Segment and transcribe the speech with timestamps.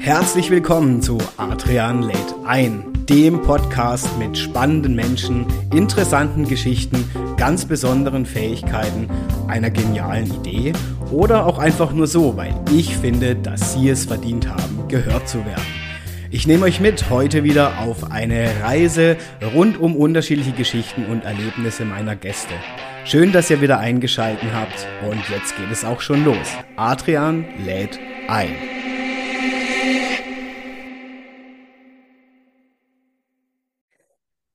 [0.00, 8.24] Herzlich willkommen zu Adrian lädt ein, dem Podcast mit spannenden Menschen, interessanten Geschichten, ganz besonderen
[8.24, 9.08] Fähigkeiten,
[9.48, 10.72] einer genialen Idee
[11.10, 15.44] oder auch einfach nur so, weil ich finde, dass Sie es verdient haben, gehört zu
[15.44, 15.66] werden.
[16.30, 19.16] Ich nehme euch mit heute wieder auf eine Reise
[19.54, 22.54] rund um unterschiedliche Geschichten und Erlebnisse meiner Gäste.
[23.04, 26.48] Schön, dass ihr wieder eingeschalten habt und jetzt geht es auch schon los.
[26.76, 28.77] Adrian lädt ein.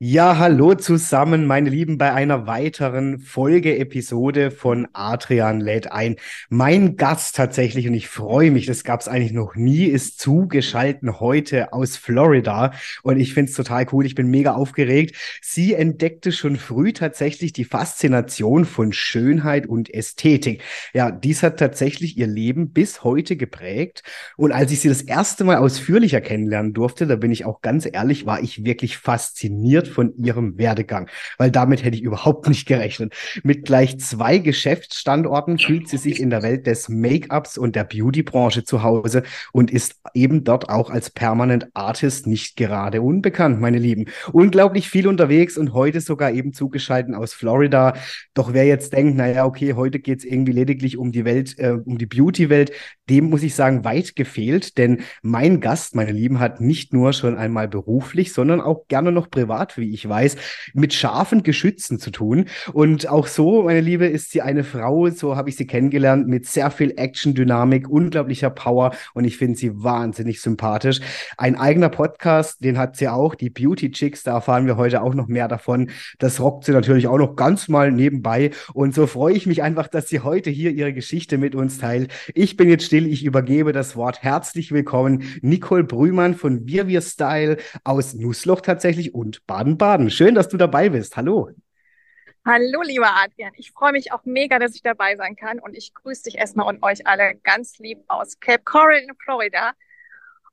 [0.05, 6.17] Ja, hallo zusammen, meine Lieben, bei einer weiteren Folge-Episode von Adrian lädt ein.
[6.49, 11.21] Mein Gast tatsächlich, und ich freue mich, das gab es eigentlich noch nie, ist zugeschalten
[11.21, 12.73] heute aus Florida.
[13.03, 15.15] Und ich finde es total cool, ich bin mega aufgeregt.
[15.41, 20.63] Sie entdeckte schon früh tatsächlich die Faszination von Schönheit und Ästhetik.
[20.93, 24.03] Ja, dies hat tatsächlich ihr Leben bis heute geprägt.
[24.35, 27.87] Und als ich sie das erste Mal ausführlicher kennenlernen durfte, da bin ich auch ganz
[27.89, 33.13] ehrlich, war ich wirklich fasziniert von ihrem Werdegang, weil damit hätte ich überhaupt nicht gerechnet.
[33.43, 38.63] Mit gleich zwei Geschäftsstandorten fühlt sie sich in der Welt des Make-ups und der Beauty-Branche
[38.63, 44.05] zu Hause und ist eben dort auch als Permanent Artist nicht gerade unbekannt, meine Lieben.
[44.31, 47.93] Unglaublich viel unterwegs und heute sogar eben zugeschalten aus Florida.
[48.33, 51.71] Doch wer jetzt denkt, naja, okay, heute geht es irgendwie lediglich um die Welt, äh,
[51.71, 52.71] um die Beauty-Welt,
[53.09, 57.37] dem muss ich sagen, weit gefehlt, denn mein Gast, meine Lieben, hat nicht nur schon
[57.37, 60.35] einmal beruflich, sondern auch gerne noch privat, wie ich weiß,
[60.73, 62.45] mit scharfen Geschützen zu tun.
[62.73, 66.45] Und auch so, meine Liebe, ist sie eine Frau, so habe ich sie kennengelernt, mit
[66.45, 70.99] sehr viel Action, Dynamik, unglaublicher Power und ich finde sie wahnsinnig sympathisch.
[71.37, 75.13] Ein eigener Podcast, den hat sie auch, die Beauty Chicks, da erfahren wir heute auch
[75.13, 75.89] noch mehr davon.
[76.19, 79.87] Das rockt sie natürlich auch noch ganz mal nebenbei und so freue ich mich einfach,
[79.87, 82.11] dass sie heute hier ihre Geschichte mit uns teilt.
[82.33, 84.23] Ich bin jetzt still, ich übergebe das Wort.
[84.23, 90.09] Herzlich willkommen, Nicole Brühmann von Wir Wir Style aus Nussloch tatsächlich und Baden Baden-Baden.
[90.09, 91.15] Schön, dass du dabei bist.
[91.15, 91.49] Hallo.
[92.45, 93.53] Hallo, lieber Adrian.
[93.55, 95.59] Ich freue mich auch mega, dass ich dabei sein kann.
[95.59, 99.71] Und ich grüße dich erstmal und euch alle ganz lieb aus Cape Coral in Florida.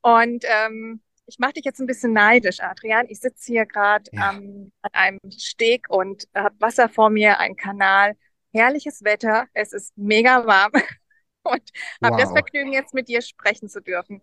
[0.03, 3.07] Und ähm, ich mache dich jetzt ein bisschen neidisch, Adrian.
[3.09, 4.33] Ich sitze hier gerade ja.
[4.33, 8.15] ähm, an einem Steg und habe Wasser vor mir, einen Kanal,
[8.53, 9.47] herrliches Wetter.
[9.53, 10.71] Es ist mega warm
[11.43, 11.71] und
[12.03, 12.21] habe wow.
[12.21, 14.21] das Vergnügen, jetzt mit dir sprechen zu dürfen.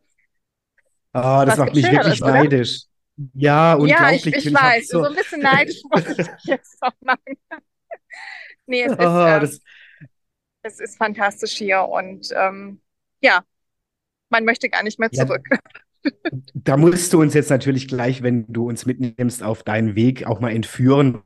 [1.13, 2.87] Oh, das Was macht mich wirklich neidisch.
[3.33, 4.25] Ja, unglaublich.
[4.25, 4.87] Ja, ich, ich weiß.
[4.87, 5.03] So.
[5.03, 5.09] so.
[5.09, 7.37] ein bisschen neidisch muss ich jetzt auch machen.
[8.67, 9.61] nee, es, oh, ist,
[9.99, 10.07] ähm,
[10.61, 12.81] es ist fantastisch hier und ähm,
[13.21, 13.43] ja,
[14.29, 15.47] man möchte gar nicht mehr zurück.
[15.51, 15.57] Ja.
[16.53, 20.39] Da musst du uns jetzt natürlich gleich, wenn du uns mitnimmst auf deinen Weg, auch
[20.39, 21.21] mal entführen,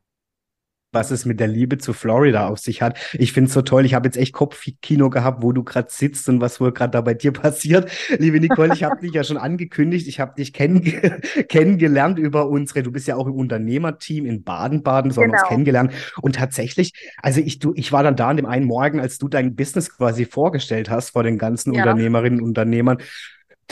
[0.91, 2.99] was es mit der Liebe zu Florida auf sich hat.
[3.13, 3.85] Ich finde es so toll.
[3.85, 7.01] Ich habe jetzt echt Kopfkino gehabt, wo du gerade sitzt und was wohl gerade da
[7.01, 7.89] bei dir passiert.
[8.17, 10.07] Liebe Nicole, ich habe dich ja schon angekündigt.
[10.07, 10.81] Ich habe dich kenn
[11.49, 15.23] kennengelernt über unsere, du bist ja auch im Unternehmerteam in Baden-Baden, so genau.
[15.23, 15.49] haben wir uns genau.
[15.49, 15.93] kennengelernt.
[16.21, 19.27] Und tatsächlich, also ich, du, ich war dann da an dem einen Morgen, als du
[19.27, 21.83] dein Business quasi vorgestellt hast vor den ganzen ja.
[21.83, 22.97] Unternehmerinnen und Unternehmern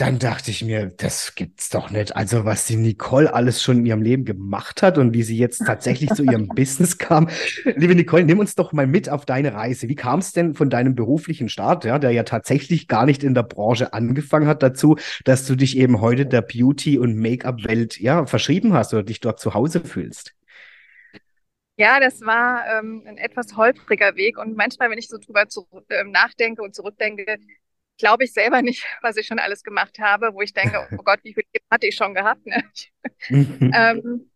[0.00, 2.16] dann dachte ich mir, das gibt's doch nicht.
[2.16, 5.58] Also was die Nicole alles schon in ihrem Leben gemacht hat und wie sie jetzt
[5.66, 7.28] tatsächlich zu ihrem Business kam.
[7.64, 9.90] Liebe Nicole, nimm uns doch mal mit auf deine Reise.
[9.90, 13.34] Wie kam es denn von deinem beruflichen Start, ja, der ja tatsächlich gar nicht in
[13.34, 18.24] der Branche angefangen hat, dazu, dass du dich eben heute der Beauty- und Make-up-Welt ja
[18.24, 20.34] verschrieben hast oder dich dort zu Hause fühlst?
[21.76, 25.66] Ja, das war ähm, ein etwas holpriger Weg und manchmal, wenn ich so drüber zu,
[25.88, 27.38] äh, nachdenke und zurückdenke,
[28.00, 31.20] glaube ich selber nicht, was ich schon alles gemacht habe, wo ich denke, oh Gott,
[31.22, 32.44] wie viel Leben hatte ich schon gehabt.
[32.46, 32.64] Ne?
[33.30, 34.30] ähm,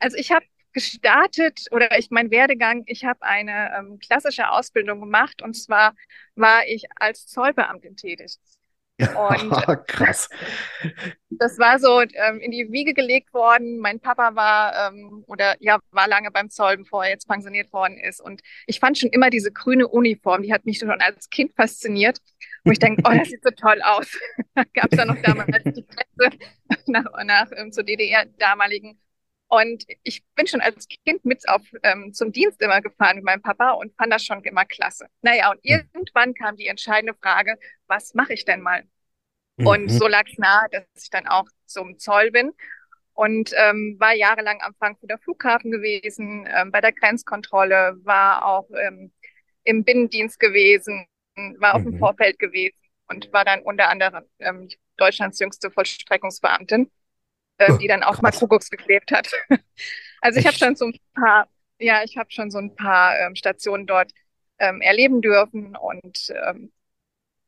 [0.00, 5.42] also ich habe gestartet oder ich mein Werdegang, ich habe eine ähm, klassische Ausbildung gemacht
[5.42, 5.94] und zwar
[6.36, 8.38] war ich als Zollbeamtin tätig.
[8.98, 10.28] Und krass.
[11.30, 13.78] Das war so ähm, in die Wiege gelegt worden.
[13.78, 17.96] Mein Papa war ähm, oder ja war lange beim Zoll, bevor er jetzt pensioniert worden
[17.96, 18.20] ist.
[18.20, 22.18] Und ich fand schon immer diese grüne Uniform, die hat mich schon als Kind fasziniert.
[22.64, 24.18] Wo ich denke, oh, das sieht so toll aus.
[24.74, 26.38] gab es ja noch damals die Presse
[26.86, 28.98] nach, nach ähm, zur DDR damaligen
[29.48, 33.42] und ich bin schon als Kind mit auf, ähm, zum Dienst immer gefahren mit meinem
[33.42, 35.06] Papa und fand das schon immer klasse.
[35.22, 35.88] Naja, und hm.
[35.94, 37.56] irgendwann kam die entscheidende Frage,
[37.86, 38.84] was mache ich denn mal?
[39.56, 39.66] Mhm.
[39.66, 42.52] Und so lag es nahe, dass ich dann auch zum Zoll bin
[43.14, 49.12] und ähm, war jahrelang am Frankfurter Flughafen gewesen, ähm, bei der Grenzkontrolle, war auch ähm,
[49.64, 51.06] im Binnendienst gewesen,
[51.58, 51.92] war auf mhm.
[51.92, 52.76] dem Vorfeld gewesen
[53.08, 56.90] und war dann unter anderem ähm, Deutschlands jüngste Vollstreckungsbeamtin
[57.58, 59.30] äh, die dann auch mal Kuckucks geklebt hat.
[60.20, 61.48] also ich habe schon so ein paar,
[61.78, 64.12] ja, ich habe schon so ein paar ähm, Stationen dort
[64.58, 66.72] ähm, erleben dürfen und ähm,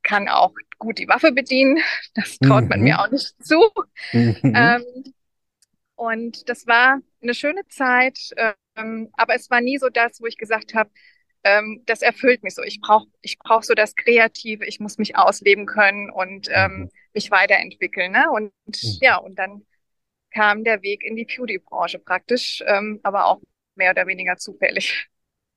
[0.02, 1.78] kann auch gut die Waffe bedienen.
[2.14, 3.00] Das traut man mir Mhm.
[3.00, 3.70] auch nicht zu.
[4.12, 4.52] Mhm.
[4.54, 5.14] Ähm,
[5.94, 8.18] und das war eine schöne Zeit,
[8.76, 10.90] ähm, aber es war nie so das, wo ich gesagt habe,
[11.44, 12.62] ähm, das erfüllt mich so.
[12.62, 16.54] Ich brauche ich brauch so das Kreative, ich muss mich ausleben können und Mhm.
[16.54, 18.12] ähm, mich weiterentwickeln.
[18.12, 18.30] Ne?
[18.30, 18.52] Und
[19.00, 19.66] ja, und dann
[20.32, 23.40] kam der Weg in die Beauty-Branche praktisch, ähm, aber auch
[23.76, 25.08] mehr oder weniger zufällig.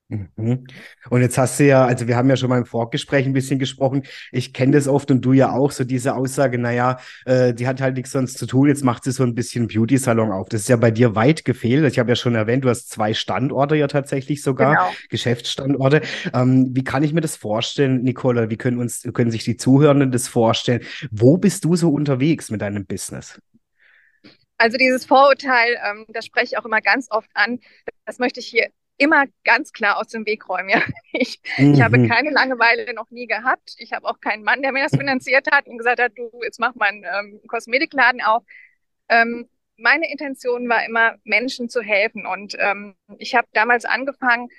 [0.09, 0.65] Mhm.
[1.09, 3.57] Und jetzt hast du ja, also wir haben ja schon mal im Vorgespräch ein bisschen
[3.57, 4.03] gesprochen.
[4.31, 7.81] Ich kenne das oft und du ja auch, so diese Aussage, naja, äh, die hat
[7.81, 10.49] halt nichts sonst zu tun, jetzt macht sie so ein bisschen Beauty-Salon auf.
[10.49, 11.85] Das ist ja bei dir weit gefehlt.
[11.91, 14.91] Ich habe ja schon erwähnt, du hast zwei Standorte ja tatsächlich sogar, Genau.
[15.09, 16.01] Geschäftsstandorte.
[16.33, 18.49] Ähm, wie kann ich mir das vorstellen, Nicole?
[18.49, 20.81] Wie können uns, können sich die Zuhörenden das vorstellen?
[21.11, 23.39] Wo bist du so unterwegs mit deinem Business?
[24.57, 27.59] Also dieses Vorurteil, ähm, das spreche ich auch immer ganz oft an,
[28.05, 30.69] das möchte ich hier immer ganz klar aus dem Weg räumen.
[30.69, 30.81] Ja.
[31.15, 32.07] Ich, ich habe Mhm.
[32.09, 33.75] keine Langeweile noch nie gehabt.
[33.77, 36.59] Ich habe auch keinen Mann, der mir das finanziert hat und gesagt hat, du, jetzt
[36.59, 38.43] mach mal einen ähm, Kosmetikladen auf.
[39.09, 39.47] Ähm,
[39.77, 42.25] meine Intention war immer, Menschen zu helfen.
[42.25, 44.49] Und ähm, ich habe damals angefangen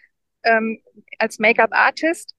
[0.44, 0.80] ähm,
[1.19, 2.34] als Make-up-Artist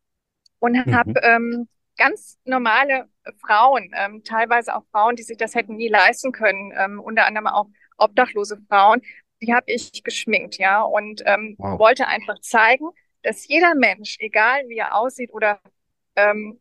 [0.59, 1.15] und habe Mhm.
[1.23, 3.09] ähm, ganz normale
[3.45, 7.47] Frauen, ähm, teilweise auch Frauen, die sich das hätten nie leisten können, ähm, unter anderem
[7.47, 7.67] auch
[7.97, 9.01] obdachlose Frauen,
[9.45, 11.79] die habe ich geschminkt, ja, und ähm, Wow.
[11.79, 12.85] wollte einfach zeigen,
[13.23, 15.59] dass jeder Mensch, egal wie er aussieht oder
[16.15, 16.59] ähm,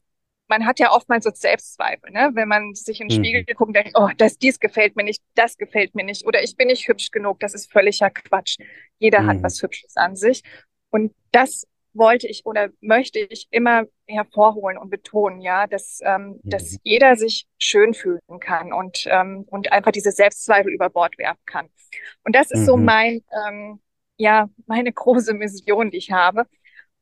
[0.48, 2.30] man hat ja oftmals so Selbstzweifel, ne?
[2.34, 3.24] Wenn man sich in den Mhm.
[3.24, 6.42] Spiegel guckt und denkt, oh, das, dies gefällt mir nicht, das gefällt mir nicht oder
[6.42, 8.58] ich bin nicht hübsch genug, das ist völliger Quatsch.
[8.98, 9.42] Jeder hat Mhm.
[9.42, 10.42] was Hübsches an sich.
[10.90, 16.76] Und das wollte ich oder möchte ich immer hervorholen und betonen, ja, dass, ähm, dass
[16.76, 16.80] Mhm.
[16.82, 21.68] jeder sich schön fühlen kann und, ähm, und einfach diese Selbstzweifel über Bord werfen kann.
[22.24, 22.78] Und das ist so Mhm.
[22.78, 23.80] mein, ähm,
[24.16, 26.46] ja, meine große Mission, die ich habe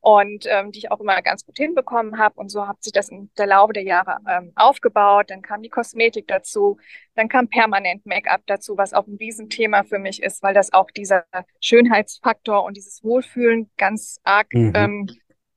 [0.03, 2.35] und ähm, die ich auch immer ganz gut hinbekommen habe.
[2.35, 5.29] Und so hat sich das im der Laufe der Jahre ähm, aufgebaut.
[5.29, 6.77] Dann kam die Kosmetik dazu,
[7.15, 10.91] dann kam permanent Make-up dazu, was auch ein Riesenthema für mich ist, weil das auch
[10.91, 11.23] dieser
[11.61, 14.73] Schönheitsfaktor und dieses Wohlfühlen ganz arg Mhm.
[14.75, 15.09] ähm,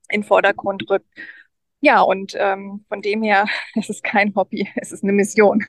[0.08, 1.06] in den Vordergrund rückt.
[1.80, 5.64] Ja, und ähm, von dem her, es ist kein Hobby, es ist eine Mission.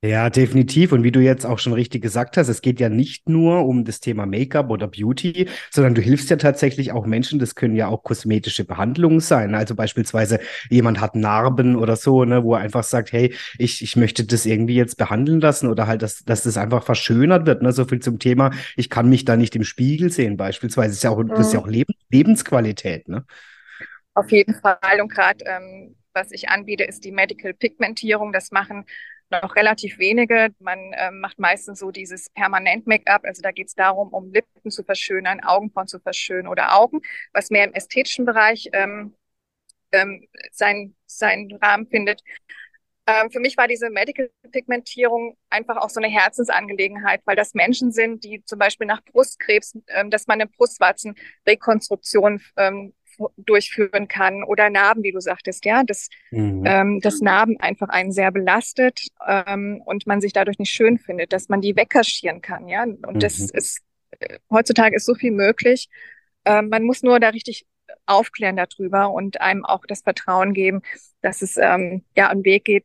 [0.00, 0.92] Ja, definitiv.
[0.92, 3.84] Und wie du jetzt auch schon richtig gesagt hast, es geht ja nicht nur um
[3.84, 7.40] das Thema Make-up oder Beauty, sondern du hilfst ja tatsächlich auch Menschen.
[7.40, 9.56] Das können ja auch kosmetische Behandlungen sein.
[9.56, 10.38] Also beispielsweise
[10.70, 14.46] jemand hat Narben oder so, ne, wo er einfach sagt, hey, ich, ich möchte das
[14.46, 17.62] irgendwie jetzt behandeln lassen oder halt, dass, dass das einfach verschönert wird.
[17.62, 17.72] Ne?
[17.72, 20.90] So viel zum Thema, ich kann mich da nicht im Spiegel sehen, beispielsweise.
[20.90, 21.62] Das ist ja auch, das ist ja Mhm.
[21.62, 23.24] auch Leben, Lebensqualität, ne?
[24.14, 25.00] Auf jeden Fall.
[25.00, 28.32] Und gerade ähm, was ich anbiete, ist die Medical Pigmentierung.
[28.32, 28.84] Das machen
[29.30, 30.50] noch relativ wenige.
[30.58, 33.24] Man ähm, macht meistens so dieses Permanent-Make-up.
[33.24, 37.00] Also da geht es darum, um Lippen zu verschönern, Augenbrauen zu verschönern oder Augen,
[37.32, 39.14] was mehr im ästhetischen Bereich ähm,
[39.92, 42.22] ähm, seinen seinen Rahmen findet.
[43.06, 47.90] Ähm, für mich war diese Medical Pigmentierung einfach auch so eine Herzensangelegenheit, weil das Menschen
[47.90, 52.92] sind, die zum Beispiel nach Brustkrebs, ähm, dass man eine Brustwarzenrekonstruktion ähm,
[53.36, 56.64] durchführen kann oder Narben, wie du sagtest, ja, dass, Mhm.
[56.66, 61.32] ähm, dass Narben einfach einen sehr belastet ähm, und man sich dadurch nicht schön findet,
[61.32, 62.82] dass man die wegkaschieren kann, ja.
[62.84, 63.50] Und das Mhm.
[63.52, 63.80] ist
[64.20, 65.88] äh, heutzutage ist so viel möglich.
[66.44, 67.66] Ähm, man muss nur da richtig
[68.06, 70.82] aufklären darüber und einem auch das Vertrauen geben,
[71.20, 72.84] dass es ähm, ja einen Weg geht,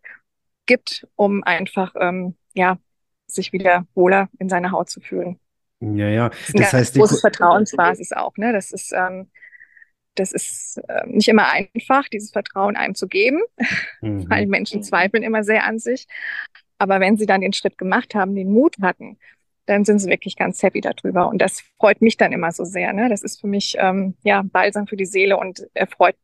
[0.65, 2.77] gibt, um einfach ähm, ja
[3.27, 5.39] sich wieder wohler in seiner Haut zu fühlen.
[5.81, 6.29] Ja, ja.
[6.29, 8.53] Das ist eine Das heißt, große Vertrauensbasis auch, ne?
[8.53, 9.29] Das ist ähm,
[10.15, 13.41] das ist ähm, nicht immer einfach, dieses Vertrauen einem zu geben,
[14.01, 14.51] weil mhm.
[14.51, 16.07] Menschen zweifeln immer sehr an sich.
[16.77, 19.17] Aber wenn sie dann den Schritt gemacht haben, den Mut hatten,
[19.65, 21.29] dann sind sie wirklich ganz happy darüber.
[21.29, 22.91] Und das freut mich dann immer so sehr.
[22.93, 23.07] Ne?
[23.09, 26.15] Das ist für mich ähm, ja Balsam für die Seele und erfreut.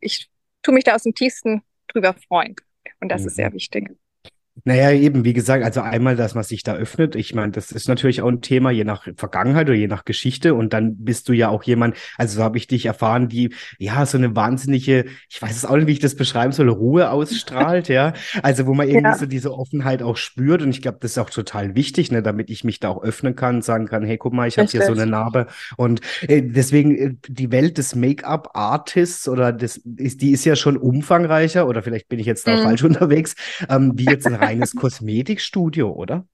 [0.00, 0.28] Ich
[0.62, 2.54] tue mich da aus dem tiefsten drüber freuen.
[3.00, 3.36] Und das ist Mhm.
[3.36, 3.90] sehr wichtig.
[4.64, 7.16] Naja, eben, wie gesagt, also einmal, dass man sich da öffnet.
[7.16, 10.54] Ich meine, das ist natürlich auch ein Thema, je nach Vergangenheit oder je nach Geschichte.
[10.54, 14.04] Und dann bist du ja auch jemand, also so habe ich dich erfahren, die ja
[14.04, 17.88] so eine wahnsinnige, ich weiß es auch nicht, wie ich das beschreiben soll, Ruhe ausstrahlt,
[17.88, 18.12] ja.
[18.42, 20.60] Also wo man irgendwie Ja, so diese Offenheit auch spürt.
[20.60, 23.34] Und ich glaube, das ist auch total wichtig, ne, damit ich mich da auch öffnen
[23.34, 25.06] kann und sagen kann, hey, guck mal, ich habe hier so eine.
[25.06, 25.46] Narbe.
[25.78, 30.76] Und äh, deswegen, äh, die Welt des Make-up-Artists oder des, ist, die ist ja schon
[30.76, 32.62] umfangreicher, oder vielleicht bin ich jetzt da Mhm.
[32.62, 33.34] falsch unterwegs,
[33.68, 36.26] ähm, wie jetzt ein reines Kosmetikstudio, oder?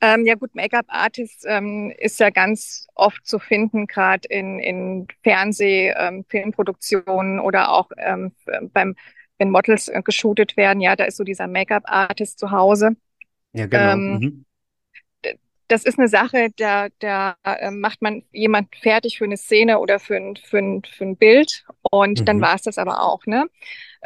[0.00, 5.94] Ähm, ja gut, Make-up-Artist ähm, ist ja ganz oft zu finden, gerade in, in Fernseh-,
[5.96, 8.32] ähm, Filmproduktionen oder auch ähm,
[8.72, 8.94] beim,
[9.38, 10.80] wenn Models äh, geshootet werden.
[10.80, 12.96] Ja, da ist so dieser Make-up-Artist zu Hause.
[13.54, 13.94] Ja, genau.
[13.94, 14.44] Ähm, Mhm.
[15.68, 19.98] das ist eine Sache, da, da äh, macht man jemand fertig für eine Szene oder
[19.98, 22.24] für ein, für ein, für ein Bild und mhm.
[22.24, 23.26] dann war es das aber auch.
[23.26, 23.46] Ne?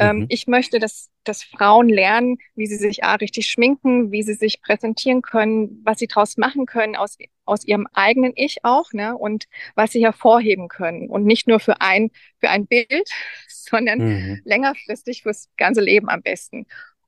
[0.01, 0.27] Ähm, mhm.
[0.31, 4.63] Ich möchte, dass, dass Frauen lernen, wie sie sich A, richtig schminken, wie sie sich
[4.63, 9.17] präsentieren können, was sie daraus machen können aus, aus ihrem eigenen Ich auch ne?
[9.17, 11.11] und was sie hervorheben können.
[11.11, 13.11] Und nicht nur für ein, für ein Bild,
[13.49, 14.41] sondern mhm.
[14.45, 16.67] längerfristig fürs ganze Leben am besten.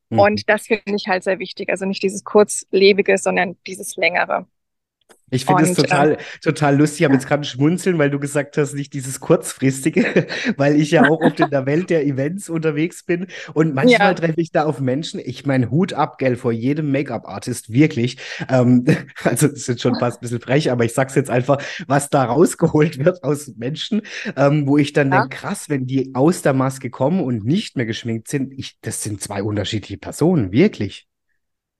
[0.09, 0.19] Mhm.
[0.19, 1.69] Und das finde ich halt sehr wichtig.
[1.69, 4.45] Also nicht dieses kurzlebige, sondern dieses längere.
[5.33, 7.01] Ich finde es total, äh, total lustig.
[7.01, 11.09] Ich habe jetzt gerade schmunzeln, weil du gesagt hast, nicht dieses kurzfristige, weil ich ja
[11.09, 13.27] auch oft in der Welt der Events unterwegs bin.
[13.53, 14.13] Und manchmal ja.
[14.13, 15.19] treffe ich da auf Menschen.
[15.23, 18.17] Ich meine, Hut ab, gell, vor jedem Make-up-Artist, wirklich.
[18.49, 18.85] Ähm,
[19.23, 22.23] also, das ist schon fast ein bisschen frech, aber ich sag's jetzt einfach, was da
[22.25, 24.01] rausgeholt wird aus Menschen,
[24.35, 25.21] ähm, wo ich dann ja.
[25.21, 29.01] denke, krass, wenn die aus der Maske kommen und nicht mehr geschminkt sind, ich, das
[29.03, 31.07] sind zwei unterschiedliche Personen, wirklich.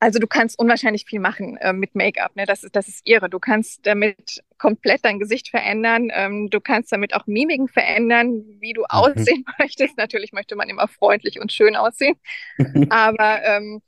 [0.04, 2.46] Also du kannst unwahrscheinlich viel machen äh, mit Make-up, ne?
[2.46, 3.30] Das ist, das ist irre.
[3.30, 6.10] Du kannst damit komplett dein Gesicht verändern.
[6.14, 8.88] Ähm, du kannst damit auch Mimiken verändern, wie du mhm.
[8.90, 9.98] aussehen möchtest.
[9.98, 12.18] Natürlich möchte man immer freundlich und schön aussehen.
[12.90, 13.82] Aber ähm,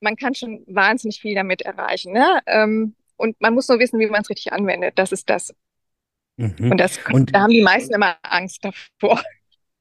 [0.00, 2.12] man kann schon wahnsinnig viel damit erreichen.
[2.12, 2.40] Ne?
[2.44, 4.98] Ähm, und man muss nur wissen, wie man es richtig anwendet.
[4.98, 5.54] Das ist das.
[6.36, 6.70] Mhm.
[6.72, 9.22] Und, das, und da haben die meisten immer Angst davor.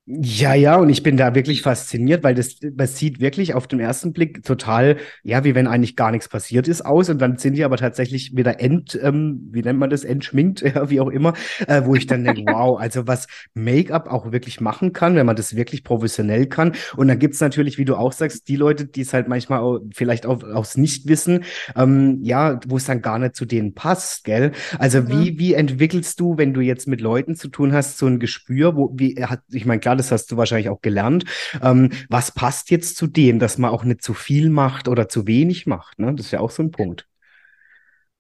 [0.08, 3.80] Ja, ja, und ich bin da wirklich fasziniert, weil das, das sieht wirklich auf den
[3.80, 7.54] ersten Blick total, ja, wie wenn eigentlich gar nichts passiert ist aus und dann sind
[7.54, 11.34] die aber tatsächlich wieder ent, ähm, wie nennt man das, entschminkt, ja, wie auch immer,
[11.68, 15.36] äh, wo ich dann denke, wow, also was Make-up auch wirklich machen kann, wenn man
[15.36, 16.74] das wirklich professionell kann.
[16.98, 19.82] Und dann gibt's natürlich, wie du auch sagst, die Leute, die es halt manchmal auch,
[19.94, 21.44] vielleicht auch aus Nichtwissen,
[21.76, 24.52] ähm, ja, wo es dann gar nicht zu denen passt, gell?
[24.80, 25.10] Also mhm.
[25.10, 28.76] wie, wie entwickelst du, wenn du jetzt mit Leuten zu tun hast, so ein Gespür,
[28.76, 31.26] wo, wie, hat, ich meine, klar, das hast du wahrscheinlich auch gelernt.
[31.62, 35.28] Ähm, was passt jetzt zu dem, dass man auch nicht zu viel macht oder zu
[35.28, 36.00] wenig macht?
[36.00, 36.14] Ne?
[36.14, 37.08] Das ist ja auch so ein Punkt.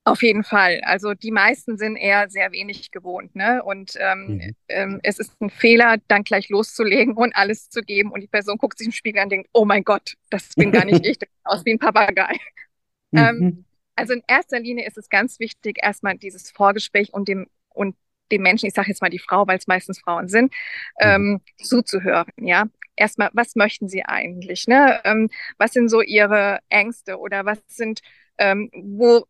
[0.03, 0.81] Auf jeden Fall.
[0.83, 3.35] Also die meisten sind eher sehr wenig gewohnt.
[3.35, 3.61] Ne?
[3.63, 4.55] Und ähm, mhm.
[4.67, 8.11] ähm, es ist ein Fehler, dann gleich loszulegen und alles zu geben.
[8.11, 10.71] Und die Person guckt sich im Spiegel an und denkt, oh mein Gott, das bin
[10.71, 12.35] gar nicht ich, das sieht aus wie ein Papagei.
[13.11, 13.19] Mhm.
[13.19, 17.95] Ähm, also in erster Linie ist es ganz wichtig, erstmal dieses Vorgespräch und dem und
[18.31, 20.53] dem Menschen, ich sage jetzt mal die Frau, weil es meistens Frauen sind,
[21.01, 21.07] mhm.
[21.07, 22.65] ähm, zuzuhören, ja.
[22.97, 24.67] Erstmal, was möchten sie eigentlich?
[24.67, 24.99] Ne?
[25.05, 28.01] Ähm, was sind so ihre Ängste oder was sind,
[28.37, 29.25] ähm, wo,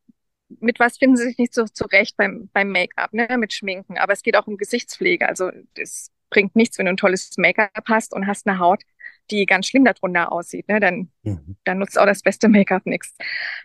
[0.60, 3.38] mit was finden sie sich nicht so zurecht beim, beim Make-up, ne?
[3.38, 3.98] mit Schminken.
[3.98, 5.30] Aber es geht auch um Gesichtspflege.
[5.30, 8.82] Also es bringt nichts, wenn du ein tolles Make-up hast und hast eine Haut,
[9.30, 10.68] die ganz schlimm darunter aussieht.
[10.68, 10.80] Ne?
[10.80, 11.56] Dann, mhm.
[11.64, 13.16] dann nutzt auch das beste Make-up nichts.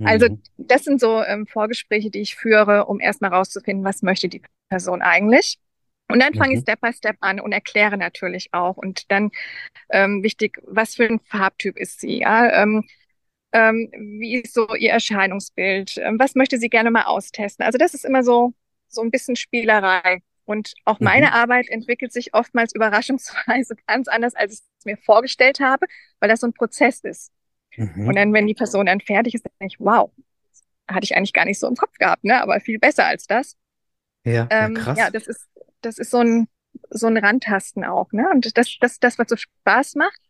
[0.04, 0.42] Also mhm.
[0.56, 5.02] das sind so ähm, Vorgespräche, die ich führe, um erstmal rauszufinden, was möchte die Person
[5.02, 5.58] eigentlich.
[6.08, 6.56] Und dann fange mhm.
[6.56, 8.76] ich Step by Step an und erkläre natürlich auch.
[8.76, 9.30] Und dann
[9.90, 12.20] ähm, wichtig, was für ein Farbtyp ist sie?
[12.20, 12.62] Ja?
[12.62, 12.84] Ähm,
[13.52, 15.96] ähm, wie ist so ihr Erscheinungsbild?
[15.98, 17.64] Ähm, was möchte sie gerne mal austesten?
[17.64, 18.52] Also das ist immer so
[18.88, 20.20] so ein bisschen Spielerei.
[20.46, 21.32] Und auch meine mhm.
[21.32, 25.86] Arbeit entwickelt sich oftmals überraschungsweise ganz anders, als ich es mir vorgestellt habe,
[26.20, 27.32] weil das so ein Prozess ist.
[27.76, 28.08] Mhm.
[28.08, 30.10] Und dann, wenn die Person dann fertig ist, dann denke ich, wow,
[30.88, 32.40] hatte ich eigentlich gar nicht so im Kopf gehabt, ne?
[32.40, 33.56] Aber viel besser als das.
[34.24, 34.98] Ja, ähm, ja krass.
[34.98, 35.48] Ja, das ist,
[35.82, 36.48] das ist so ein,
[36.90, 38.30] so ein Randtasten auch, ne?
[38.32, 40.20] Und das, das, das, was so Spaß macht,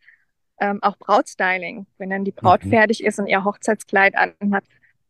[0.61, 2.71] ähm, auch Brautstyling, wenn dann die Braut mhm.
[2.71, 4.65] fertig ist und ihr Hochzeitskleid anhat.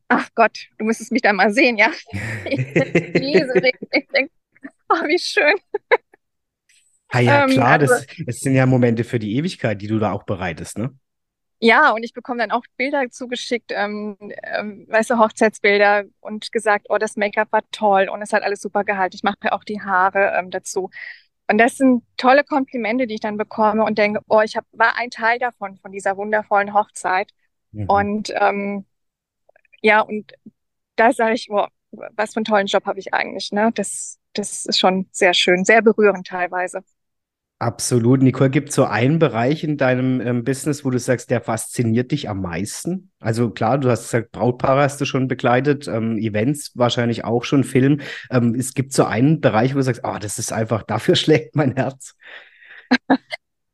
[0.08, 1.90] Ach Gott, du müsstest mich da mal sehen, ja.
[2.44, 4.30] ich denke,
[4.88, 5.54] oh, wie schön.
[7.08, 9.98] Ah ja, ähm, klar, also, das, das sind ja Momente für die Ewigkeit, die du
[9.98, 10.98] da auch bereitest, ne?
[11.58, 16.86] Ja, und ich bekomme dann auch Bilder zugeschickt, ähm, ähm, weißt du, Hochzeitsbilder und gesagt,
[16.90, 19.16] oh, das Make-up war toll und es hat alles super gehalten.
[19.16, 20.90] Ich mache ja auch die Haare ähm, dazu.
[21.48, 24.98] Und das sind tolle Komplimente, die ich dann bekomme und denke, oh, ich hab, war
[24.98, 27.30] ein Teil davon, von dieser wundervollen Hochzeit.
[27.72, 27.86] Mhm.
[27.86, 28.84] Und ähm,
[29.80, 30.32] ja, und
[30.96, 33.52] da sage ich, oh, was für einen tollen Job habe ich eigentlich.
[33.52, 33.70] Ne?
[33.74, 36.82] Das, das ist schon sehr schön, sehr berührend teilweise.
[37.58, 38.20] Absolut.
[38.20, 42.12] Nicole, gibt es so einen Bereich in deinem ähm, Business, wo du sagst, der fasziniert
[42.12, 43.10] dich am meisten?
[43.18, 47.64] Also klar, du hast gesagt, Brautpaare hast du schon begleitet, ähm, Events wahrscheinlich auch schon,
[47.64, 48.02] Film.
[48.30, 51.56] Ähm, es gibt so einen Bereich, wo du sagst, oh, das ist einfach, dafür schlägt
[51.56, 52.14] mein Herz.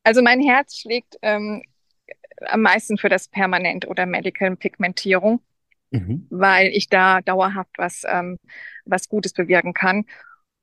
[0.04, 1.64] Also mein Herz schlägt ähm,
[2.46, 5.40] am meisten für das Permanent oder Medical Pigmentierung,
[5.90, 6.28] mhm.
[6.30, 8.38] weil ich da dauerhaft was, ähm,
[8.84, 10.04] was Gutes bewirken kann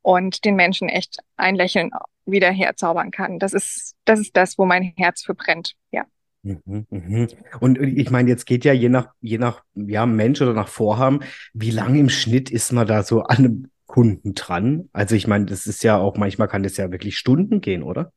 [0.02, 1.92] und den Menschen echt ein Lächeln
[2.26, 3.40] wieder herzaubern kann.
[3.40, 6.06] Das ist, das ist das, wo mein Herz für brennt, ja.
[6.42, 7.28] Mhm, mhm.
[7.60, 11.20] Und ich meine, jetzt geht ja je nach, je nach ja, Mensch oder nach Vorhaben,
[11.54, 14.90] wie lange im Schnitt ist man da so an einem Kunden dran?
[14.94, 18.14] Also ich meine, das ist ja auch, manchmal kann das ja wirklich Stunden gehen, oder?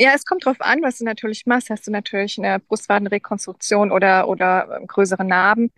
[0.00, 1.70] Ja, es kommt drauf an, was du natürlich machst.
[1.70, 5.72] Hast du natürlich eine Brustwadenrekonstruktion oder, oder ähm, größere Narben,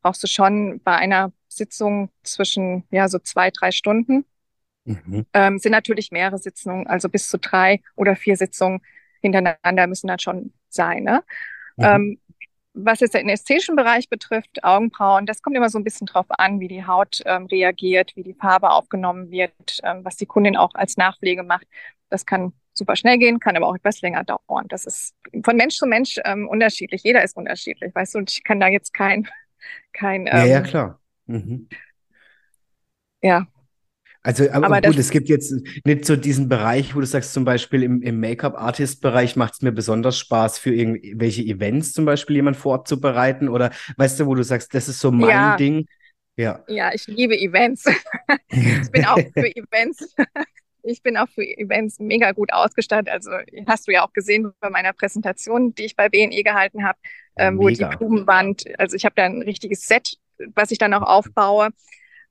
[0.00, 4.24] brauchst du schon bei einer Sitzungen zwischen, ja, so zwei, drei Stunden.
[4.84, 5.26] Mhm.
[5.32, 8.80] Ähm, sind natürlich mehrere Sitzungen, also bis zu drei oder vier Sitzungen
[9.20, 11.04] hintereinander müssen dann schon sein.
[11.04, 11.24] Ne?
[11.76, 11.84] Mhm.
[11.84, 12.18] Ähm,
[12.74, 16.58] was jetzt den ästhetischen Bereich betrifft, Augenbrauen, das kommt immer so ein bisschen drauf an,
[16.58, 19.52] wie die Haut ähm, reagiert, wie die Farbe aufgenommen wird,
[19.84, 21.66] ähm, was die Kundin auch als Nachpflege macht.
[22.10, 24.66] Das kann super schnell gehen, kann aber auch etwas länger dauern.
[24.68, 25.14] Das ist
[25.44, 27.02] von Mensch zu Mensch ähm, unterschiedlich.
[27.04, 29.28] Jeder ist unterschiedlich, weißt du, und ich kann da jetzt kein,
[29.92, 31.00] kein, Ja, ja, ähm, klar.
[31.26, 31.68] Mhm.
[33.22, 33.46] ja,
[34.26, 35.54] Also, aber aber gut, es gibt jetzt
[35.84, 39.70] nicht so diesen Bereich, wo du sagst, zum Beispiel im, im Make-up-Artist-Bereich macht es mir
[39.70, 44.72] besonders Spaß, für irgendwelche Events zum Beispiel jemand vorzubereiten oder weißt du, wo du sagst,
[44.72, 45.86] das ist so mein ja, Ding.
[46.36, 46.64] Ja.
[46.68, 47.84] ja, ich liebe Events.
[48.48, 50.14] Ich bin auch für Events
[50.82, 53.08] Ich bin auch für Events mega gut ausgestattet.
[53.10, 53.30] Also
[53.66, 56.98] hast du ja auch gesehen bei meiner Präsentation, die ich bei BNE gehalten habe,
[57.36, 57.84] ähm, wo die.
[57.84, 60.16] Blumenwand, also ich habe da ein richtiges Set,
[60.54, 61.70] was ich dann auch aufbaue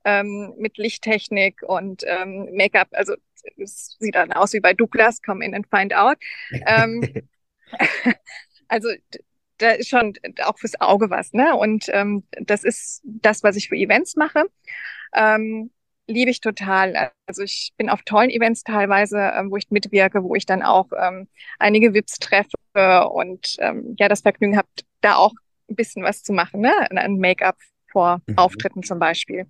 [0.06, 2.90] ähm, mit Lichttechnik und ähm, Make-up.
[2.92, 3.16] Also
[3.58, 6.18] es sieht dann aus wie bei Douglas, come in and find out.
[6.66, 7.10] Ähm,
[8.68, 8.90] also
[9.58, 11.56] da ist schon auch fürs Auge was, ne?
[11.56, 14.46] Und ähm, das ist das, was ich für Events mache.
[15.16, 15.72] Ähm,
[16.08, 17.12] liebe ich total.
[17.28, 20.90] Also ich bin auf tollen Events teilweise, ähm, wo ich mitwirke, wo ich dann auch
[20.98, 21.28] ähm,
[21.60, 24.68] einige VIPs treffe und ähm, ja, das Vergnügen habe,
[25.02, 25.34] da auch
[25.70, 26.74] ein bisschen was zu machen, ne?
[26.92, 27.58] Ein Make-up
[27.92, 28.36] vor Mhm.
[28.38, 29.48] Auftritten zum Beispiel.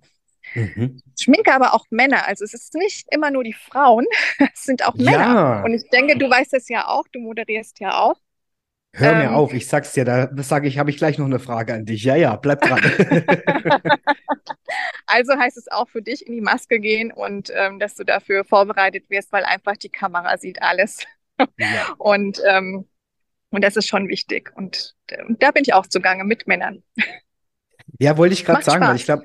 [0.54, 1.02] Mhm.
[1.18, 4.06] Schminke aber auch Männer, also es ist nicht immer nur die Frauen,
[4.54, 5.38] es sind auch Männer.
[5.62, 8.16] Und Ja, ich denke, du weißt es ja auch, du moderierst ja auch.
[8.92, 11.38] hör mir Ähm, auf, ich sag's dir, da sage ich, habe ich gleich noch eine
[11.38, 12.04] Frage an dich.
[12.04, 12.80] Ja, ja, bleib dran.
[15.06, 18.44] Also heißt es auch für dich in die Maske gehen und ähm, dass du dafür
[18.44, 21.04] vorbereitet wirst, weil einfach die Kamera sieht alles.
[21.58, 21.88] Ja.
[21.98, 22.88] Und, ähm,
[23.50, 24.52] und das ist schon wichtig.
[24.56, 26.82] Und äh, da bin ich auch zugange mit Männern.
[28.00, 29.06] Ja, wollte ich gerade sagen, weil ich Spaß.
[29.06, 29.22] glaube,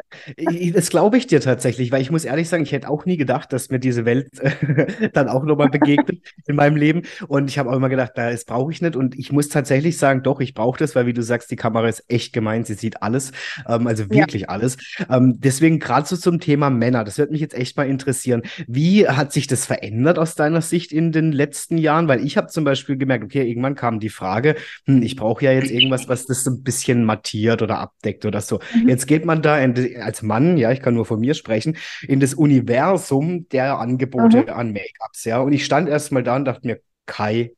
[0.74, 3.52] das glaube ich dir tatsächlich, weil ich muss ehrlich sagen, ich hätte auch nie gedacht,
[3.52, 7.02] dass mir diese Welt äh, dann auch nochmal begegnet in meinem Leben.
[7.28, 8.96] Und ich habe auch immer gedacht, na, das brauche ich nicht.
[8.96, 11.88] Und ich muss tatsächlich sagen, doch, ich brauche das, weil wie du sagst, die Kamera
[11.88, 13.32] ist echt gemein, sie sieht alles,
[13.68, 14.26] ähm, also Ja.
[14.26, 14.78] wirklich alles.
[15.10, 18.44] Ähm, deswegen gerade so zum Thema Männer, das wird mich jetzt echt mal interessieren.
[18.68, 22.08] Wie hat sich das verändert aus deiner Sicht in den letzten Jahren?
[22.08, 24.56] Weil ich habe zum Beispiel gemerkt, okay, irgendwann kam die Frage,
[24.86, 28.42] hm, ich brauche ja jetzt irgendwas, was das so ein bisschen mattiert oder abdeckt oder
[28.42, 28.59] so.
[28.74, 28.90] Mhm.
[28.90, 32.20] Jetzt geht man da in, als Mann, ja, ich kann nur von mir sprechen, in
[32.20, 33.80] das Universum der Mhm.
[33.82, 35.40] Angebote an Make-ups, ja.
[35.40, 37.52] Und ich stand erst mal da und dachte mir, keine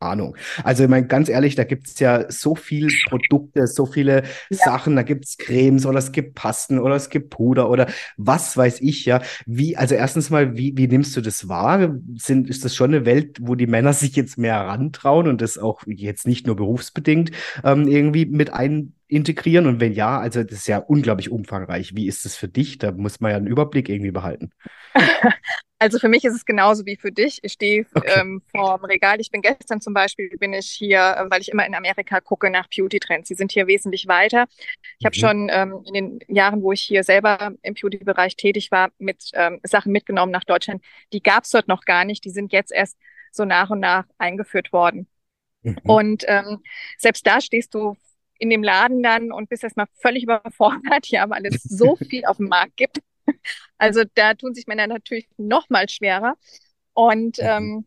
[0.00, 0.36] Ahnung.
[0.62, 4.56] Also, ich meine, ganz ehrlich, da gibt es ja so viele Produkte, so viele Ja.
[4.58, 7.86] Sachen, da gibt es Cremes oder es gibt Pasten oder es gibt Puder oder
[8.18, 9.22] was weiß ich, ja.
[9.46, 11.94] Wie, also erstens mal, wie, wie nimmst du das wahr?
[12.16, 15.56] Sind, ist das schon eine Welt, wo die Männer sich jetzt mehr herantrauen und das
[15.58, 17.30] auch jetzt nicht nur berufsbedingt
[17.64, 19.66] ähm, irgendwie mit ein integrieren?
[19.66, 21.94] Und wenn ja, also das ist ja unglaublich umfangreich.
[21.94, 22.78] Wie ist das für dich?
[22.78, 24.50] Da muss man ja einen Überblick irgendwie behalten.
[25.78, 27.38] Also für mich ist es genauso wie für dich.
[27.42, 28.22] Ich stehe Okay.
[28.22, 29.20] ähm, vor dem Regal.
[29.20, 32.48] Ich bin gestern zum Beispiel, bin ich hier, äh, weil ich immer in Amerika gucke
[32.48, 33.28] nach Beauty-Trends.
[33.28, 34.46] Die sind hier wesentlich weiter.
[34.98, 35.20] Ich habe Mhm.
[35.20, 39.60] schon ähm, in den Jahren, wo ich hier selber im Beauty-Bereich tätig war, mit ähm,
[39.64, 40.82] Sachen mitgenommen nach Deutschland.
[41.12, 42.24] Die gab es dort noch gar nicht.
[42.24, 42.96] Die sind jetzt erst
[43.30, 45.06] so nach und nach eingeführt worden.
[45.62, 45.80] Mhm.
[45.84, 46.62] Und ähm,
[46.98, 47.96] selbst da stehst du
[48.38, 52.38] in dem Laden dann und bist erstmal völlig überfordert, ja, weil es so viel auf
[52.38, 52.98] dem Markt gibt.
[53.78, 56.36] Also da tun sich Männer natürlich noch mal schwerer.
[56.94, 57.44] Und Mhm.
[57.46, 57.86] ähm,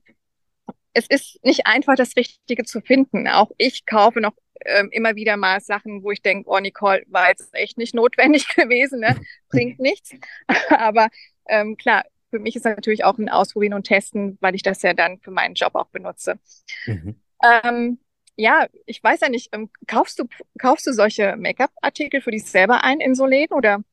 [0.93, 3.28] es ist nicht einfach, das Richtige zu finden.
[3.28, 4.34] Auch ich kaufe noch
[4.65, 8.47] ähm, immer wieder mal Sachen, wo ich denke, oh Nicole, war jetzt echt nicht notwendig
[8.56, 9.15] gewesen, ne?
[9.49, 10.12] Bringt nichts.
[10.69, 11.10] Aber
[11.47, 14.93] ähm, klar, für mich ist natürlich auch ein Ausprobieren und Testen, weil ich das ja
[14.93, 16.39] dann für meinen Job auch benutze.
[16.86, 17.15] Mhm.
[17.43, 17.99] Ähm,
[18.36, 20.25] ja, ich weiß ja nicht, ähm, kaufst du,
[20.58, 23.84] kaufst du solche Make-up-Artikel für dich selber ein in so Läden oder?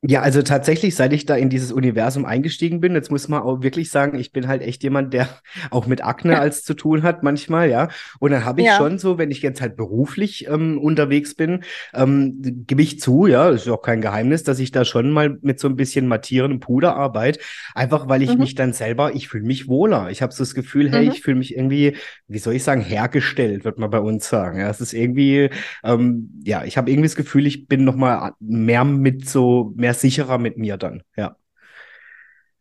[0.00, 3.62] Ja, also tatsächlich, seit ich da in dieses Universum eingestiegen bin, jetzt muss man auch
[3.64, 5.28] wirklich sagen, ich bin halt echt jemand, der
[5.72, 7.88] auch mit Akne als zu tun hat manchmal, ja.
[8.20, 8.76] Und dann habe ich Ja.
[8.76, 13.48] schon so, wenn ich jetzt halt beruflich ähm, unterwegs bin, ähm, gebe ich zu, ja,
[13.50, 16.94] ist auch kein Geheimnis, dass ich da schon mal mit so ein bisschen mattierendem Puder
[16.94, 17.40] arbeite,
[17.74, 18.40] einfach weil ich Mhm.
[18.42, 20.10] mich dann selber, ich fühle mich wohler.
[20.10, 21.10] Ich habe so das Gefühl, hey, Mhm.
[21.10, 21.96] ich fühle mich irgendwie,
[22.28, 24.60] wie soll ich sagen, hergestellt, wird man bei uns sagen.
[24.60, 25.50] Ja, es ist irgendwie,
[25.82, 29.87] ähm, ja, ich habe irgendwie das Gefühl, ich bin noch mal mehr mit so mehr
[29.94, 31.02] sicherer mit mir dann.
[31.16, 31.36] Ja.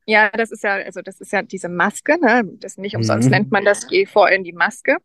[0.05, 2.43] Ja, das ist ja, also das ist ja diese Maske, ne?
[2.59, 3.31] Das nicht umsonst Mhm.
[3.31, 4.97] nennt man das, geh vor in die Maske,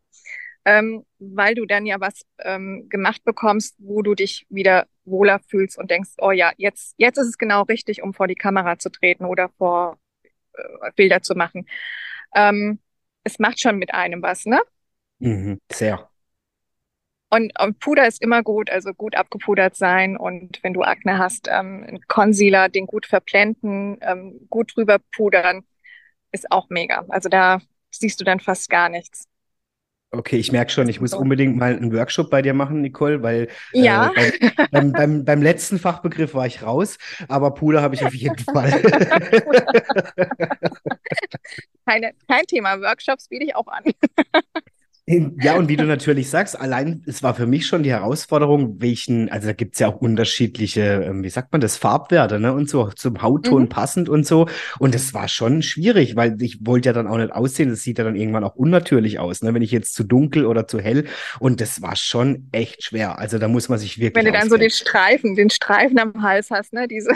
[0.65, 5.79] ähm, weil du dann ja was ähm, gemacht bekommst, wo du dich wieder wohler fühlst
[5.79, 8.91] und denkst, oh ja, jetzt, jetzt ist es genau richtig, um vor die Kamera zu
[8.91, 9.99] treten oder vor
[10.55, 11.67] äh, Bilder zu machen.
[12.35, 12.81] Ähm,
[13.25, 14.61] es macht schon mit einem was, ne?
[15.21, 15.59] Mhm.
[15.73, 16.12] Sehr.
[17.33, 20.19] Und, und, Puder ist immer gut, also gut abgepudert sein.
[20.19, 25.63] Und wenn du Akne hast, ähm, ein Concealer, den gut verblenden, ähm, gut drüber pudern,
[26.31, 27.07] ist auch mega.
[27.09, 29.25] Also da siehst du dann fast gar nichts.
[30.11, 33.49] Okay, ich merke schon, ich muss unbedingt mal einen Workshop bei dir machen, Nicole, weil
[33.73, 34.13] ja.
[34.15, 38.13] äh, beim, beim, beim, beim, letzten Fachbegriff war ich raus, aber Puder habe ich auf
[38.13, 38.73] jeden Fall.
[41.87, 43.85] Keine, kein Thema, Workshops biete ich auch an.
[45.41, 49.29] Ja, und wie du natürlich sagst, allein, es war für mich schon die Herausforderung, welchen,
[49.31, 52.53] also da gibt es ja auch unterschiedliche, ähm, wie sagt man das, Farbwerte, ne?
[52.53, 53.69] Und so zum Hautton mhm.
[53.69, 54.49] passend und so.
[54.79, 57.99] Und das war schon schwierig, weil ich wollte ja dann auch nicht aussehen, das sieht
[57.99, 59.53] ja dann irgendwann auch unnatürlich aus, ne?
[59.55, 61.07] Wenn ich jetzt zu dunkel oder zu hell.
[61.41, 63.19] Und das war schon echt schwer.
[63.19, 64.25] Also da muss man sich wirklich.
[64.25, 66.89] Wenn du dann so den Streifen, den Streifen am Hals hast, ne?
[66.89, 67.11] Diese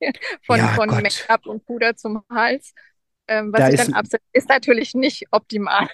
[0.42, 2.72] von, ja, von Make-up und Puder zum Hals.
[3.30, 5.88] Ähm, was da ich dann absetze, ist natürlich nicht optimal.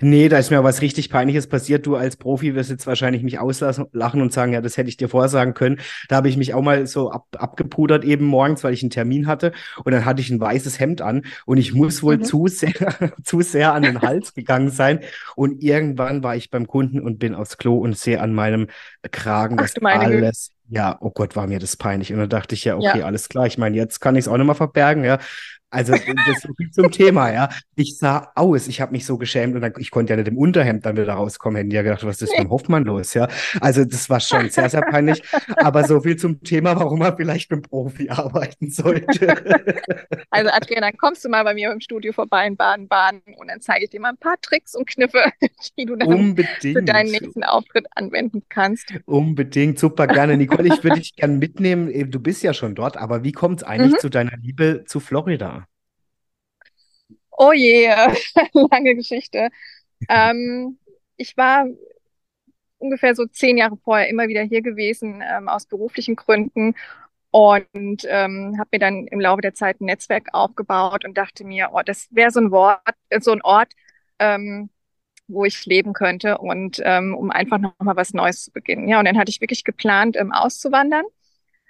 [0.00, 1.86] Nee, da ist mir was richtig Peinliches passiert.
[1.86, 5.08] Du als Profi wirst jetzt wahrscheinlich mich auslachen und sagen, ja, das hätte ich dir
[5.08, 5.80] vorsagen können.
[6.08, 9.26] Da habe ich mich auch mal so ab, abgepudert eben morgens, weil ich einen Termin
[9.26, 9.52] hatte.
[9.84, 12.24] Und dann hatte ich ein weißes Hemd an und ich muss wohl mhm.
[12.24, 12.72] zu, sehr,
[13.24, 15.00] zu sehr an den Hals gegangen sein.
[15.36, 18.68] Und irgendwann war ich beim Kunden und bin aufs Klo und sehe an meinem
[19.10, 22.14] Kragen, Ach, dass alles ja, oh Gott, war mir das peinlich.
[22.14, 23.04] Und dann dachte ich ja, okay, ja.
[23.04, 23.46] alles klar.
[23.46, 25.18] Ich meine, jetzt kann ich es auch nicht mehr verbergen, ja.
[25.72, 26.02] Also das
[26.36, 27.48] ist so viel zum Thema, ja.
[27.76, 30.36] Ich sah aus, ich habe mich so geschämt und dann, ich konnte ja nicht im
[30.36, 31.56] Unterhemd dann wieder rauskommen.
[31.56, 33.26] Hätten ja gedacht, was ist beim Hoffmann los, ja.
[33.60, 35.22] Also das war schon sehr, sehr peinlich.
[35.56, 39.34] Aber so viel zum Thema, warum man vielleicht mit Profi arbeiten sollte.
[40.30, 43.62] Also Adrian, dann kommst du mal bei mir im Studio vorbei in Baden-Baden und dann
[43.62, 45.24] zeige ich dir mal ein paar Tricks und Kniffe,
[45.78, 46.76] die du dann Unbedingt.
[46.78, 48.92] für deinen nächsten Auftritt anwenden kannst.
[49.06, 50.36] Unbedingt, super gerne.
[50.36, 52.10] Nicole, ich würde dich gerne mitnehmen.
[52.10, 53.98] Du bist ja schon dort, aber wie kommt es eigentlich mhm.
[53.98, 55.61] zu deiner Liebe zu Florida?
[57.44, 57.88] Oh je,
[58.70, 59.50] lange Geschichte.
[60.08, 60.78] Ähm,
[61.16, 61.66] ich war
[62.78, 66.74] ungefähr so zehn Jahre vorher immer wieder hier gewesen, ähm, aus beruflichen Gründen
[67.30, 71.70] und ähm, habe mir dann im Laufe der Zeit ein Netzwerk aufgebaut und dachte mir,
[71.72, 72.80] oh, das wäre so ein Wort,
[73.20, 73.72] so ein Ort,
[74.18, 74.70] ähm,
[75.28, 78.88] wo ich leben könnte und ähm, um einfach noch mal was Neues zu beginnen.
[78.88, 81.04] Ja, und dann hatte ich wirklich geplant, ähm, auszuwandern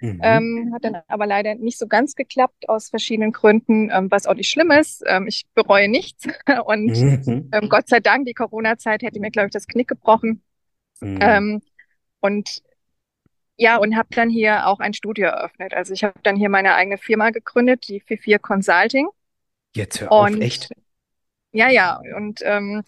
[0.03, 0.19] Mhm.
[0.21, 4.33] Ähm, hat dann aber leider nicht so ganz geklappt aus verschiedenen Gründen, ähm, was auch
[4.33, 5.01] nicht schlimm ist.
[5.07, 6.25] Ähm, ich bereue nichts.
[6.65, 7.49] Und mhm.
[7.53, 10.43] Ähm, Gott sei Dank, die Corona-Zeit hätte mir, glaube ich, das Knick gebrochen.
[10.99, 11.19] Mhm.
[11.21, 11.61] Ähm,
[12.19, 12.63] und
[13.55, 15.73] ja, und habe dann hier auch ein Studio eröffnet.
[15.73, 19.07] Also ich habe dann hier meine eigene Firma gegründet, die 44 Consulting.
[19.73, 20.69] Jetzt hör auf, und, echt?
[21.53, 22.01] Ja, ja.
[22.17, 22.83] Und ähm,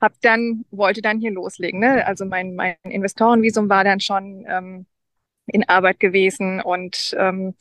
[0.00, 1.78] hab dann, wollte dann hier loslegen.
[1.78, 2.04] Ne?
[2.04, 4.44] Also mein, mein Investorenvisum war dann schon
[5.46, 7.54] in Arbeit gewesen und ähm,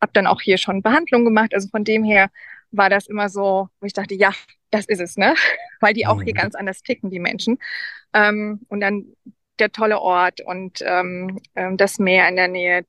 [0.00, 1.54] habe dann auch hier schon Behandlung gemacht.
[1.54, 2.30] Also von dem her
[2.70, 4.32] war das immer so, wo ich dachte, ja,
[4.70, 5.34] das ist es, ne?
[5.80, 6.22] Weil die auch mhm.
[6.22, 7.58] hier ganz anders ticken, die Menschen.
[8.12, 9.06] Ähm, und dann
[9.58, 12.84] der tolle Ort und ähm, ähm das Meer in der Nähe,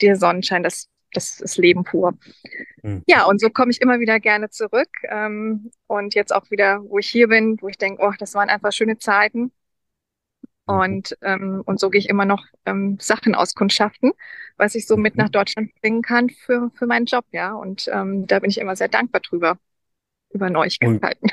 [0.00, 2.14] der Sonnenschein, das, das ist Leben pur.
[2.82, 3.02] Mhm.
[3.06, 4.88] Ja, und so komme ich immer wieder gerne zurück.
[5.08, 8.48] Ähm, und jetzt auch wieder, wo ich hier bin, wo ich denke, oh, das waren
[8.48, 9.52] einfach schöne Zeiten.
[10.66, 10.74] Mhm.
[10.74, 14.12] Und, ähm, und so gehe ich immer noch ähm, Sachen auskundschaften,
[14.56, 15.22] was ich so mit mhm.
[15.22, 17.52] nach Deutschland bringen kann für, für meinen Job, ja.
[17.52, 19.58] Und ähm, da bin ich immer sehr dankbar drüber,
[20.30, 21.00] über Neuigkeiten.
[21.04, 21.32] Und,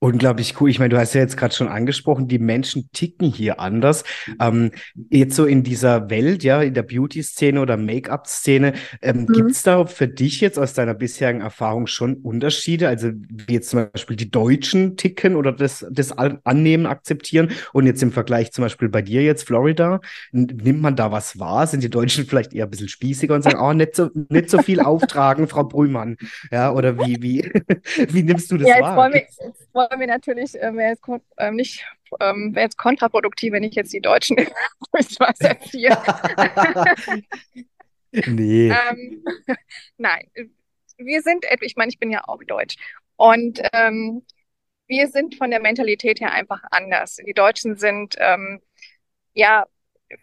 [0.00, 0.70] Unglaublich cool.
[0.70, 4.04] Ich meine, du hast ja jetzt gerade schon angesprochen, die Menschen ticken hier anders.
[4.40, 4.70] Ähm,
[5.10, 9.26] jetzt so in dieser Welt, ja, in der Beauty-Szene oder Make-up-Szene, ähm, mhm.
[9.26, 12.86] gibt es da für dich jetzt aus deiner bisherigen Erfahrung schon Unterschiede?
[12.86, 18.00] Also wie jetzt zum Beispiel die Deutschen ticken oder das, das annehmen, akzeptieren und jetzt
[18.00, 21.66] im Vergleich zum Beispiel bei dir jetzt Florida, nimmt man da was wahr?
[21.66, 24.62] Sind die Deutschen vielleicht eher ein bisschen spießiger und sagen, oh, nicht so, nicht so
[24.62, 26.18] viel auftragen, Frau Brühmann?
[26.52, 27.50] Ja, oder wie, wie,
[28.12, 29.10] wie nimmst du das ja, wahr?
[29.88, 31.02] Wollen wir natürlich, äh, wäre jetzt,
[31.36, 31.84] äh, nicht,
[32.20, 34.36] ähm, wäre jetzt kontraproduktiv, wenn ich jetzt die Deutschen
[34.92, 35.96] durchs Wasser ziehe.
[38.26, 38.70] nee.
[38.70, 39.24] ähm,
[39.96, 40.30] nein,
[40.96, 42.76] wir sind, ich meine, ich bin ja auch deutsch.
[43.16, 44.24] Und ähm,
[44.86, 47.16] wir sind von der Mentalität her einfach anders.
[47.16, 48.60] Die Deutschen sind ähm,
[49.34, 49.66] ja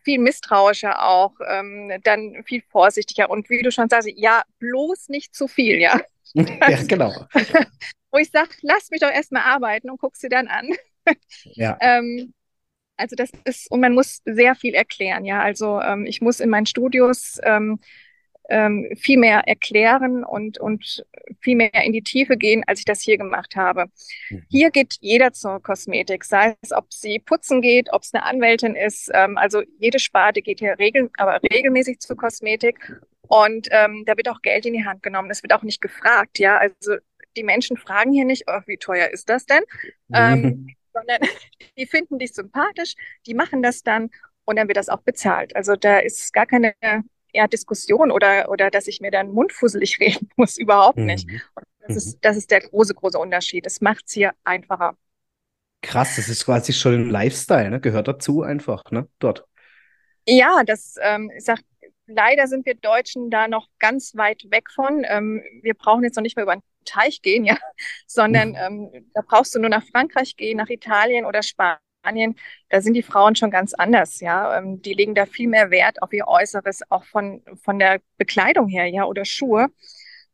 [0.03, 5.35] viel misstrauischer auch, ähm, dann viel vorsichtiger und wie du schon sagst, ja, bloß nicht
[5.35, 6.01] zu viel, ja.
[6.33, 7.13] ja, genau.
[8.15, 10.69] wo ich sage, lass mich doch erstmal arbeiten und guck sie dann an.
[11.43, 11.77] Ja.
[11.81, 12.33] ähm,
[12.97, 15.39] also das ist, und man muss sehr viel erklären, ja.
[15.39, 17.79] Also ähm, ich muss in meinen Studios ähm,
[18.49, 21.05] ähm, viel mehr erklären und, und
[21.41, 23.85] viel mehr in die Tiefe gehen, als ich das hier gemacht habe.
[24.31, 24.45] Mhm.
[24.49, 28.75] Hier geht jeder zur Kosmetik, sei es, ob sie putzen geht, ob es eine Anwältin
[28.75, 29.11] ist.
[29.13, 32.99] Ähm, also jede Sparte geht hier regel, aber regelmäßig zur Kosmetik.
[33.27, 35.29] Und ähm, da wird auch Geld in die Hand genommen.
[35.31, 36.57] Es wird auch nicht gefragt, ja.
[36.57, 36.95] Also
[37.37, 39.63] die Menschen fragen hier nicht, oh, wie teuer ist das denn?
[40.13, 40.55] Ähm,
[40.93, 41.19] sondern
[41.77, 42.95] die finden dich sympathisch,
[43.27, 44.09] die machen das dann
[44.45, 45.55] und dann wird das auch bezahlt.
[45.55, 46.73] Also da ist gar keine
[47.33, 51.27] eher Diskussion oder, oder dass ich mir dann mundfusselig reden muss, überhaupt nicht.
[51.29, 51.41] Mhm.
[51.55, 51.97] Und das, Mhm.
[51.97, 53.65] ist, das ist der große, große Unterschied.
[53.67, 54.97] Es macht es hier einfacher.
[55.81, 57.79] Krass, das ist quasi schon ein Lifestyle, ne?
[57.79, 59.07] Gehört dazu einfach, ne?
[59.19, 59.47] Dort.
[60.27, 61.59] Ja, das, ähm, ich sag,
[62.07, 65.03] leider sind wir Deutschen da noch ganz weit weg von.
[65.07, 67.57] Ähm, wir brauchen jetzt noch nicht mehr über den Teich gehen, ja,
[68.07, 72.35] sondern ähm, da brauchst du nur nach Frankreich gehen, nach Italien oder Spanien.
[72.69, 74.57] Da sind die Frauen schon ganz anders, ja.
[74.57, 78.67] Ähm, die legen da viel mehr Wert auf ihr Äußeres, auch von, von der Bekleidung
[78.67, 79.67] her, ja, oder Schuhe.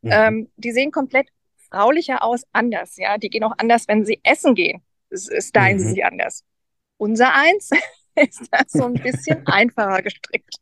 [0.01, 0.11] Mhm.
[0.11, 1.29] Ähm, die sehen komplett
[1.69, 3.17] fraulicher aus, anders, ja.
[3.17, 4.83] Die gehen auch anders, wenn sie essen gehen.
[5.09, 5.89] Es, es stylen sie Mhm.
[5.95, 6.43] sich anders.
[6.97, 7.71] Unser eins
[8.15, 10.55] ist das so ein bisschen einfacher gestrickt.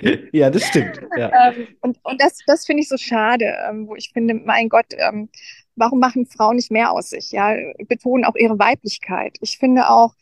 [0.32, 1.00] Ja, das stimmt.
[1.14, 1.32] Ja.
[1.32, 4.86] Ähm, und und das, das finde ich so schade, ähm, wo ich finde, mein Gott,
[4.96, 5.28] ähm,
[5.76, 7.30] warum machen Frauen nicht mehr aus sich?
[7.30, 7.54] Ja,
[7.88, 9.36] betonen auch ihre Weiblichkeit.
[9.40, 10.14] Ich finde auch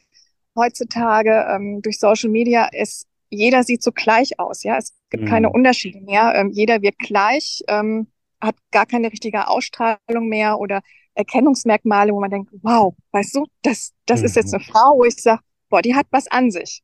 [0.56, 4.64] heutzutage ähm, durch Social Media ist jeder sieht so gleich aus.
[4.64, 5.54] Ja, es gibt keine Mhm.
[5.54, 6.34] Unterschiede mehr.
[6.34, 8.08] Ähm, jeder wird gleich, ähm,
[8.40, 10.82] hat gar keine richtige Ausstrahlung mehr oder
[11.14, 14.56] Erkennungsmerkmale, wo man denkt, wow, weißt du, das, das ist jetzt Mhm.
[14.56, 16.82] eine Frau, wo ich sage, boah, die hat was an sich.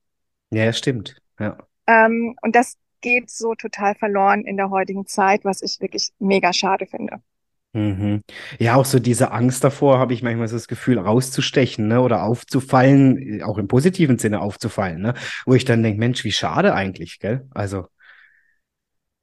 [0.51, 1.17] Ja, stimmt.
[1.39, 1.57] Ja.
[1.89, 6.53] Ähm, und das geht so total verloren in der heutigen Zeit, was ich wirklich mega
[6.53, 7.21] schade finde.
[7.73, 8.23] Mhm.
[8.59, 12.01] Ja, auch so diese Angst davor, habe ich manchmal so das Gefühl, rauszustechen, ne?
[12.01, 15.15] Oder aufzufallen, auch im positiven Sinne aufzufallen, ne?
[15.45, 17.47] Wo ich dann denke, Mensch, wie schade eigentlich, gell?
[17.53, 17.87] Also,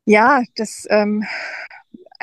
[0.05, 1.23] Ja, das ähm,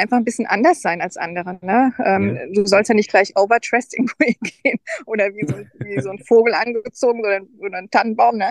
[0.01, 1.59] einfach ein bisschen anders sein als andere.
[1.63, 1.93] Ne?
[2.05, 2.43] Ähm, ja.
[2.53, 6.19] du sollst ja nicht gleich overdressed irgendwo hingehen oder wie so, ein- wie so ein
[6.19, 8.37] Vogel angezogen oder, oder ein Tannenbaum.
[8.39, 8.51] Ne?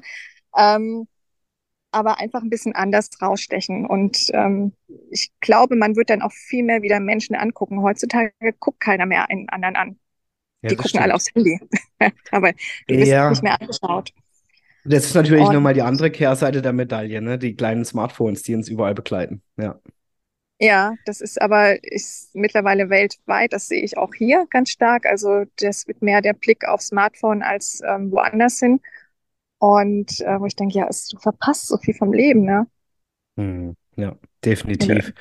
[0.57, 1.07] Ähm,
[1.91, 3.85] aber einfach ein bisschen anders rausstechen.
[3.87, 4.73] Und ähm,
[5.09, 7.81] ich glaube, man wird dann auch viel mehr wieder Menschen angucken.
[7.81, 9.99] Heutzutage guckt keiner mehr einen anderen an.
[10.61, 11.47] Ja, Die gucken alle stimmt.
[11.47, 11.59] aufs Handy.
[12.31, 12.51] Aber
[12.87, 13.29] du wirst Ja.
[13.29, 14.11] nicht mehr angeschaut.
[14.85, 17.37] Das ist natürlich nochmal die andere Kehrseite der Medaille, ne?
[17.37, 19.41] Die kleinen Smartphones, die uns überall begleiten.
[19.57, 19.79] Ja.
[20.61, 25.05] Ja, das ist aber ist mittlerweile weltweit, das sehe ich auch hier ganz stark.
[25.05, 28.81] Also das wird mehr der Blick aufs Smartphone als ähm, woanders hin.
[29.57, 32.67] Und äh, wo ich denke, ja, es, du verpasst so viel vom Leben, ne?
[33.35, 33.75] Mhm.
[33.95, 35.13] Ja, definitiv.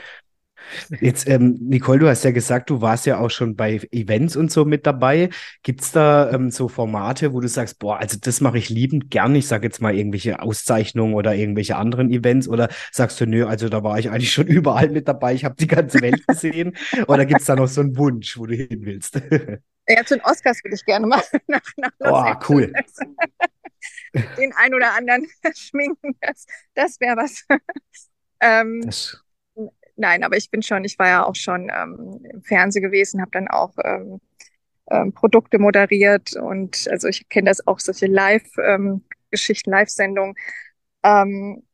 [1.00, 4.50] Jetzt, ähm, Nicole, du hast ja gesagt, du warst ja auch schon bei Events und
[4.52, 5.30] so mit dabei.
[5.62, 9.10] Gibt es da ähm, so Formate, wo du sagst, boah, also das mache ich liebend
[9.10, 9.34] gern.
[9.34, 13.68] Ich sage jetzt mal irgendwelche Auszeichnungen oder irgendwelche anderen Events oder sagst du, nö, also
[13.68, 16.76] da war ich eigentlich schon überall mit dabei, ich habe die ganze Welt gesehen.
[17.06, 19.20] Oder gibt es da noch so einen Wunsch, wo du hin willst?
[19.90, 22.72] Ja, zu den Oscars würde ich gerne mal nach, nach Oh, cool.
[24.36, 27.44] Den ein oder anderen schminken, das, das wäre was.
[28.40, 29.22] ähm, Das,
[29.98, 33.32] Nein, aber ich bin schon, ich war ja auch schon ähm, im Fernsehen gewesen, habe
[33.32, 34.20] dann auch ähm,
[34.90, 40.36] ähm, Produkte moderiert und also ich kenne das auch, solche Live-Geschichten, Live-Sendungen.
[41.02, 41.64] Ähm,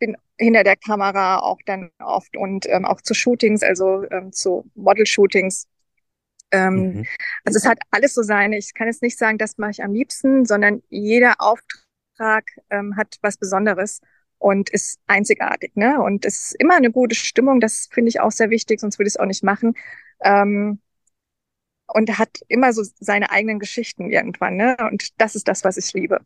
[0.00, 4.68] bin hinter der Kamera auch dann oft und ähm, auch zu Shootings, also ähm, zu
[4.74, 5.68] Model-Shootings.
[6.50, 7.06] Ähm, mhm.
[7.44, 9.92] also es hat alles so seine, ich kann jetzt nicht sagen, das mache ich am
[9.92, 14.00] liebsten, sondern jeder Auftrag ähm, hat was Besonderes
[14.40, 16.00] und ist einzigartig, ne?
[16.02, 19.08] Und es ist immer eine gute Stimmung, das finde ich auch sehr wichtig, sonst würde
[19.08, 19.74] ich es auch nicht machen.
[20.22, 20.80] Ähm,
[21.86, 24.76] und hat immer so seine eigenen Geschichten irgendwann, ne?
[24.90, 26.20] Und das ist das, was ich liebe.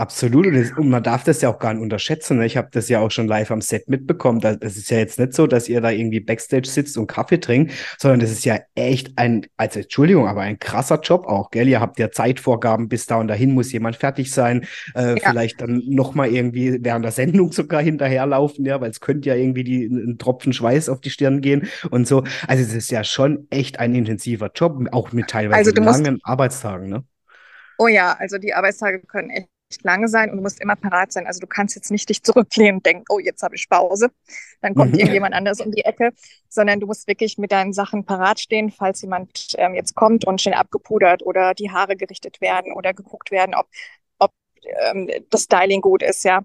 [0.00, 0.46] Absolut.
[0.46, 2.38] Und, man darf das ja auch gar nicht unterschätzen.
[2.38, 2.46] Ne?
[2.46, 4.40] Ich habe das ja auch schon live am Set mitbekommen.
[4.62, 7.74] Es ist ja jetzt nicht so, dass ihr da irgendwie Backstage sitzt und Kaffee trinkt,
[7.98, 11.68] sondern das ist ja echt ein, also Entschuldigung, aber ein krasser Job auch, gell?
[11.68, 14.64] Ihr habt ja Zeitvorgaben, bis da und dahin muss jemand fertig sein.
[14.94, 15.28] Äh, Ja.
[15.30, 19.64] Vielleicht dann nochmal irgendwie während der Sendung sogar hinterherlaufen, ja, weil es könnte ja irgendwie
[19.64, 22.24] die, ein Tropfen Schweiß auf die Stirn gehen und so.
[22.48, 26.88] Also es ist ja schon echt ein intensiver Job, auch mit teilweise Also langen Arbeitstagen,
[26.88, 27.04] ne?
[27.76, 29.48] Oh ja, also die Arbeitstage können echt
[29.82, 31.26] lange sein und du musst immer parat sein.
[31.26, 34.10] Also du kannst jetzt nicht dich zurücklehnen und denken, oh, jetzt habe ich Pause.
[34.60, 34.98] Dann kommt Mhm.
[34.98, 36.12] irgendjemand anders um die Ecke,
[36.48, 40.40] sondern du musst wirklich mit deinen Sachen parat stehen, falls jemand ähm, jetzt kommt und
[40.40, 43.68] schnell abgepudert oder die Haare gerichtet werden oder geguckt werden, ob,
[44.18, 44.32] ob
[44.90, 46.44] ähm, das Styling gut ist, ja.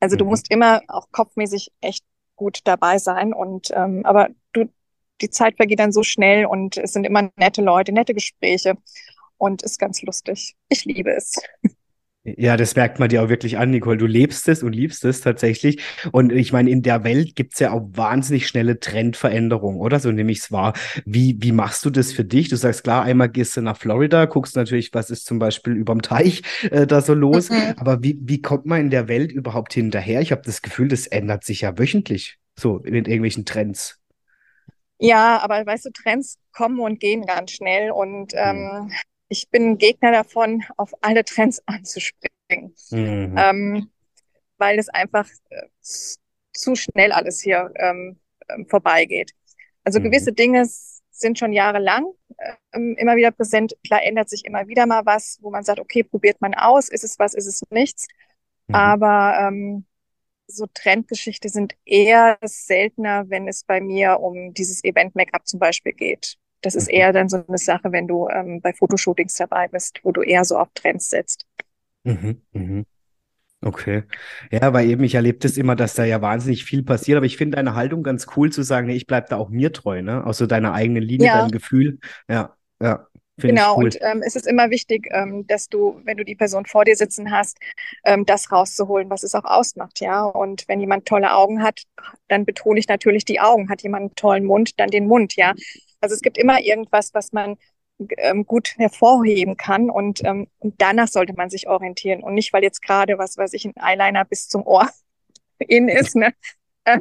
[0.00, 0.30] Also du Mhm.
[0.30, 2.04] musst immer auch kopfmäßig echt
[2.36, 4.66] gut dabei sein und ähm, aber du,
[5.20, 8.76] die Zeit vergeht dann so schnell und es sind immer nette Leute, nette Gespräche
[9.38, 10.56] und ist ganz lustig.
[10.68, 11.34] Ich liebe es.
[12.22, 13.96] Ja, das merkt man dir auch wirklich an, Nicole.
[13.96, 15.82] Du lebst es und liebst es tatsächlich.
[16.12, 20.00] Und ich meine, in der Welt gibt's ja auch wahnsinnig schnelle Trendveränderungen, oder?
[20.00, 20.74] So nehme ich es wahr.
[21.06, 22.50] Wie, wie machst du das für dich?
[22.50, 26.02] Du sagst, klar, einmal gehst du nach Florida, guckst natürlich, was ist zum Beispiel überm
[26.02, 27.48] Teich äh, da so los.
[27.48, 27.74] Mhm.
[27.78, 30.20] Aber wie, wie kommt man in der Welt überhaupt hinterher?
[30.20, 33.98] Ich habe das Gefühl, das ändert sich ja wöchentlich, so mit irgendwelchen Trends.
[34.98, 38.90] Ja, aber weißt du, Trends kommen und gehen ganz schnell und ähm,
[39.30, 43.34] ich bin Gegner davon, auf alle Trends anzuspringen, mhm.
[43.38, 43.90] ähm,
[44.58, 45.68] weil es einfach äh,
[46.52, 49.32] zu schnell alles hier ähm, ähm, vorbeigeht.
[49.84, 50.04] Also mhm.
[50.04, 50.68] gewisse Dinge
[51.10, 52.06] sind schon jahrelang
[52.72, 53.76] ähm, immer wieder präsent.
[53.86, 57.04] Klar ändert sich immer wieder mal was, wo man sagt, okay, probiert man aus, ist
[57.04, 58.08] es was, ist es nichts.
[58.66, 58.74] Mhm.
[58.74, 59.86] Aber ähm,
[60.48, 66.36] so Trendgeschichte sind eher seltener, wenn es bei mir um dieses Event-Make-up zum Beispiel geht.
[66.62, 66.94] Das ist mhm.
[66.94, 70.44] eher dann so eine Sache, wenn du ähm, bei Fotoshootings dabei bist, wo du eher
[70.44, 71.46] so auf Trends setzt.
[72.04, 72.86] Mhm, mhm.
[73.62, 74.04] Okay.
[74.50, 77.36] Ja, weil eben ich erlebe das immer, dass da ja wahnsinnig viel passiert, aber ich
[77.36, 80.26] finde deine Haltung ganz cool zu sagen, nee, ich bleibe da auch mir treu, ne?
[80.26, 81.38] Auch so deiner eigenen Linie, ja.
[81.40, 81.98] deinem Gefühl.
[82.28, 83.06] Ja, ja.
[83.36, 83.84] Genau, cool.
[83.84, 86.96] und ähm, es ist immer wichtig, ähm, dass du, wenn du die Person vor dir
[86.96, 87.58] sitzen hast,
[88.04, 90.24] ähm, das rauszuholen, was es auch ausmacht, ja.
[90.24, 91.82] Und wenn jemand tolle Augen hat,
[92.28, 93.70] dann betone ich natürlich die Augen.
[93.70, 95.54] Hat jemand einen tollen Mund, dann den Mund, ja.
[96.00, 97.56] Also es gibt immer irgendwas, was man
[98.16, 102.82] ähm, gut hervorheben kann und, ähm, danach sollte man sich orientieren und nicht, weil jetzt
[102.82, 104.88] gerade, was weiß ich, ein Eyeliner bis zum Ohr
[105.58, 106.32] in ist, ne?
[106.84, 107.00] Äh,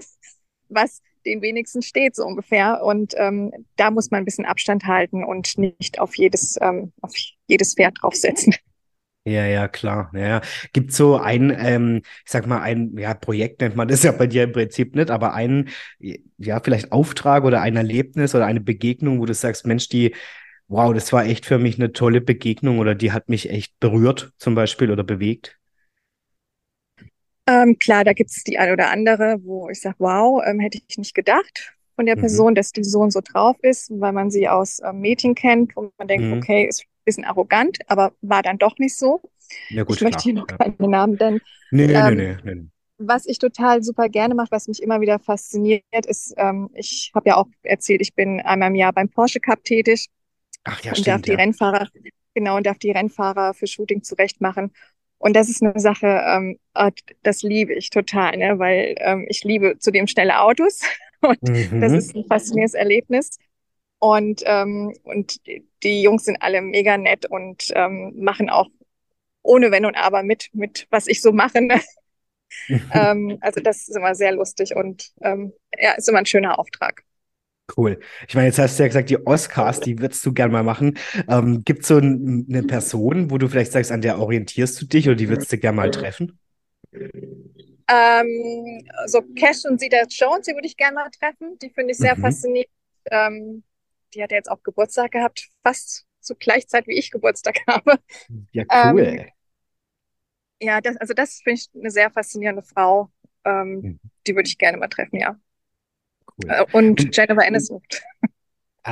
[0.67, 5.23] was den wenigsten steht so ungefähr und ähm, da muss man ein bisschen Abstand halten
[5.23, 7.13] und nicht auf jedes, ähm, auf
[7.47, 8.55] jedes Pferd draufsetzen.
[9.25, 10.11] Ja, ja, klar.
[10.15, 10.41] Ja,
[10.73, 14.27] Gibt so ein, ähm, ich sag mal, ein ja, Projekt nennt man das ja bei
[14.27, 15.69] dir im Prinzip nicht, aber ein,
[16.37, 20.15] ja, vielleicht Auftrag oder ein Erlebnis oder eine Begegnung, wo du sagst, Mensch, die,
[20.67, 24.31] wow, das war echt für mich eine tolle Begegnung oder die hat mich echt berührt
[24.37, 25.59] zum Beispiel oder bewegt?
[27.45, 30.79] Ähm, klar, da gibt es die eine oder andere, wo ich sage, wow, ähm, hätte
[30.87, 32.21] ich nicht gedacht von der mhm.
[32.21, 35.75] Person, dass die so und so drauf ist, weil man sie aus ähm, Mädchen kennt,
[35.75, 36.33] wo man denkt, mhm.
[36.33, 39.21] okay, ist bisschen arrogant, aber war dann doch nicht so.
[39.69, 40.57] Ja, gut, ich möchte hier noch ja.
[40.57, 41.41] keine Namen nennen.
[41.71, 42.67] Nee, ähm, nee, nee, nee.
[42.97, 47.29] Was ich total super gerne mache, was mich immer wieder fasziniert, ist, ähm, ich habe
[47.29, 50.07] ja auch erzählt, ich bin einmal im Jahr beim Porsche Cup tätig.
[50.65, 51.37] Ach ja, und stimmt, darf die ja.
[51.37, 51.87] Rennfahrer,
[52.33, 54.71] genau, und darf die Rennfahrer für Shooting zurechtmachen.
[55.17, 56.91] Und das ist eine Sache, ähm, ah,
[57.23, 58.59] das liebe ich total, ne?
[58.59, 60.81] weil ähm, ich liebe zudem schnelle Autos.
[61.21, 61.81] Und mhm.
[61.81, 63.37] das ist ein faszinierendes Erlebnis.
[63.99, 65.41] Und, ähm, und
[65.83, 68.67] die Jungs sind alle mega nett und ähm, machen auch
[69.41, 71.61] ohne Wenn und Aber mit, mit was ich so mache.
[71.61, 71.81] Ne?
[72.93, 77.03] ähm, also das ist immer sehr lustig und ähm, ja, ist immer ein schöner Auftrag.
[77.77, 77.99] Cool.
[78.27, 80.97] Ich meine, jetzt hast du ja gesagt, die Oscars, die würdest du gerne mal machen.
[81.27, 84.85] Ähm, Gibt es so ein, eine Person, wo du vielleicht sagst, an der orientierst du
[84.85, 86.39] dich oder die würdest du gerne mal treffen?
[86.91, 91.57] Ähm, so Cash und Zeta Jones, die würde ich gerne mal treffen.
[91.61, 92.21] Die finde ich sehr mhm.
[92.21, 92.71] faszinierend.
[93.11, 93.63] Ähm,
[94.13, 97.99] die hat ja jetzt auch Geburtstag gehabt, fast zur gleichen wie ich Geburtstag habe.
[98.51, 99.01] Ja, cool.
[99.01, 99.25] Ähm,
[100.61, 103.11] ja, das, also das finde ich eine sehr faszinierende Frau.
[103.45, 103.99] Ähm, mhm.
[104.27, 105.39] Die würde ich gerne mal treffen, ja.
[106.43, 106.49] Cool.
[106.49, 107.81] Äh, und Jennifer Aniston.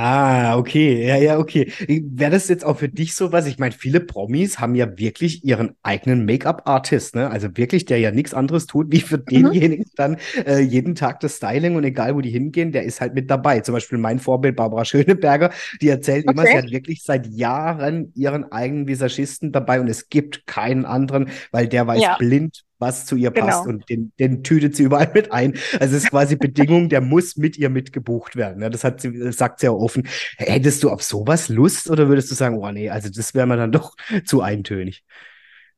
[0.00, 1.72] Ah, okay, ja, ja, okay.
[1.88, 3.46] Wäre das jetzt auch für dich so was?
[3.46, 7.28] Ich meine, viele Promis haben ja wirklich ihren eigenen Make-up-Artist, ne?
[7.28, 9.24] Also wirklich, der ja nichts anderes tut, wie für mhm.
[9.24, 13.14] denjenigen dann äh, jeden Tag das Styling und egal, wo die hingehen, der ist halt
[13.14, 13.58] mit dabei.
[13.58, 15.50] Zum Beispiel mein Vorbild Barbara Schöneberger,
[15.82, 16.32] die erzählt okay.
[16.32, 21.28] immer, sie hat wirklich seit Jahren ihren eigenen Visagisten dabei und es gibt keinen anderen,
[21.50, 22.16] weil der weiß ja.
[22.18, 23.76] blind, was zu ihr passt genau.
[23.76, 25.54] und den, den tütet sie überall mit ein.
[25.80, 28.62] Also es ist quasi Bedingung, der muss mit ihr mitgebucht werden.
[28.62, 30.08] Ja, das hat sie, das sagt sie auch offen.
[30.36, 33.56] Hättest du auf sowas Lust oder würdest du sagen, oh nee, also das wäre mir
[33.56, 35.04] dann doch zu eintönig?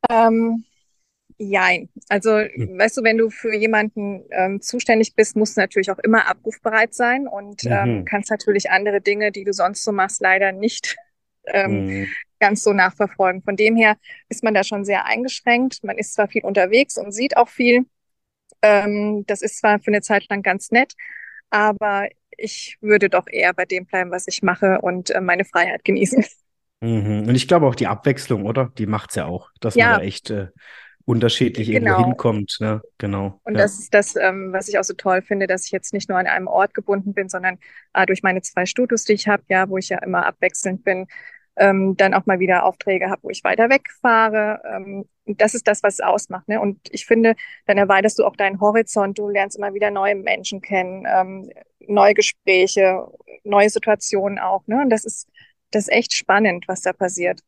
[0.09, 0.65] Ähm,
[1.39, 1.89] jein.
[2.09, 2.79] Also, hm.
[2.79, 6.95] weißt du, wenn du für jemanden ähm, zuständig bist, musst du natürlich auch immer abrufbereit
[6.95, 8.05] sein und ähm, mhm.
[8.05, 10.97] kannst natürlich andere Dinge, die du sonst so machst, leider nicht
[11.47, 12.09] ähm, mhm
[12.41, 13.43] ganz so nachverfolgen.
[13.43, 13.97] Von dem her
[14.29, 15.85] ist man da schon sehr eingeschränkt.
[15.85, 17.87] Man ist zwar viel unterwegs und sieht auch viel.
[18.63, 20.95] Ähm, das ist zwar für eine Zeit lang ganz nett,
[21.51, 25.85] aber ich würde doch eher bei dem bleiben, was ich mache und äh, meine Freiheit
[25.85, 26.25] genießen.
[26.83, 27.29] Mhm.
[27.29, 28.73] Und ich glaube auch die Abwechslung, oder?
[28.79, 29.91] Die macht's ja auch, dass ja.
[29.91, 30.47] man da echt äh,
[31.05, 31.91] unterschiedlich genau.
[31.91, 32.57] irgendwo hinkommt.
[32.61, 32.81] Ne?
[32.97, 33.39] Genau.
[33.45, 33.63] Und ja.
[33.63, 36.19] das ist das, ähm, was ich auch so toll finde, dass ich jetzt nicht nur
[36.19, 37.59] an einem Ort gebunden bin, sondern
[37.93, 41.07] äh, durch meine zwei Studios, die ich habe, ja, wo ich ja immer abwechselnd bin,
[41.61, 44.63] ähm, dann auch mal wieder Aufträge habe, wo ich weiter wegfahre.
[44.65, 46.49] Ähm, das ist das, was es ausmacht.
[46.49, 46.59] Ne?
[46.59, 50.63] Und ich finde, dann erweiterst du auch deinen Horizont, du lernst immer wieder neue Menschen
[50.63, 51.51] kennen, ähm,
[51.87, 53.07] neue Gespräche,
[53.45, 54.67] neue Situationen auch.
[54.67, 54.81] Ne?
[54.81, 55.29] Und das ist,
[55.71, 57.41] das ist echt spannend, was da passiert.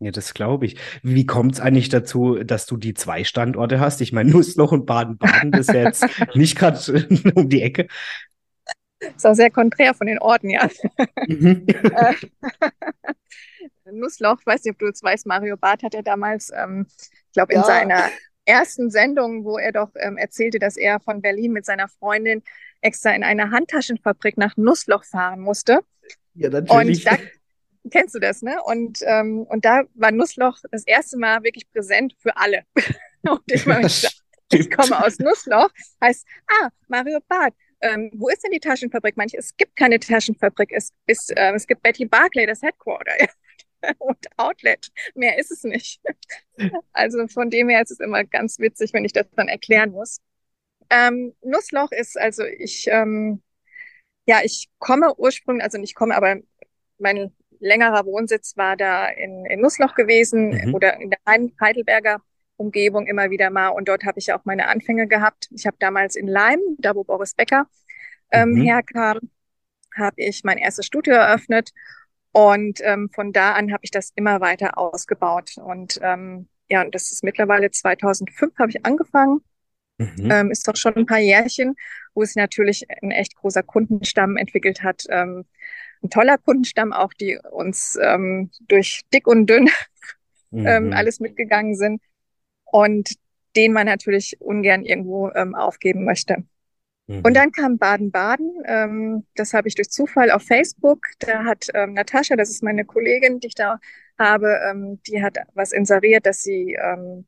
[0.00, 0.76] Ja, das glaube ich.
[1.02, 4.00] Wie kommt es eigentlich dazu, dass du die zwei Standorte hast?
[4.00, 6.78] Ich meine, Nussloch und Baden-Baden, ist ja jetzt nicht gerade
[7.34, 7.88] um die Ecke.
[9.16, 10.68] Ist auch sehr konträr von den Orten, ja.
[11.26, 11.66] Mhm.
[11.84, 12.14] Äh,
[13.92, 17.32] Nussloch, ich weiß nicht, ob du es weißt, Mario Barth hat ja damals, ähm, ich
[17.32, 17.66] glaube, in ja.
[17.66, 18.10] seiner
[18.44, 22.42] ersten Sendung, wo er doch ähm, erzählte, dass er von Berlin mit seiner Freundin
[22.80, 25.80] extra in eine Handtaschenfabrik nach Nussloch fahren musste.
[26.34, 27.06] Ja, natürlich.
[27.06, 27.18] Und da,
[27.90, 28.62] kennst du das, ne?
[28.64, 32.62] Und, ähm, und da war Nussloch das erste Mal wirklich präsent für alle.
[33.22, 35.70] und ich, war, ich komme aus Nussloch,
[36.02, 37.54] heißt, ah, Mario Barth,
[37.84, 39.16] ähm, wo ist denn die Taschenfabrik?
[39.16, 43.12] Manche, es gibt keine Taschenfabrik, es, ist, äh, es gibt Betty Barclay, das Headquarter
[43.98, 44.90] und Outlet.
[45.14, 46.00] Mehr ist es nicht.
[46.92, 50.18] also von dem her ist es immer ganz witzig, wenn ich das dann erklären muss.
[50.88, 53.42] Ähm, Nussloch ist, also ich, ähm,
[54.26, 56.36] ja, ich komme ursprünglich, also nicht komme, aber
[56.98, 60.74] mein längerer Wohnsitz war da in, in Nussloch gewesen mhm.
[60.74, 62.22] oder in der Heidelberger
[62.56, 63.68] Umgebung immer wieder mal.
[63.68, 65.48] Und dort habe ich auch meine Anfänge gehabt.
[65.50, 67.66] Ich habe damals in Leim, da wo Boris Becker
[68.30, 68.62] ähm, mhm.
[68.62, 69.18] herkam,
[69.96, 71.70] habe ich mein erstes Studio eröffnet.
[72.32, 75.56] Und ähm, von da an habe ich das immer weiter ausgebaut.
[75.56, 79.40] Und ähm, ja, und das ist mittlerweile 2005 habe ich angefangen.
[79.98, 80.30] Mhm.
[80.30, 81.76] Ähm, ist doch schon ein paar Jährchen,
[82.14, 85.04] wo sich natürlich ein echt großer Kundenstamm entwickelt hat.
[85.08, 85.44] Ähm,
[86.02, 89.70] ein toller Kundenstamm auch, die uns ähm, durch dick und dünn
[90.52, 90.92] ähm, mhm.
[90.92, 92.02] alles mitgegangen sind
[92.64, 93.14] und
[93.56, 96.44] den man natürlich ungern irgendwo ähm, aufgeben möchte.
[97.06, 97.20] Mhm.
[97.22, 98.62] Und dann kam Baden-Baden.
[98.66, 101.06] Ähm, das habe ich durch Zufall auf Facebook.
[101.18, 103.78] Da hat ähm, Natascha, das ist meine Kollegin, die ich da
[104.18, 107.26] habe, ähm, die hat was inseriert, dass sie, ähm,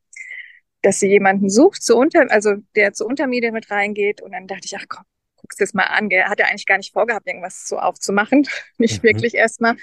[0.82, 4.22] dass sie jemanden sucht, zu unter, also der zur Untermiete mit reingeht.
[4.22, 5.05] Und dann dachte ich, ach komm,
[5.37, 6.11] guckst das mal an.
[6.11, 8.49] Er hat ja eigentlich gar nicht vorgehabt, irgendwas so aufzumachen.
[8.78, 9.09] nicht mhm.
[9.09, 9.76] wirklich erstmal.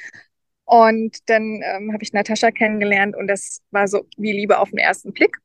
[0.66, 4.80] Und dann ähm, habe ich Natascha kennengelernt und das war so wie Liebe auf den
[4.80, 5.38] ersten Blick.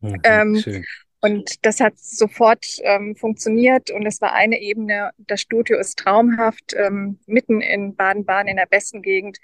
[0.00, 0.84] Mhm, ähm,
[1.20, 5.10] und das hat sofort ähm, funktioniert und es war eine Ebene.
[5.18, 9.38] Das Studio ist traumhaft, ähm, mitten in Baden-Baden in der besten Gegend.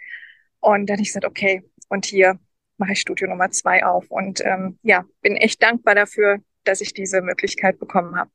[0.61, 2.39] Und dann habe ich gesagt, okay, und hier
[2.79, 4.11] mache ich Studio Nummer zwei auf.
[4.11, 8.31] Und ähm, ja, bin echt dankbar dafür, dass ich diese Möglichkeit bekommen habe.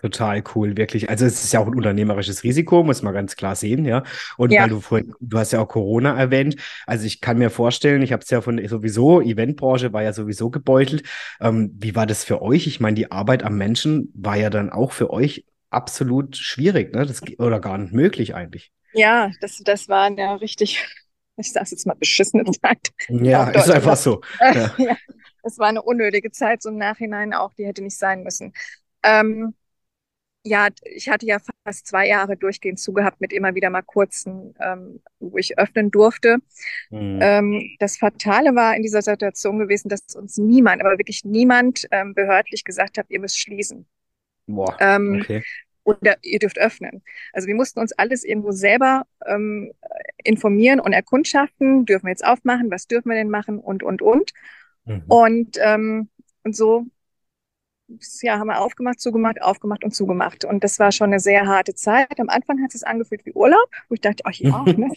[0.00, 1.10] Total cool, wirklich.
[1.10, 4.04] Also es ist ja auch ein unternehmerisches Risiko, muss man ganz klar sehen, ja.
[4.36, 4.62] Und ja.
[4.62, 6.56] weil du vorhin, du hast ja auch Corona erwähnt.
[6.86, 10.50] Also ich kann mir vorstellen, ich habe es ja von sowieso, Eventbranche war ja sowieso
[10.50, 11.02] gebeutelt.
[11.40, 12.66] Ähm, wie war das für euch?
[12.66, 17.04] Ich meine, die Arbeit am Menschen war ja dann auch für euch absolut schwierig, ne?
[17.04, 18.70] Das, oder gar nicht möglich eigentlich.
[18.94, 20.84] Ja, das, das war eine richtig,
[21.36, 22.90] ich sage jetzt mal, beschissene Zeit.
[23.08, 24.20] Ja, ist einfach so.
[24.40, 24.74] Ja.
[24.78, 24.96] ja.
[25.42, 28.52] Es war eine unnötige Zeit, so im Nachhinein auch, die hätte nicht sein müssen.
[29.02, 29.54] Ähm,
[30.44, 35.00] ja, ich hatte ja fast zwei Jahre durchgehend zugehabt mit immer wieder mal kurzen, ähm,
[35.18, 36.38] wo ich öffnen durfte.
[36.90, 37.18] Mhm.
[37.20, 42.14] Ähm, das Fatale war in dieser Situation gewesen, dass uns niemand, aber wirklich niemand ähm,
[42.14, 43.86] behördlich gesagt hat, ihr müsst schließen.
[44.46, 45.42] Boah, ähm, okay.
[45.84, 47.02] Oder ihr dürft öffnen.
[47.32, 49.72] Also wir mussten uns alles irgendwo selber ähm,
[50.22, 51.86] informieren und erkundschaften.
[51.86, 52.70] Dürfen wir jetzt aufmachen?
[52.70, 53.58] Was dürfen wir denn machen?
[53.58, 54.32] Und, und, und.
[54.84, 55.04] Mhm.
[55.08, 56.08] Und, ähm,
[56.44, 56.86] und so
[58.22, 60.44] ja, haben wir aufgemacht, zugemacht, aufgemacht und zugemacht.
[60.44, 62.20] Und das war schon eine sehr harte Zeit.
[62.20, 64.92] Am Anfang hat es angefühlt wie Urlaub, wo ich dachte, ach ja, ne?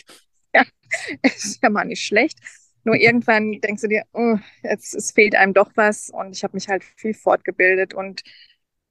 [0.53, 0.63] ja,
[1.21, 2.39] ist ja mal nicht schlecht.
[2.83, 6.09] Nur irgendwann denkst du dir, oh, jetzt, es fehlt einem doch was.
[6.09, 8.23] Und ich habe mich halt viel fortgebildet und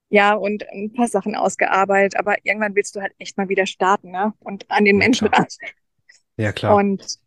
[0.09, 2.19] ja, und ein paar Sachen ausgearbeitet.
[2.19, 4.33] Aber irgendwann willst du halt echt mal wieder starten, ne?
[4.41, 5.47] Und an den Menschen ran.
[6.37, 6.75] Ja, klar.
[6.77, 7.19] Und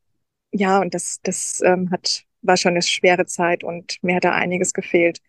[0.51, 4.31] ja, und das, das ähm, hat, war schon eine schwere Zeit und mir hat da
[4.31, 5.19] einiges gefehlt.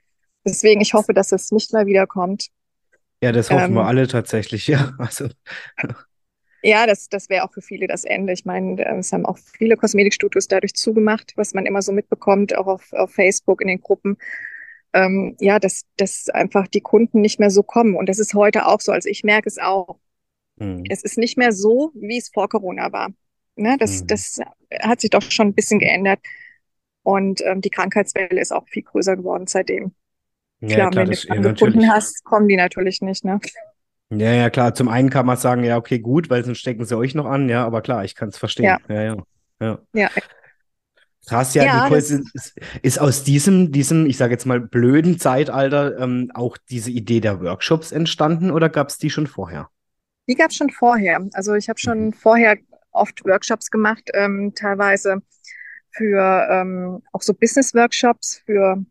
[0.45, 2.49] Deswegen, ich hoffe, dass es nicht mehr wiederkommt.
[3.22, 4.92] Ja, das hoffen ähm, wir alle tatsächlich, ja.
[4.99, 5.28] Also.
[6.62, 8.32] Ja, das, das wäre auch für viele das Ende.
[8.32, 12.57] Ich meine, äh, es haben auch viele Kosmetikstudios dadurch zugemacht, was man immer so mitbekommt,
[12.57, 14.16] auch auf, auf Facebook in den Gruppen.
[14.92, 17.97] Ähm, ja, dass, dass einfach die Kunden nicht mehr so kommen.
[17.97, 18.92] Und das ist heute auch so.
[18.92, 19.99] Also ich merke es auch.
[20.57, 20.84] Mhm.
[20.88, 23.11] Es ist nicht mehr so, wie es vor Corona war.
[23.57, 24.07] Ne, das, mhm.
[24.09, 24.40] das
[24.80, 26.20] hat sich doch schon ein bisschen geändert.
[27.03, 29.95] Und ähm, die Krankheitswelle ist auch viel größer geworden seitdem.
[30.68, 33.40] Ja, klar, klar, wenn du keine Kunden hast, kommen die natürlich nicht, ne?
[34.10, 34.74] Ja, ja, klar.
[34.74, 37.48] Zum einen kann man sagen, ja, okay, gut, weil sonst stecken sie euch noch an,
[37.48, 38.76] ja, aber klar, ich kann es verstehen.
[38.88, 39.16] Ja, ja,
[39.60, 39.78] ja.
[39.92, 40.10] ja.
[41.26, 45.98] Krass, ja, ja Nicole, ist, ist, aus diesem, diesem, ich sage jetzt mal, blöden Zeitalter
[45.98, 49.70] ähm, auch diese Idee der Workshops entstanden oder gab es die schon vorher?
[50.28, 51.26] Die gab es schon vorher.
[51.32, 52.12] Also ich habe schon mhm.
[52.12, 52.56] vorher
[52.92, 55.22] oft Workshops gemacht, ähm, teilweise
[55.92, 58.84] für ähm, auch so Business-Workshops für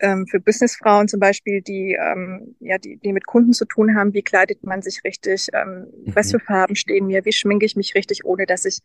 [0.00, 4.14] ähm, für Businessfrauen zum Beispiel, die, ähm, ja, die, die mit Kunden zu tun haben,
[4.14, 6.14] wie kleidet man sich richtig, ähm, mhm.
[6.14, 8.80] was für Farben stehen mir, wie schminke ich mich richtig, ohne dass ich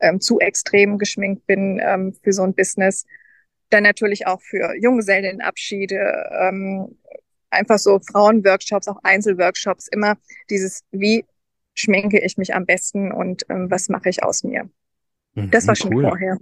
[0.00, 3.04] ähm, zu extrem geschminkt bin ähm, für so ein Business.
[3.70, 6.96] Dann natürlich auch für Junggesellenabschiede, ähm,
[7.50, 10.16] einfach so Frauenworkshops, auch Einzelworkshops, immer
[10.50, 11.24] dieses, wie
[11.74, 14.68] schminke ich mich am besten und ähm, was mache ich aus mir.
[15.36, 16.02] Das war mhm, schon cool.
[16.04, 16.38] vorher.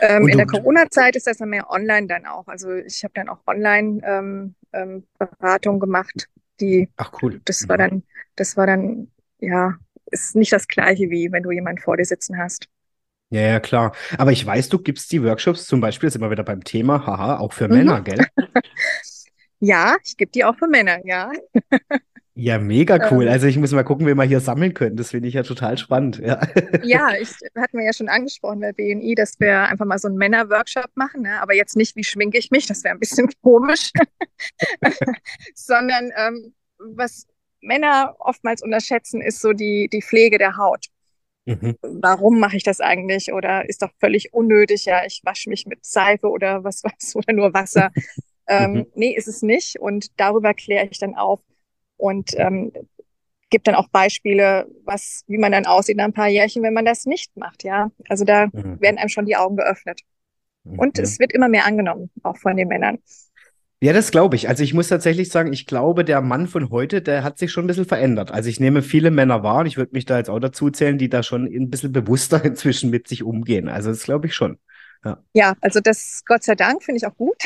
[0.00, 2.48] Ähm, in der Corona-Zeit ist das dann mehr online dann auch.
[2.48, 6.28] Also ich habe dann auch online ähm, ähm, Beratung gemacht.
[6.60, 7.40] Die, Ach cool.
[7.44, 7.80] Das war mhm.
[7.80, 8.02] dann,
[8.36, 9.08] das war dann,
[9.38, 9.74] ja,
[10.10, 12.68] ist nicht das gleiche wie wenn du jemanden vor dir sitzen hast.
[13.30, 13.94] Ja, ja, klar.
[14.18, 17.38] Aber ich weiß, du gibst die Workshops zum Beispiel, sind wir wieder beim Thema, haha,
[17.38, 17.74] auch für mhm.
[17.74, 18.26] Männer, gell?
[19.60, 21.32] Ja, ich gebe die auch für Männer, ja.
[22.36, 23.26] Ja, mega cool.
[23.26, 24.96] Ähm, also ich muss mal gucken, wie wir hier sammeln können.
[24.96, 26.18] Das finde ich ja total spannend.
[26.18, 26.40] Ja,
[26.82, 30.16] ja ich hatten wir ja schon angesprochen bei BNI, dass wir einfach mal so einen
[30.16, 31.40] Männer-Workshop machen, ne?
[31.40, 33.92] aber jetzt nicht, wie schminke ich mich, das wäre ein bisschen komisch,
[35.54, 37.28] sondern ähm, was
[37.60, 40.86] Männer oftmals unterschätzen, ist so die, die Pflege der Haut.
[41.46, 41.76] Mhm.
[41.82, 43.32] Warum mache ich das eigentlich?
[43.32, 47.32] Oder ist doch völlig unnötig, ja, ich wasche mich mit Seife oder was was oder
[47.32, 47.92] nur Wasser.
[48.48, 48.86] ähm, mhm.
[48.94, 49.78] Nee, ist es nicht.
[49.78, 51.40] Und darüber kläre ich dann auf
[51.96, 52.72] und ähm,
[53.50, 56.84] gibt dann auch Beispiele, was, wie man dann aussieht nach ein paar Jährchen, wenn man
[56.84, 57.90] das nicht macht, ja.
[58.08, 58.80] Also da mhm.
[58.80, 60.00] werden einem schon die Augen geöffnet.
[60.64, 61.04] Und mhm.
[61.04, 62.98] es wird immer mehr angenommen, auch von den Männern.
[63.80, 64.48] Ja, das glaube ich.
[64.48, 67.64] Also ich muss tatsächlich sagen, ich glaube, der Mann von heute, der hat sich schon
[67.64, 68.30] ein bisschen verändert.
[68.30, 70.96] Also ich nehme viele Männer wahr und ich würde mich da jetzt auch dazu zählen,
[70.96, 73.68] die da schon ein bisschen bewusster inzwischen mit sich umgehen.
[73.68, 74.58] Also das glaube ich schon.
[75.04, 75.22] Ja.
[75.34, 77.36] ja, also das Gott sei Dank finde ich auch gut,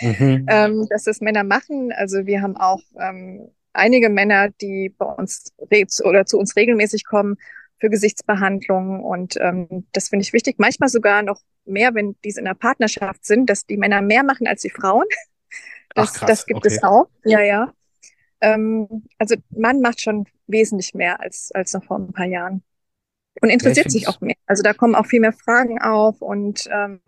[0.00, 0.46] mhm.
[0.50, 1.92] ähm, dass das Männer machen.
[1.92, 5.52] Also wir haben auch ähm, einige Männer, die bei uns
[6.02, 7.36] oder zu uns regelmäßig kommen
[7.78, 10.56] für Gesichtsbehandlungen und ähm, das finde ich wichtig.
[10.58, 14.46] Manchmal sogar noch mehr, wenn diese in einer Partnerschaft sind, dass die Männer mehr machen
[14.46, 15.06] als die Frauen.
[15.94, 16.28] Das, Ach, krass.
[16.28, 16.68] das gibt okay.
[16.68, 17.08] es auch.
[17.24, 17.72] Ja, ja.
[18.40, 22.62] Ähm, also Mann macht schon wesentlich mehr als, als noch vor ein paar Jahren
[23.40, 24.36] und interessiert sich auch mehr.
[24.46, 27.00] Also da kommen auch viel mehr Fragen auf und ähm,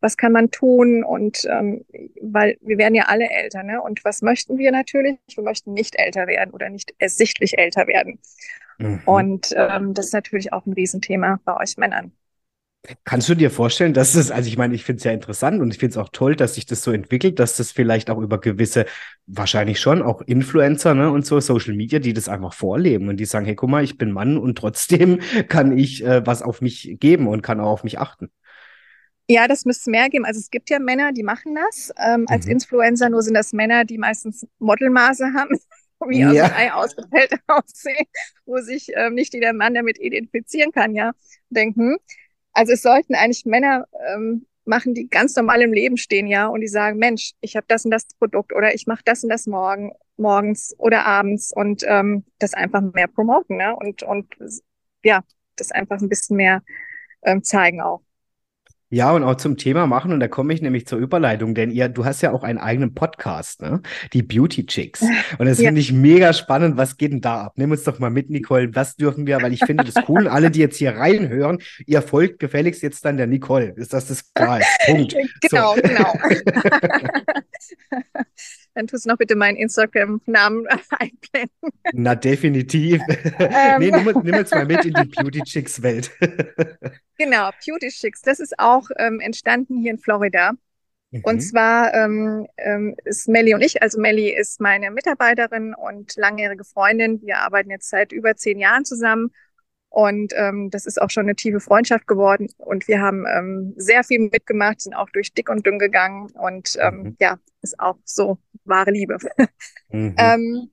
[0.00, 1.84] was kann man tun und ähm,
[2.20, 3.82] weil wir werden ja alle älter, ne?
[3.82, 5.18] Und was möchten wir natürlich?
[5.34, 8.20] Wir möchten nicht älter werden oder nicht ersichtlich älter werden.
[8.78, 9.00] Mhm.
[9.04, 12.12] Und ähm, das ist natürlich auch ein Riesenthema bei euch Männern.
[13.04, 15.70] Kannst du dir vorstellen, dass es, also ich meine, ich finde es ja interessant und
[15.72, 18.40] ich finde es auch toll, dass sich das so entwickelt, dass das vielleicht auch über
[18.40, 18.86] gewisse,
[19.26, 23.24] wahrscheinlich schon auch Influencer ne, und so, Social Media, die das einfach vorleben und die
[23.24, 26.96] sagen, hey, guck mal, ich bin Mann und trotzdem kann ich äh, was auf mich
[26.98, 28.30] geben und kann auch auf mich achten.
[29.28, 30.24] Ja, das müsste es mehr geben.
[30.24, 32.52] Also es gibt ja Männer, die machen das ähm, als mhm.
[32.52, 35.56] Influencer, nur sind das Männer, die meistens Modelmaße haben
[36.08, 36.48] wie aus ja.
[36.48, 38.06] dem Ei ausgefällt aussehen,
[38.44, 41.12] wo sich ähm, nicht jeder Mann damit identifizieren kann, ja.
[41.48, 41.96] Denken,
[42.52, 46.60] also es sollten eigentlich Männer ähm, machen, die ganz normal im Leben stehen, ja, und
[46.60, 49.46] die sagen, Mensch, ich habe das und das Produkt oder ich mache das und das
[49.46, 53.74] morgen, morgens oder abends und ähm, das einfach mehr promoten, ne?
[53.76, 54.26] Und, und
[55.04, 55.22] ja,
[55.56, 56.62] das einfach ein bisschen mehr
[57.22, 58.02] ähm, zeigen auch.
[58.92, 61.88] Ja, und auch zum Thema machen, und da komme ich nämlich zur Überleitung, denn ihr,
[61.88, 63.80] du hast ja auch einen eigenen Podcast, ne?
[64.12, 65.00] Die Beauty Chicks.
[65.38, 65.68] Und das ja.
[65.68, 66.76] finde ich mega spannend.
[66.76, 67.54] Was geht denn da ab?
[67.56, 68.68] Nimm uns doch mal mit, Nicole.
[68.74, 70.28] Was dürfen wir, weil ich finde das cool.
[70.28, 73.72] Alle, die jetzt hier reinhören, ihr folgt gefälligst jetzt dann der Nicole.
[73.76, 74.60] Ist das das klar?
[74.84, 75.16] Punkt.
[75.40, 75.82] Genau, so.
[75.82, 76.12] genau.
[78.74, 80.66] Dann tust du noch bitte meinen Instagram-Namen
[80.98, 81.70] einblenden.
[81.92, 83.00] Na, definitiv.
[83.38, 83.80] Ähm.
[83.80, 86.10] nee, nimm, nimm uns mal mit in die Beauty Chicks-Welt.
[87.18, 88.22] genau, Beauty Chicks.
[88.22, 90.52] Das ist auch ähm, entstanden hier in Florida.
[91.12, 91.20] Mhm.
[91.24, 96.64] Und zwar ähm, ähm, ist Melly und ich, also Melly ist meine Mitarbeiterin und langjährige
[96.64, 97.20] Freundin.
[97.22, 99.30] Wir arbeiten jetzt seit über zehn Jahren zusammen.
[99.92, 102.48] Und ähm, das ist auch schon eine tiefe Freundschaft geworden.
[102.56, 106.30] Und wir haben ähm, sehr viel mitgemacht, sind auch durch dick und dünn gegangen.
[106.30, 107.16] Und ähm, mhm.
[107.20, 109.18] ja, ist auch so wahre Liebe.
[109.94, 110.14] Mhm.
[110.16, 110.70] ähm,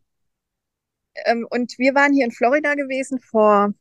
[1.26, 3.74] ähm, und wir waren hier in Florida gewesen vor,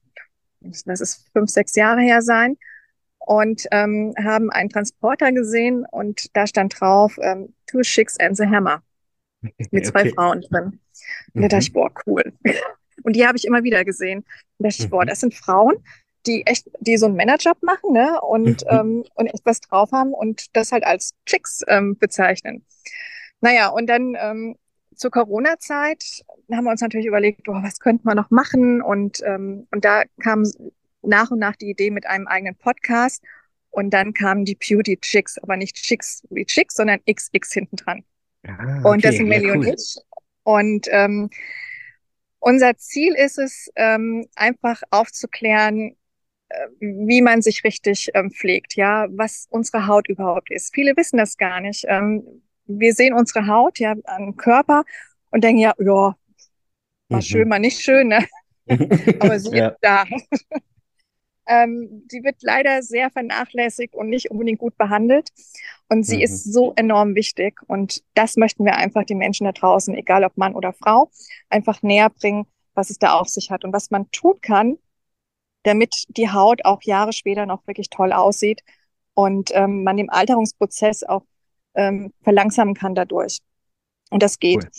[0.59, 2.57] das ist fünf, sechs Jahre her sein,
[3.21, 8.47] und ähm, haben einen Transporter gesehen und da stand drauf ähm, Two Chicks and the
[8.47, 8.83] Hammer
[9.71, 10.13] mit zwei okay.
[10.17, 10.81] Frauen drin.
[11.35, 11.75] Und da dachte ich, mhm.
[11.75, 12.33] boah, cool.
[13.03, 14.19] Und die habe ich immer wieder gesehen.
[14.19, 14.27] Und
[14.59, 15.09] da dachte ich, boah, mhm.
[15.09, 15.77] das sind Frauen,
[16.27, 18.21] die echt, die so einen Managerjob machen, ne?
[18.21, 18.71] Und, mhm.
[18.71, 22.65] ähm, und echt was drauf haben und das halt als Chicks ähm, bezeichnen.
[23.41, 24.57] Naja, und dann ähm,
[24.95, 28.83] zur Corona-Zeit haben wir uns natürlich überlegt, boah, was könnten wir noch machen?
[28.83, 30.45] Und, ähm, und da kam
[31.03, 33.23] nach und nach die Idee mit einem eigenen Podcast.
[33.71, 38.05] Und dann kamen die Beauty Chicks, aber nicht Chicks wie Chicks, sondern XX hinten dran.
[38.47, 38.89] Ah, okay.
[38.89, 39.67] Und das sind Melly ja, cool.
[39.67, 39.97] und ich.
[40.43, 41.31] Und ähm,
[42.41, 45.97] unser Ziel ist es, ähm, einfach aufzuklären,
[46.49, 50.75] äh, wie man sich richtig ähm, pflegt, ja, was unsere Haut überhaupt ist.
[50.75, 51.85] Viele wissen das gar nicht.
[51.89, 54.85] Ähm, wir sehen unsere Haut ja am Körper
[55.31, 56.17] und denken ja, ja, war
[57.09, 57.23] mhm.
[57.23, 58.27] schön, mal nicht schön, ne?
[59.21, 59.69] Aber sie ja.
[59.69, 60.05] ist da.
[61.49, 65.31] Ähm, die wird leider sehr vernachlässigt und nicht unbedingt gut behandelt.
[65.89, 66.23] Und sie mhm.
[66.23, 67.61] ist so enorm wichtig.
[67.67, 71.11] Und das möchten wir einfach die Menschen da draußen, egal ob Mann oder Frau,
[71.49, 74.79] einfach näher bringen, was es da auf sich hat und was man tun kann,
[75.63, 78.63] damit die Haut auch Jahre später noch wirklich toll aussieht
[79.15, 81.25] und ähm, man den Alterungsprozess auch
[81.75, 83.39] ähm, verlangsamen kann dadurch.
[84.11, 84.65] Und das geht.
[84.65, 84.71] Cool.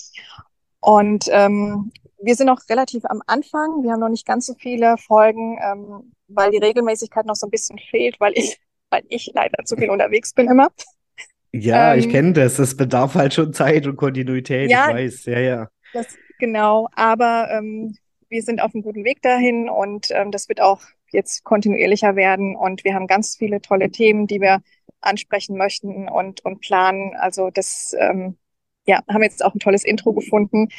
[0.82, 1.91] Und ähm,
[2.22, 3.84] wir sind noch relativ am Anfang.
[3.84, 7.51] Wir haben noch nicht ganz so viele Folgen, ähm, weil die Regelmäßigkeit noch so ein
[7.51, 8.59] bisschen fehlt, weil ich,
[8.89, 10.70] weil ich leider zu viel unterwegs bin immer.
[11.51, 12.59] Ja, ähm, ich kenne das.
[12.59, 14.70] Es bedarf halt schon Zeit und Kontinuität.
[14.70, 15.70] Ja, ich weiß, ja, ja.
[15.93, 17.95] Das, genau, aber ähm,
[18.30, 22.55] wir sind auf einem guten Weg dahin und ähm, das wird auch jetzt kontinuierlicher werden
[22.55, 24.61] und wir haben ganz viele tolle Themen, die wir
[25.01, 27.15] ansprechen möchten und, und planen.
[27.15, 28.38] Also das, ähm,
[28.86, 30.70] ja, haben jetzt auch ein tolles Intro gefunden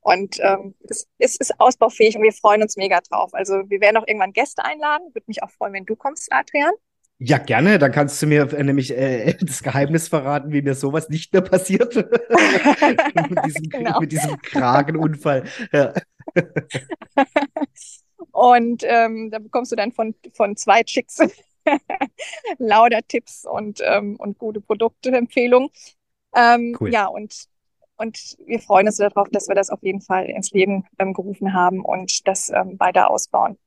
[0.00, 3.34] und ähm, es, es ist ausbaufähig und wir freuen uns mega drauf.
[3.34, 5.08] Also wir werden auch irgendwann Gäste einladen.
[5.12, 6.72] Würde mich auch freuen, wenn du kommst, Adrian.
[7.18, 7.78] Ja, gerne.
[7.78, 11.42] Dann kannst du mir äh, nämlich äh, das Geheimnis verraten, wie mir sowas nicht mehr
[11.42, 11.94] passiert.
[11.96, 14.00] mit, diesem, genau.
[14.00, 15.44] mit diesem Kragenunfall.
[15.72, 15.92] Ja.
[18.32, 21.18] und ähm, da bekommst du dann von, von zwei Chicks
[22.58, 25.70] lauter Tipps und, ähm, und gute Produktempfehlungen.
[26.34, 26.92] Ähm, cool.
[26.92, 27.48] Ja, und,
[27.98, 31.52] und wir freuen uns darauf, dass wir das auf jeden Fall ins Leben ähm, gerufen
[31.52, 33.58] haben und das ähm, weiter ausbauen.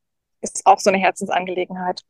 [0.41, 2.01] Ist auch so eine Herzensangelegenheit.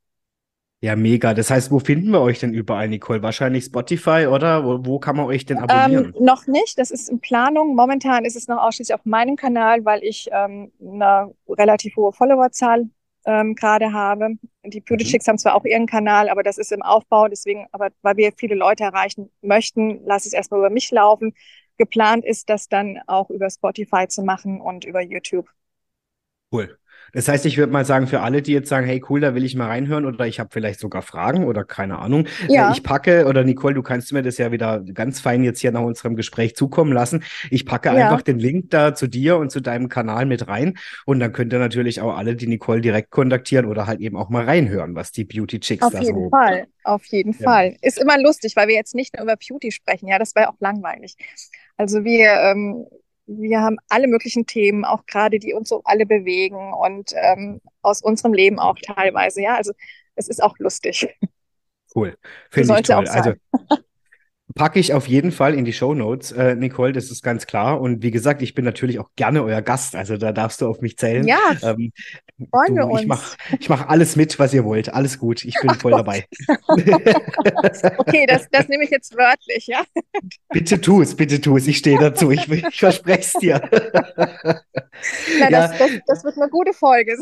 [0.84, 1.36] Ja, mega.
[1.36, 3.22] Das heißt, wo finden wir euch denn überall, Nicole?
[3.22, 4.66] Wahrscheinlich Spotify, oder?
[4.66, 6.16] Wo, wo kann man euch denn abonnieren?
[6.18, 6.80] Ähm, noch nicht.
[6.80, 7.76] Das ist in Planung.
[7.76, 12.90] Momentan ist es noch ausschließlich auf meinem Kanal, weil ich ähm, eine relativ hohe Followerzahl
[13.26, 14.30] ähm, gerade habe.
[14.66, 15.22] Die Beauty mhm.
[15.28, 17.28] Haben zwar auch ihren Kanal, aber das ist im Aufbau.
[17.28, 21.36] Deswegen, aber weil wir viele Leute erreichen möchten, lass es erstmal über mich laufen.
[21.78, 25.50] Geplant ist, das dann auch über Spotify zu machen und über YouTube.
[26.52, 26.78] Cool.
[27.14, 29.44] Das heißt, ich würde mal sagen, für alle, die jetzt sagen, hey cool, da will
[29.44, 32.72] ich mal reinhören oder ich habe vielleicht sogar Fragen oder keine Ahnung, äh, ja.
[32.72, 35.82] ich packe, oder Nicole, du kannst mir das ja wieder ganz fein jetzt hier nach
[35.82, 37.24] unserem Gespräch zukommen lassen.
[37.50, 37.96] Ich packe ja.
[37.96, 41.54] einfach den Link da zu dir und zu deinem Kanal mit rein und dann könnt
[41.54, 45.12] ihr natürlich auch alle die Nicole direkt kontaktieren oder halt eben auch mal reinhören, was
[45.12, 46.12] die Beauty Chicks Auf da so.
[46.12, 47.44] Auf jeden Fall, auf jeden ja.
[47.44, 47.76] Fall.
[47.82, 50.60] Ist immer lustig, weil wir jetzt nicht nur über Beauty sprechen, ja, das wäre auch
[50.60, 51.16] langweilig.
[51.78, 52.86] Also wir, ähm,
[53.40, 58.02] wir haben alle möglichen Themen, auch gerade die uns so alle bewegen und ähm, aus
[58.02, 59.42] unserem Leben auch teilweise.
[59.42, 59.72] Ja, also
[60.16, 61.08] es ist auch lustig.
[61.94, 62.16] Cool.
[62.50, 63.08] Finde ich toll.
[63.10, 63.34] Also
[64.56, 67.80] Packe ich auf jeden Fall in die Show Notes, äh, Nicole, das ist ganz klar.
[67.80, 70.82] Und wie gesagt, ich bin natürlich auch gerne euer Gast, also da darfst du auf
[70.82, 71.28] mich zählen.
[71.28, 71.92] Ja, ähm,
[72.50, 73.02] freuen wir uns.
[73.02, 73.38] Ich mache
[73.68, 74.94] mach alles mit, was ihr wollt.
[74.94, 76.26] Alles gut, ich bin voll dabei.
[77.98, 79.84] okay, das, das nehme ich jetzt wörtlich, ja.
[80.50, 83.62] bitte tu es, bitte tu es, ich stehe dazu, ich, ich verspreche es dir.
[85.40, 85.50] Na, ja.
[85.50, 87.18] das, das, das wird eine gute Folge.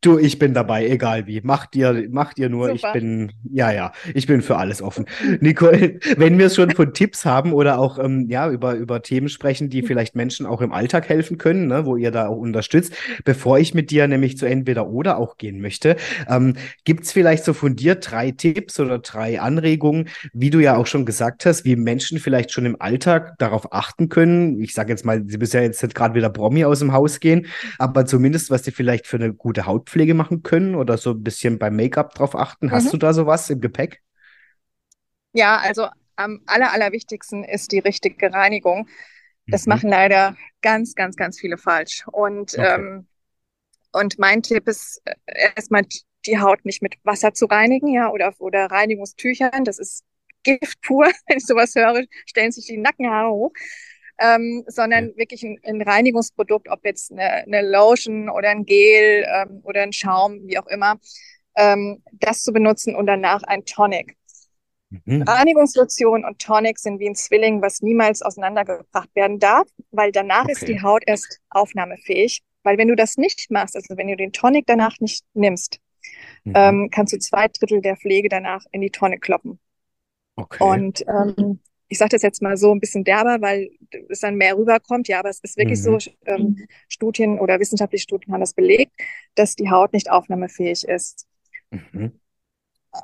[0.00, 1.40] Du, ich bin dabei, egal wie.
[1.40, 2.68] Macht ihr, macht ihr nur.
[2.68, 2.88] Super.
[2.88, 5.06] Ich bin, ja, ja, ich bin für alles offen.
[5.40, 9.28] Nicole, wenn wir es schon von Tipps haben oder auch ähm, ja über über Themen
[9.28, 12.94] sprechen, die vielleicht Menschen auch im Alltag helfen können, ne, wo ihr da auch unterstützt,
[13.24, 15.96] bevor ich mit dir nämlich zu entweder oder auch gehen möchte,
[16.28, 16.54] ähm,
[16.84, 20.86] gibt es vielleicht so von dir drei Tipps oder drei Anregungen, wie du ja auch
[20.86, 24.60] schon gesagt hast, wie Menschen vielleicht schon im Alltag darauf achten können.
[24.60, 27.46] Ich sage jetzt mal, sie müssen ja jetzt gerade wieder Promi aus dem Haus gehen,
[27.78, 31.58] aber zumindest was sie vielleicht für eine gute Hautpflege machen können oder so ein bisschen
[31.58, 32.70] beim Make-up drauf achten?
[32.70, 32.90] Hast mhm.
[32.90, 34.02] du da sowas im Gepäck?
[35.32, 38.88] Ja, also am aller, allerwichtigsten ist die richtige Reinigung.
[39.46, 39.70] Das mhm.
[39.70, 42.04] machen leider ganz, ganz, ganz viele falsch.
[42.10, 42.74] Und, okay.
[42.74, 43.06] ähm,
[43.92, 45.14] und mein Tipp ist äh,
[45.56, 45.84] erstmal
[46.26, 49.64] die Haut nicht mit Wasser zu reinigen, ja, oder, oder Reinigungstüchern.
[49.64, 50.04] Das ist
[50.42, 51.06] Gift pur.
[51.26, 53.52] Wenn ich sowas höre, stellen sich die Nackenhaare hoch
[54.20, 59.60] ähm, sondern wirklich ein, ein, Reinigungsprodukt, ob jetzt eine, eine Lotion oder ein Gel ähm,
[59.64, 60.98] oder ein Schaum, wie auch immer,
[61.56, 64.16] ähm, das zu benutzen und danach ein Tonic.
[64.90, 65.22] Mhm.
[65.22, 70.52] Reinigungslotion und Tonic sind wie ein Zwilling, was niemals auseinandergebracht werden darf, weil danach okay.
[70.52, 72.42] ist die Haut erst aufnahmefähig.
[72.62, 75.80] Weil wenn du das nicht machst, also wenn du den Tonic danach nicht nimmst,
[76.44, 76.52] mhm.
[76.54, 79.58] ähm, kannst du zwei Drittel der Pflege danach in die Tonne kloppen.
[80.36, 80.62] Okay.
[80.62, 81.60] Und ähm,
[81.90, 83.68] ich sage das jetzt mal so ein bisschen derber, weil
[84.08, 85.08] es dann mehr rüberkommt.
[85.08, 85.98] Ja, aber es ist wirklich mhm.
[85.98, 88.92] so, ähm, Studien oder wissenschaftliche Studien haben das belegt,
[89.34, 91.26] dass die Haut nicht aufnahmefähig ist.
[91.70, 92.12] Mhm.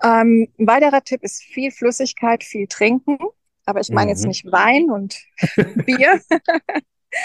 [0.03, 3.19] Ähm, ein weiterer Tipp ist viel Flüssigkeit, viel trinken.
[3.65, 4.11] Aber ich meine mhm.
[4.11, 5.21] jetzt nicht Wein und
[5.85, 6.21] Bier.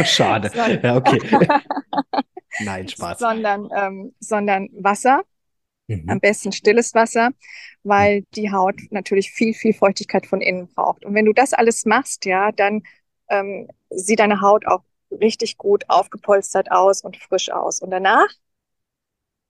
[0.03, 0.51] Schade.
[0.55, 1.21] ja, okay.
[2.59, 3.19] Nein, Spaß.
[3.19, 5.23] Sondern, ähm, sondern Wasser.
[5.97, 6.09] Mhm.
[6.09, 7.31] Am besten stilles Wasser,
[7.83, 11.05] weil die Haut natürlich viel, viel Feuchtigkeit von innen braucht.
[11.05, 12.83] Und wenn du das alles machst, ja, dann
[13.29, 17.81] ähm, sieht deine Haut auch richtig gut aufgepolstert aus und frisch aus.
[17.81, 18.27] Und danach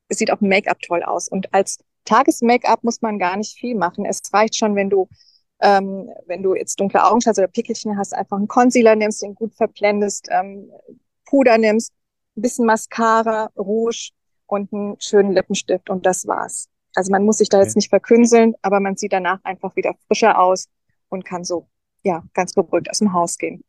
[0.10, 1.28] sieht auch Make-up toll aus.
[1.28, 4.06] Und als Tages-Make-up muss man gar nicht viel machen.
[4.06, 5.08] Es reicht schon, wenn du
[5.62, 9.36] ähm, wenn du jetzt dunkle Augen hast oder Pickelchen hast, einfach einen Concealer nimmst, den
[9.36, 10.72] gut verblendest, ähm,
[11.26, 11.94] Puder nimmst,
[12.36, 14.12] ein bisschen Mascara, Rouge
[14.52, 16.68] und einen schönen Lippenstift und das war's.
[16.94, 20.38] Also man muss sich da jetzt nicht verkünseln, aber man sieht danach einfach wieder frischer
[20.40, 20.68] aus
[21.08, 21.70] und kann so,
[22.04, 23.64] ja, ganz beruhigt aus dem Haus gehen.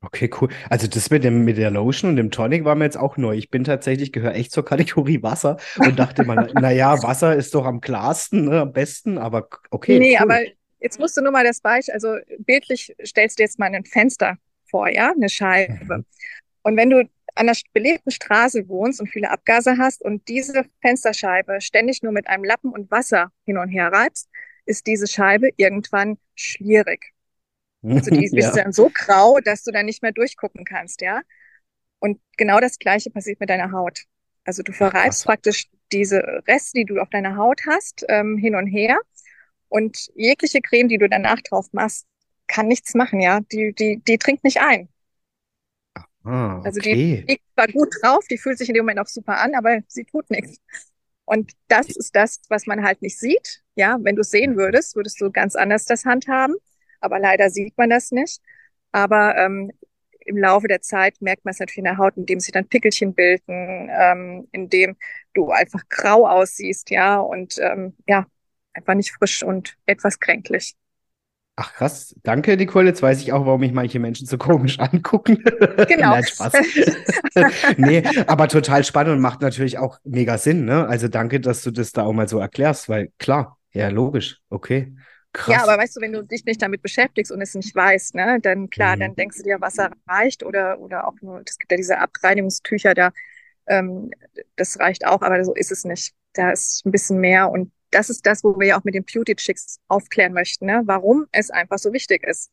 [0.00, 0.48] Okay, cool.
[0.70, 3.34] Also das mit dem, mit der Lotion und dem Tonic war mir jetzt auch neu.
[3.34, 7.66] Ich bin tatsächlich, gehöre echt zur Kategorie Wasser und dachte mal, naja, Wasser ist doch
[7.66, 9.98] am klarsten, ne, am besten, aber okay.
[9.98, 10.22] Nee, cool.
[10.22, 10.40] aber
[10.80, 14.36] jetzt musst du nur mal das Beispiel, also bildlich stellst du jetzt mal ein Fenster
[14.70, 15.98] vor, ja, eine Scheibe.
[15.98, 16.04] Mhm.
[16.62, 21.60] Und wenn du an der belebten Straße wohnst und viele Abgase hast und diese Fensterscheibe
[21.60, 24.28] ständig nur mit einem Lappen und Wasser hin und her reibst,
[24.66, 27.12] ist diese Scheibe irgendwann schwierig.
[27.94, 28.52] Also die Ja.
[28.52, 31.22] ist dann so grau, dass du dann nicht mehr durchgucken kannst, ja.
[32.00, 34.04] Und genau das Gleiche passiert mit deiner Haut.
[34.44, 35.26] Also du Ach, verreibst krass.
[35.26, 36.18] praktisch diese
[36.48, 38.98] Reste, die du auf deiner Haut hast, ähm, hin und her.
[39.68, 42.06] Und jegliche Creme, die du danach drauf machst,
[42.48, 43.40] kann nichts machen, ja.
[43.52, 44.88] Die, die, die trinkt nicht ein.
[46.28, 47.28] Ah, Also die okay.
[47.28, 50.04] liegt zwar gut drauf, die fühlt sich in dem Moment auch super an, aber sie
[50.04, 50.58] tut nichts.
[51.24, 53.62] Und das ist das, was man halt nicht sieht.
[53.76, 56.56] Ja, wenn du es sehen würdest, würdest du ganz anders das handhaben.
[57.00, 58.40] Aber leider sieht man das nicht.
[58.92, 59.70] Aber ähm,
[60.20, 63.14] im Laufe der Zeit merkt man es natürlich in der Haut, indem sich dann Pickelchen
[63.14, 64.96] bilden, ähm, indem
[65.34, 68.26] du einfach grau aussiehst, ja, und ähm, ja,
[68.72, 70.74] einfach nicht frisch und etwas kränklich.
[71.60, 72.86] Ach krass, danke Nicole.
[72.86, 75.42] Jetzt weiß ich auch, warum mich manche Menschen so komisch angucken.
[75.88, 76.12] Genau.
[76.12, 76.52] Nein, Spaß.
[77.76, 80.86] Nee, aber total spannend und macht natürlich auch mega Sinn, ne?
[80.86, 84.94] Also danke, dass du das da auch mal so erklärst, weil klar, ja, logisch, okay,
[85.46, 85.62] Ja, krass.
[85.62, 88.68] aber weißt du, wenn du dich nicht damit beschäftigst und es nicht weißt, ne, dann
[88.70, 89.00] klar, Mhm.
[89.00, 92.94] dann denkst du dir, Wasser reicht oder, oder auch nur, es gibt ja diese Abreinigungstücher
[92.94, 93.12] da,
[93.66, 94.10] ähm,
[94.56, 96.14] das reicht auch, aber so ist es nicht.
[96.34, 99.04] Da ist ein bisschen mehr und das ist das, wo wir ja auch mit den
[99.04, 102.50] Beauty Chicks aufklären möchten, ne, warum es einfach so wichtig ist.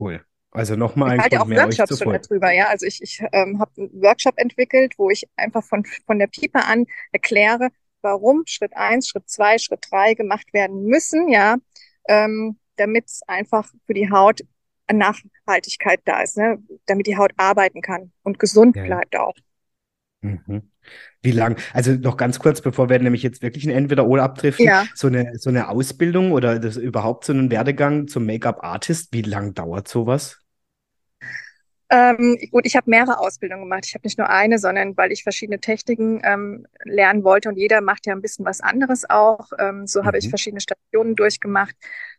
[0.00, 0.24] Cool.
[0.50, 2.68] Also nochmal Ich ein halte Grund auch Workshops schon darüber, ja.
[2.68, 6.64] Also ich, ich ähm, habe einen Workshop entwickelt, wo ich einfach von, von der Piepe
[6.64, 7.68] an erkläre,
[8.00, 11.56] warum Schritt eins, Schritt zwei, Schritt drei gemacht werden müssen, ja,
[12.08, 14.40] ähm, damit es einfach für die Haut
[14.92, 16.62] Nachhaltigkeit da ist, ne?
[16.86, 18.84] damit die Haut arbeiten kann und gesund ja.
[18.84, 19.34] bleibt auch.
[20.26, 20.70] Mhm.
[21.22, 21.56] Wie lang?
[21.72, 25.38] Also noch ganz kurz, bevor wir nämlich jetzt wirklich ein Entweder-Oder abdriften, Ja, so eine,
[25.38, 30.38] so eine Ausbildung oder das überhaupt so einen Werdegang zum Make-up-Artist, wie lang dauert sowas?
[31.88, 33.84] ähm, gut, ich habe mehrere Ausbildungen gemacht.
[33.86, 37.80] Ich habe nicht nur eine, sondern weil ich verschiedene Techniken ähm, lernen wollte und jeder
[37.80, 39.50] macht ja ein bisschen was anderes auch.
[39.58, 40.28] Ähm, so habe ich Mhm.
[40.28, 41.76] verschiedene Stationen durchgemacht,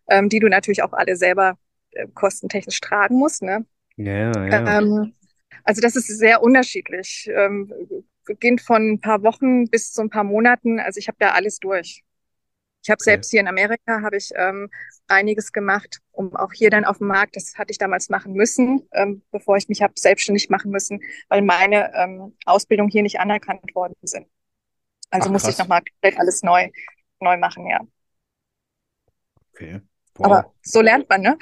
[0.10, 1.58] ähm, die du natürlich auch alle selber
[1.92, 3.66] äh, kostentechnisch tragen musst, ne?
[3.98, 4.78] Ja, ja.
[5.68, 7.30] Also das ist sehr unterschiedlich.
[7.34, 7.74] Ähm,
[8.26, 10.80] beginnt von ein paar Wochen bis zu ein paar Monaten.
[10.80, 12.04] Also ich habe da alles durch.
[12.84, 13.04] Ich habe Okay.
[13.04, 14.70] selbst hier in Amerika habe ich ähm,
[15.08, 18.88] einiges gemacht, um auch hier dann auf dem Markt, das hatte ich damals machen müssen,
[18.94, 23.76] ähm, bevor ich mich habe selbstständig machen müssen, weil meine ähm, Ausbildung hier nicht anerkannt
[23.76, 24.28] worden sind.
[25.12, 26.70] Also Ach, musste ich nochmal komplett alles neu,
[27.22, 27.82] neu machen, ja.
[29.54, 29.82] Okay.
[30.22, 30.54] Aber Wow.
[30.62, 31.38] so lernt man, ne?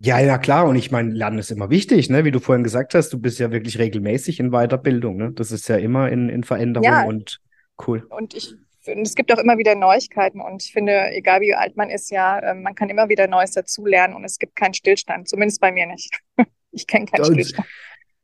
[0.00, 0.66] Ja, ja, klar.
[0.66, 2.24] Und ich meine, Lernen ist immer wichtig, ne?
[2.24, 5.32] Wie du vorhin gesagt hast, du bist ja wirklich regelmäßig in Weiterbildung, ne?
[5.32, 7.40] Das ist ja immer in, in Veränderung Ja, und
[7.86, 8.06] cool.
[8.08, 11.76] Und ich finde, es gibt auch immer wieder Neuigkeiten und ich finde, egal wie alt
[11.76, 15.28] man ist, ja, ähm, man kann immer wieder Neues dazulernen und es gibt keinen Stillstand,
[15.28, 16.20] zumindest bei mir nicht.
[16.70, 17.66] Ich kenne keinen Und Stillstand.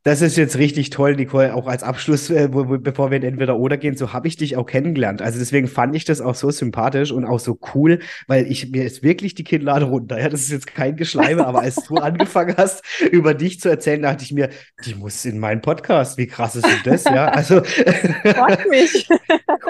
[0.07, 3.23] Das ist jetzt richtig toll, Nicole, auch als Abschluss, äh, wo, wo, bevor wir in
[3.23, 5.19] entweder oder gehen, so habe ich dich auch kennengelernt.
[5.23, 7.97] Also deswegen fand ich das auch so sympathisch und auch so cool,
[8.27, 10.19] weil ich mir ist wirklich die Kinnlade runter.
[10.19, 14.03] Ja, das ist jetzt kein Geschleime, aber als du angefangen hast, über dich zu erzählen,
[14.03, 14.49] dachte ich mir,
[14.85, 16.19] die muss in meinen Podcast.
[16.19, 17.05] Wie krass ist denn das?
[17.05, 17.63] Ja, also
[18.23, 19.09] Freut mich.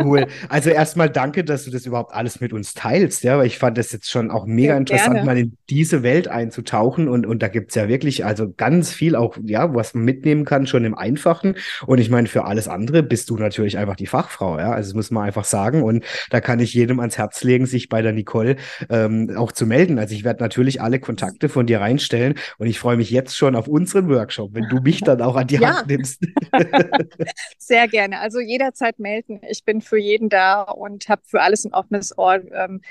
[0.01, 0.27] Cool.
[0.49, 3.77] Also erstmal danke, dass du das überhaupt alles mit uns teilst, ja, weil ich fand
[3.77, 5.25] das jetzt schon auch mega Ja, interessant, gerne.
[5.25, 9.37] mal in diese Welt einzutauchen und, und da gibt's ja wirklich also ganz viel auch,
[9.43, 11.55] ja, was man mitnehmen kann, schon im Einfachen
[11.85, 14.95] und ich meine, für alles andere bist du natürlich einfach die Fachfrau, ja, also das
[14.95, 18.11] muss man einfach sagen und da kann ich jedem ans Herz legen, sich bei der
[18.11, 18.55] Nicole
[18.89, 19.99] ähm, auch zu melden.
[19.99, 23.55] Also ich werde natürlich alle Kontakte von dir reinstellen und ich freue mich jetzt schon
[23.55, 26.23] auf unseren Workshop, wenn du mich dann auch an die Ja, Hand nimmst.
[27.57, 28.19] sehr gerne.
[28.19, 29.41] Also jederzeit melden.
[29.49, 32.41] Ich bin für jeden da und habe für alles ein offenes Ohr.
[32.51, 32.81] Ähm,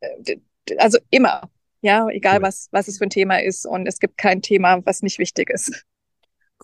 [0.00, 0.36] äh,
[0.78, 1.50] also immer.
[1.82, 2.42] Ja, egal Cool.
[2.42, 3.66] was, was es für ein Thema ist.
[3.66, 5.84] Und es gibt kein Thema, was nicht wichtig ist.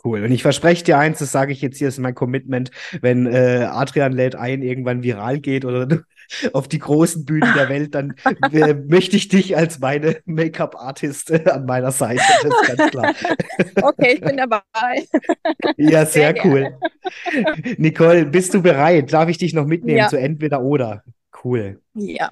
[0.04, 0.24] Cool.
[0.24, 2.70] Und ich verspreche dir eins, das sage ich jetzt hier, ist mein Commitment,
[3.00, 5.88] wenn äh, Adrian lädt ein, irgendwann viral geht oder
[6.52, 8.14] auf die großen Bühnen der Welt, dann
[8.52, 12.22] äh, möchte ich dich als meine Make-up-Artist äh, an meiner Seite.
[12.42, 13.14] Das ist ganz klar.
[13.82, 14.60] Okay, ich bin dabei.
[15.76, 16.78] Ja, Sehr sehr cool.
[17.78, 19.12] Nicole, bist du bereit?
[19.12, 21.02] Darf ich dich noch mitnehmen Ja, zu entweder oder?
[21.44, 21.80] Cool.
[21.94, 22.30] ja.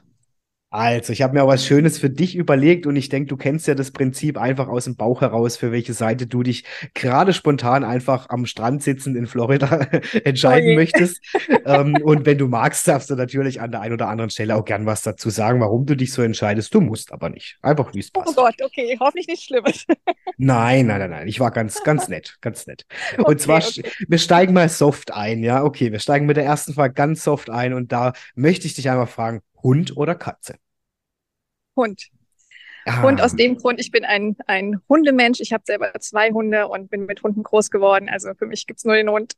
[0.75, 3.69] Also, ich habe mir auch was Schönes für dich überlegt und ich denke, du kennst
[3.69, 6.65] ja das Prinzip einfach aus dem Bauch heraus, für welche Seite du dich
[6.95, 9.87] gerade spontan einfach am Strand sitzend in Florida
[10.25, 11.21] entscheiden Oh möchtest.
[11.67, 14.67] Ähm, und wenn du magst, darfst du natürlich an der einen oder anderen Stelle auch
[14.67, 16.75] gern was dazu sagen, warum du dich so entscheidest.
[16.75, 17.57] Du musst aber nicht.
[17.63, 18.37] Einfach wie es Oh passt.
[18.37, 19.87] Gott, okay, hoffentlich nichts Schlimmes.
[20.37, 21.29] Nein, nein, nein, nein.
[21.29, 22.85] Ich war ganz, ganz nett, ganz nett.
[23.19, 23.91] Und zwar, Okay, okay.
[24.09, 25.63] wir steigen mal soft ein, ja?
[25.63, 28.91] Okay, wir steigen mit der ersten Frage ganz soft ein und da möchte ich dich
[28.91, 30.57] einmal fragen, Hund oder Katze?
[31.77, 32.09] Hund.
[32.87, 35.41] Ah, Hund aus dem Grund, ich bin ein, ein Hundemensch.
[35.41, 38.09] Ich habe selber zwei Hunde und bin mit Hunden groß geworden.
[38.11, 39.33] Also für mich gibt's nur den Hund.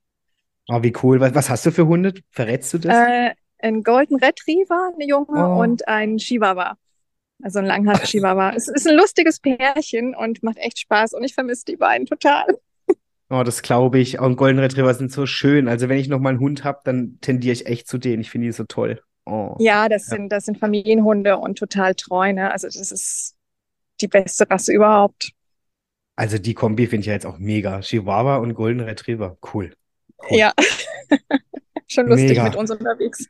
[0.69, 1.21] oh, wie cool.
[1.21, 2.13] Was, was hast du für Hunde?
[2.31, 2.93] Verrätst du das?
[2.95, 5.61] Äh, ein Golden Retriever, eine Junge, Oh.
[5.61, 6.77] und ein Chihuahua.
[7.43, 8.53] Also ein Langhaar Chihuahua.
[8.57, 12.47] Es ist ein lustiges Pärchen und macht echt Spaß und ich vermisse die beiden total.
[13.31, 14.19] Oh, das glaube ich.
[14.21, 15.69] Und Golden Retriever sind so schön.
[15.69, 18.21] Also wenn ich noch mal einen Hund habe, dann tendiere ich echt zu denen.
[18.23, 19.01] Ich finde die so toll.
[19.27, 19.57] Oh.
[19.59, 20.17] Ja, das Ja.
[20.17, 22.51] sind, das sind Familienhunde und total treu, ne?
[22.53, 23.35] Also das ist
[24.01, 25.33] die beste Rasse überhaupt.
[26.17, 27.81] Also die Kombi finde ich ja jetzt auch mega.
[27.81, 29.37] Chihuahua und Golden Retriever.
[29.53, 29.75] Cool.
[30.31, 30.39] Cool.
[30.39, 30.53] Ja.
[31.89, 32.45] Schon lustig Mega.
[32.45, 33.29] mit uns unterwegs.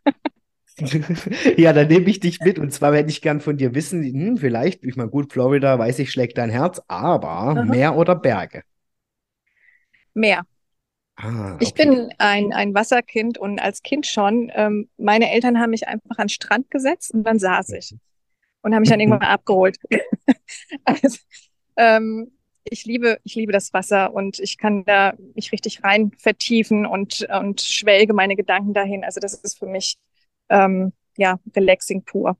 [1.56, 2.58] Ja, dann nehme ich dich mit.
[2.58, 5.98] Und zwar hätte ich gern von dir wissen, hm, vielleicht, ich meine, gut, Florida, weiß
[6.00, 7.64] ich, schlägt dein Herz, aber Aha.
[7.64, 8.62] Meer oder Berge?
[10.14, 10.44] Mehr.
[11.16, 11.74] Ah, Ich okay.
[11.74, 16.26] bin ein, ein Wasserkind und als Kind schon, ähm, meine Eltern haben mich einfach an
[16.26, 17.94] den Strand gesetzt und dann saß ich
[18.62, 19.78] und haben mich dann irgendwann abgeholt.
[20.84, 21.18] Also,
[21.76, 22.32] ähm,
[22.64, 27.26] ich liebe, ich liebe das Wasser und ich kann da mich richtig rein vertiefen und,
[27.40, 29.04] und schwelge meine Gedanken dahin.
[29.04, 29.96] Also das ist für mich,
[30.50, 32.36] ähm, ja, relaxing pur.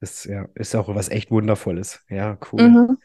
[0.00, 2.04] Das ja, ist auch was echt Wundervolles.
[2.08, 2.76] Ja, cool.
[2.76, 2.98] Mhm.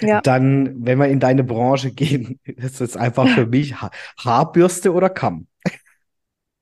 [0.00, 0.20] Ja.
[0.22, 5.08] Dann, wenn wir in deine Branche gehen, ist es einfach für mich ha Haarbürste oder
[5.10, 5.46] Kamm.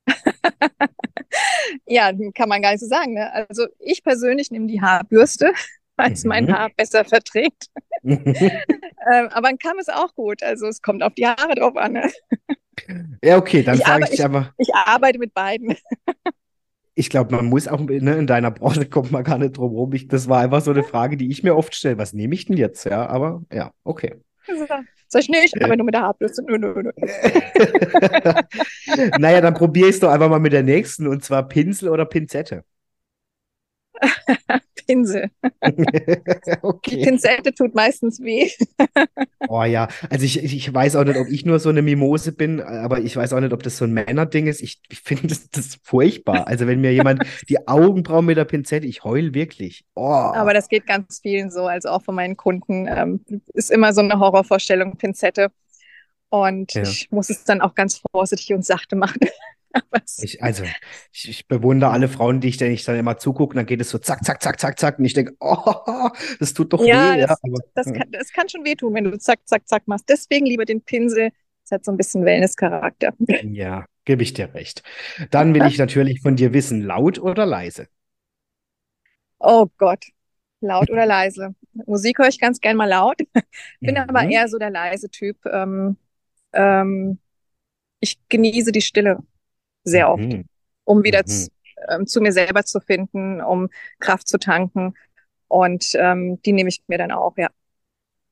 [1.87, 3.14] Ja, kann man gar nicht so sagen.
[3.14, 3.33] Ne?
[3.33, 5.53] Also ich persönlich nehme die Haarbürste,
[5.97, 6.53] weil es mein Mhm.
[6.53, 7.66] Haar besser verträgt.
[8.05, 10.43] Ähm, aber ein Kamm ist auch gut.
[10.43, 11.93] Also es kommt auf die Haare drauf an.
[11.93, 12.12] Ne?
[13.22, 15.76] Ja, okay, dann Ich arbe- ich dich einfach, Ich arbeite mit beiden.
[16.95, 19.93] Ich glaube, man muss auch, ne, in deiner Branche kommt man gar nicht drum rum.
[19.95, 21.99] Ich, das war einfach so eine Frage, die ich mir oft stelle.
[21.99, 22.84] Was nehme ich denn jetzt?
[22.84, 24.16] Ja, aber ja, okay.
[25.09, 26.43] Sag ich nicht, aber nur mit der Haarbürste.
[26.43, 26.93] Nö, nö, nö.
[29.18, 32.05] Naja, dann probiere ich es doch einfach mal mit der nächsten und zwar Pinsel oder
[32.05, 32.64] Pinzette.
[34.86, 35.30] Pinsel.
[35.66, 37.05] Die Okay.
[37.05, 38.50] Pinzette tut meistens weh.
[39.48, 42.61] Oh ja, also ich, ich weiß auch nicht, ob ich nur so eine Mimose bin,
[42.61, 44.62] aber ich weiß auch nicht, ob das so ein Männerding ist.
[44.62, 46.46] Ich, ich finde das, das furchtbar.
[46.46, 49.84] Also wenn mir jemand die Augenbrauen mit der Pinzette, ich heul wirklich.
[49.94, 50.05] Oh.
[50.07, 52.86] Aber das geht ganz vielen so, also auch von meinen Kunden.
[52.88, 55.50] Ähm, ist immer so eine Horrorvorstellung, Pinzette.
[56.30, 56.82] Und Ja.
[56.82, 59.20] ich muss es dann auch ganz vorsichtig und sachte machen.
[59.93, 60.77] Aber Ich, also,
[61.12, 63.81] ich, ich bewundere alle Frauen, die ich, denen ich dann immer zugucke, und dann geht
[63.81, 64.99] es so zack, zack, zack, zack, zack.
[64.99, 67.18] Und ich denke, oh, das tut doch Ja, weh.
[67.18, 70.09] Ja, das, aber, das, kann, das kann schon wehtun, wenn du zack, zack, zack machst.
[70.09, 71.31] Deswegen lieber den Pinsel.
[71.64, 73.12] Das hat so ein bisschen Wellness-Charakter.
[73.43, 74.83] ja, gebe ich dir recht.
[75.31, 77.89] Dann will ich natürlich von dir wissen, laut oder leise?
[79.39, 80.05] Oh Gott,
[80.61, 81.55] laut oder leise?
[81.73, 83.18] Musik höre ich ganz gern mal laut,
[83.85, 84.29] bin aber Mhm.
[84.29, 85.39] eher so der leise Typ.
[85.47, 85.97] Ähm,
[86.53, 87.18] ähm,
[88.01, 89.20] ich genieße die Stille
[89.85, 90.45] sehr oft, Mhm.
[90.85, 91.26] um wieder Mhm.
[91.26, 91.49] zu,
[91.89, 93.68] ähm, zu mir selber zu finden, um
[93.99, 94.95] Kraft zu tanken.
[95.49, 97.49] Und ähm, die nehme ich mir dann auch, ja.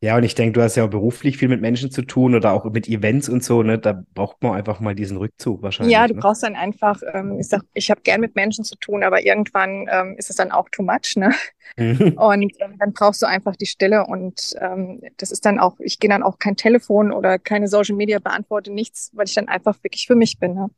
[0.03, 2.53] Ja, und ich denke, du hast ja auch beruflich viel mit Menschen zu tun oder
[2.53, 3.79] auch mit Events und so, ne?
[3.79, 5.95] Da braucht man einfach mal diesen Rückzug wahrscheinlich.
[5.95, 6.21] Ja, du ne?
[6.21, 9.87] brauchst dann einfach, ähm, ich sag, ich habe gern mit Menschen zu tun, aber irgendwann
[9.91, 11.35] ähm, ist es dann auch too much, ne?
[11.77, 12.15] Mhm.
[12.17, 15.99] Und ähm, dann brauchst du einfach die Stille und ähm, das ist dann auch, ich
[15.99, 19.77] gehe dann auch kein Telefon oder keine Social Media, beantworte nichts, weil ich dann einfach
[19.85, 20.55] wirklich für mich bin.
[20.55, 20.71] Ne?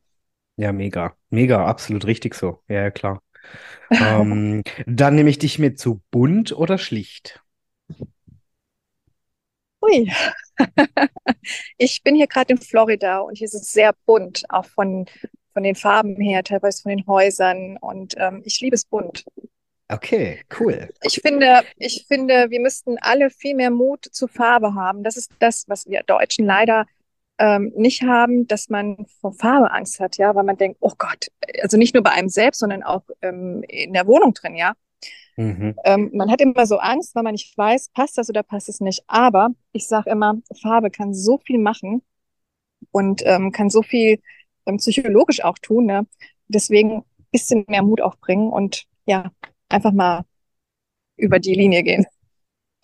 [0.56, 1.16] Ja, mega.
[1.30, 2.62] Mega, absolut richtig so.
[2.68, 3.22] Ja, ja, klar.
[3.90, 7.42] Ähm, dann nehme ich dich mit zu bunt oder schlicht.
[9.82, 10.10] Ui.
[11.76, 15.06] Ich bin hier gerade in Florida und hier ist es sehr bunt, auch von,
[15.52, 19.24] von den Farben her, teilweise von den Häusern und ähm, ich liebe es bunt.
[19.88, 20.88] Okay, cool.
[21.02, 25.02] Ich finde, ich finde, wir müssten alle viel mehr Mut zur Farbe haben.
[25.02, 26.86] Das ist das, was wir Deutschen leider
[27.42, 31.26] ähm, nicht haben, dass man vor Farbe Angst hat, ja, weil man denkt, oh Gott,
[31.60, 34.74] also nicht nur bei einem selbst, sondern auch ähm, in der Wohnung drin, ja.
[35.36, 35.74] Mhm.
[35.84, 38.78] Ähm, man hat immer so Angst, weil man nicht weiß, passt das oder passt es
[38.80, 39.02] nicht.
[39.08, 42.02] Aber ich sage immer, Farbe kann so viel machen
[42.92, 44.20] und ähm, kann so viel
[44.66, 45.86] ähm, psychologisch auch tun.
[45.86, 46.06] Ne?
[46.46, 49.32] Deswegen ein bisschen mehr Mut aufbringen und ja,
[49.68, 50.24] einfach mal
[51.16, 52.06] über die Linie gehen.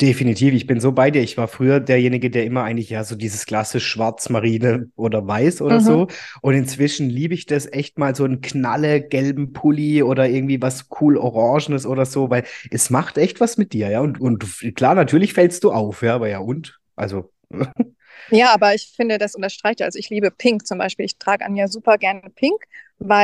[0.00, 1.22] Definitiv, ich bin so bei dir.
[1.22, 5.80] Ich war früher derjenige, der immer eigentlich ja so dieses klassisch schwarz-marine oder weiß oder
[5.80, 5.80] Mhm.
[5.80, 6.06] so.
[6.40, 10.86] Und inzwischen liebe ich das echt mal so einen knalle gelben Pulli oder irgendwie was
[11.00, 14.00] cool Orangenes oder so, weil es macht echt was mit dir, ja.
[14.00, 14.44] Und, und
[14.76, 16.78] klar, natürlich fällst du auf, ja, aber ja, und?
[16.94, 17.32] Also,
[18.30, 21.06] Ja, aber ich finde, das unterstreicht, also ich liebe Pink zum Beispiel.
[21.06, 22.62] Ich trage an ja super gerne Pink,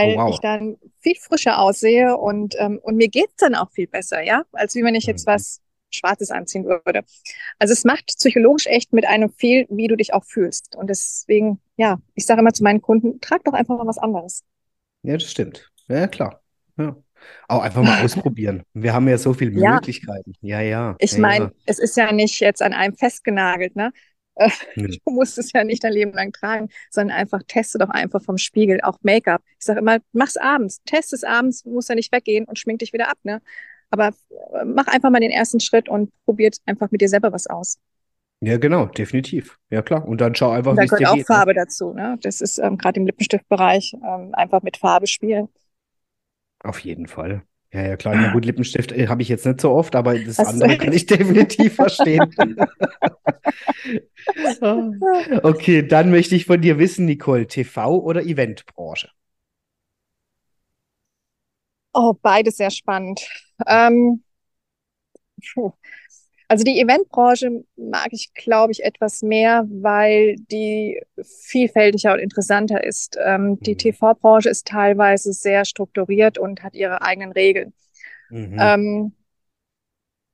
[0.01, 0.27] oh weil wow.
[0.27, 4.45] ich dann viel frischer aussehe und, ähm, und mir geht's dann auch viel besser, ja,
[4.53, 5.27] als wie wenn ich jetzt Mhm.
[5.27, 5.61] was
[5.95, 7.05] Schwarzes anziehen würde.
[7.59, 10.77] Also es macht psychologisch echt mit einem viel, wie du dich auch fühlst.
[10.77, 14.45] Und deswegen, ja, ich sage immer zu meinen Kunden, trag doch einfach mal was anderes.
[15.03, 15.71] Ja, das stimmt.
[15.89, 16.41] Ja, klar.
[16.77, 16.97] Ja.
[17.49, 18.63] Auch einfach mal ausprobieren.
[18.73, 20.35] Wir haben ja so viele Möglichkeiten.
[20.41, 21.53] Ja, ja, ich ja, meine, ja.
[21.67, 23.93] es ist ja nicht jetzt an einem festgenagelt, ne?
[24.75, 24.89] Nö.
[24.89, 28.39] Du musst es ja nicht dein Leben lang tragen, sondern einfach teste doch einfach vom
[28.39, 29.43] Spiegel, auch Make-up.
[29.59, 32.81] Ich sage immer, mach's abends, test es abends, du musst ja nicht weggehen und schmink
[32.81, 33.41] dich wieder ab, ne?
[33.91, 37.47] Aber äh, mach einfach mal den ersten Schritt und probiert einfach mit dir selber was
[37.47, 37.79] aus.
[38.41, 39.59] Ja, genau, definitiv.
[39.71, 40.07] Ja, klar.
[40.07, 41.35] Und dann schau einfach, da wie es dir gehört auch geht, ne?
[41.35, 42.19] Farbe dazu, ne?
[42.23, 45.49] Das ist ähm, gerade im Lippenstiftbereich ähm, einfach mit Farbe spielen.
[46.61, 47.43] Auf jeden Fall.
[47.73, 48.15] Ja, ja, klar.
[48.15, 50.93] Meine, gut, Lippenstift äh, habe ich jetzt nicht so oft, aber das Das, andere kann
[50.93, 52.35] ich definitiv verstehen.
[54.63, 54.91] Ah.
[55.43, 59.11] Okay, dann möchte ich von dir wissen, Nicole, TV oder Eventbranche?
[61.95, 63.21] Oh, beides sehr spannend.
[63.67, 64.23] Ähm.
[66.49, 73.17] Also die Eventbranche mag ich, glaube ich, etwas mehr, weil die vielfältiger und interessanter ist.
[73.23, 73.79] Ähm, die Mhm.
[73.79, 77.73] TV-Branche ist teilweise sehr strukturiert und hat ihre eigenen Regeln.
[78.31, 78.59] Mhm.
[78.61, 79.13] Ähm,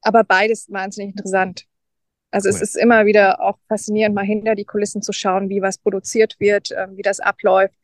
[0.02, 1.66] aber beides wahnsinnig interessant.
[2.32, 2.62] Also es Cool.
[2.62, 6.70] ist immer wieder auch faszinierend, mal hinter die Kulissen zu schauen, wie was produziert wird,
[6.76, 7.74] ähm, wie das abläuft.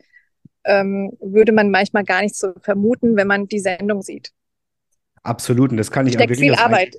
[0.67, 4.33] Ähm, würde man manchmal gar nicht so vermuten, wenn man die Sendung sieht.
[5.23, 5.71] Absolut.
[5.71, 6.97] Und das kann ich auch Steckt wirklich viel Arbeit,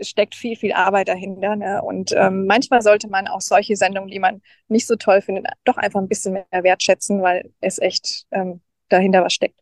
[0.00, 1.56] steckt viel, viel Arbeit dahinter.
[1.56, 1.82] Ne?
[1.82, 5.76] Und ähm, manchmal sollte man auch solche Sendungen, die man nicht so toll findet, doch
[5.76, 9.60] einfach ein bisschen mehr wertschätzen, weil es echt ähm, dahinter was steckt.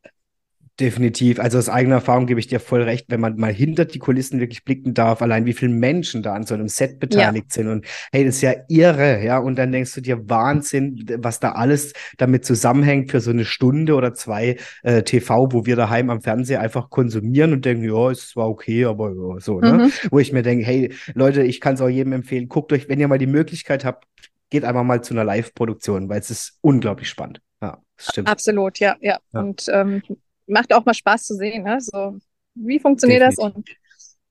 [0.81, 1.39] Definitiv.
[1.39, 4.41] Also aus eigener Erfahrung gebe ich dir voll recht, wenn man mal hinter die Kulissen
[4.41, 7.68] wirklich blicken darf, allein wie viele Menschen da an so einem Set Ja, beteiligt sind.
[7.68, 9.39] Und hey, das ist ja irre, ja.
[9.39, 13.95] Und dann denkst du dir, Wahnsinn, was da alles damit zusammenhängt für so eine Stunde
[13.95, 18.35] oder zwei äh, TV, wo wir daheim am Fernseher einfach konsumieren und denken, ja, es
[18.35, 19.72] war okay, aber ja, so, ne?
[19.75, 19.93] mhm.
[20.11, 22.99] Wo ich mir denke, hey, Leute, ich kann es auch jedem empfehlen, guckt euch, wenn
[22.99, 24.09] ihr mal die Möglichkeit habt,
[24.51, 27.41] geht einfach mal zu einer Live-Produktion, weil es ist unglaublich spannend.
[27.62, 28.29] Ja, das stimmt.
[28.29, 29.18] Absolut, ja, ja.
[29.33, 30.03] Ja, Und ähm,
[30.47, 31.80] macht auch mal Spaß zu sehen, ne?
[31.80, 32.18] So,
[32.55, 33.38] wie funktioniert das?
[33.38, 33.38] definitiv.
[33.38, 33.68] Und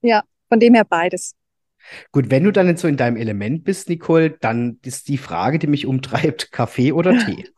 [0.02, 1.34] ja, von dem her beides.
[2.12, 5.58] Gut, wenn du dann jetzt so in deinem Element bist, Nicole, dann ist die Frage,
[5.58, 7.48] die mich umtreibt, Kaffee oder Tee?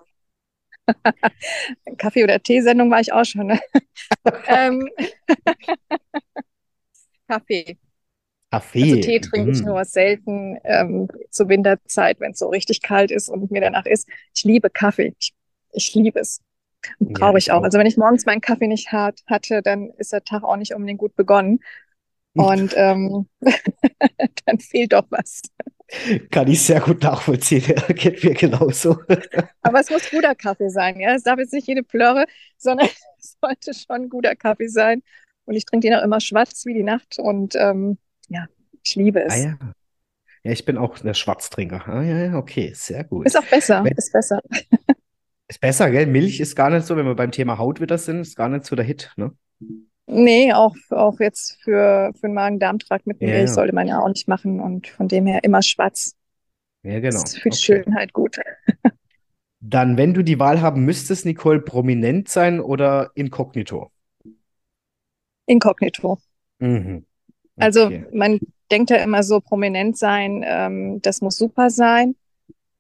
[1.99, 3.61] Kaffee- oder Teesendung war ich auch schon, ne?
[4.47, 4.89] Ähm,
[7.29, 7.79] Kaffee.
[8.79, 8.97] Also Kaffee.
[8.97, 9.65] Tee trinke ich Mhm.
[9.65, 14.09] nur selten ähm, zur Winterzeit, wenn es so richtig kalt ist und mir danach ist.
[14.35, 15.15] Ich liebe Kaffee.
[15.19, 15.35] Ich,
[15.73, 16.41] ich liebe es.
[16.99, 17.63] Brauche ich auch.
[17.63, 20.75] Also wenn ich morgens meinen Kaffee nicht hat, hatte, dann ist der Tag auch nicht
[20.75, 21.61] unbedingt gut begonnen.
[22.37, 23.29] Und ähm,
[24.45, 25.41] dann fehlt doch was.
[26.31, 27.63] Kann ich sehr gut nachvollziehen.
[27.67, 28.99] Ja, Geht mir genauso.
[29.63, 31.15] Aber es muss guter Kaffee sein, ja.
[31.15, 32.27] Es darf jetzt nicht jede Plörre,
[32.59, 35.03] sondern es sollte schon ein guter Kaffee sein.
[35.47, 37.19] Und ich trinke den auch immer schwarz wie die Nacht.
[37.19, 38.47] Und ähm, ja,
[38.85, 39.45] ich liebe Ah es.
[39.45, 39.59] ja.
[40.43, 41.89] Ja, ich bin auch der Schwarztrinker.
[41.89, 43.27] Ah ja, ja, okay, sehr gut.
[43.27, 44.41] Ist auch besser, Wenn, ist besser.
[45.49, 46.07] Ist besser, gell?
[46.07, 48.65] Milch ist gar nicht so, wenn wir beim Thema Haut wieder sind, ist gar nicht
[48.65, 49.33] so der Hit, ne?
[50.09, 53.55] Nee, auch, auch jetzt für, für den Magen-Darm-Trakt mit Ja, Milch ja.
[53.55, 54.61] sollte man ja auch nicht machen.
[54.61, 56.15] Und von dem her immer schwarz.
[56.83, 57.23] Ja, genau.
[57.23, 57.83] Das ist für die Okay.
[57.83, 58.39] Schönheit gut.
[59.61, 63.91] Dann, wenn du die Wahl haben müsstest, Nicole, prominent sein oder inkognito?
[65.49, 66.19] Inkognito.
[66.61, 67.07] Mhm.
[67.59, 68.07] Also Okay.
[68.13, 68.41] man
[68.71, 72.17] denkt ja immer so, prominent sein, ähm, das muss super sein.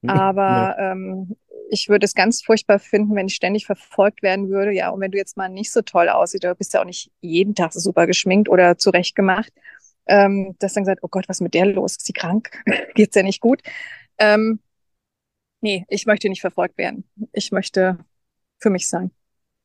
[0.49, 0.71] Ja.
[0.71, 1.37] Aber ähm,
[1.71, 4.73] ich würde es ganz furchtbar finden, wenn ich ständig verfolgt werden würde.
[4.73, 7.11] Ja, und wenn du jetzt mal nicht so toll aussiehst, oder bist ja auch nicht
[7.21, 9.53] jeden Tag so super geschminkt oder zurechtgemacht,
[10.07, 11.93] ähm, dass dann gesagt, oh Gott, was ist mit der los?
[11.93, 12.51] Ist sie krank?
[12.95, 13.63] Geht's ja nicht gut?
[14.19, 14.61] Ähm,
[15.61, 17.05] nee, ich möchte nicht verfolgt werden.
[17.33, 17.99] Ich möchte
[18.59, 19.11] für mich sein.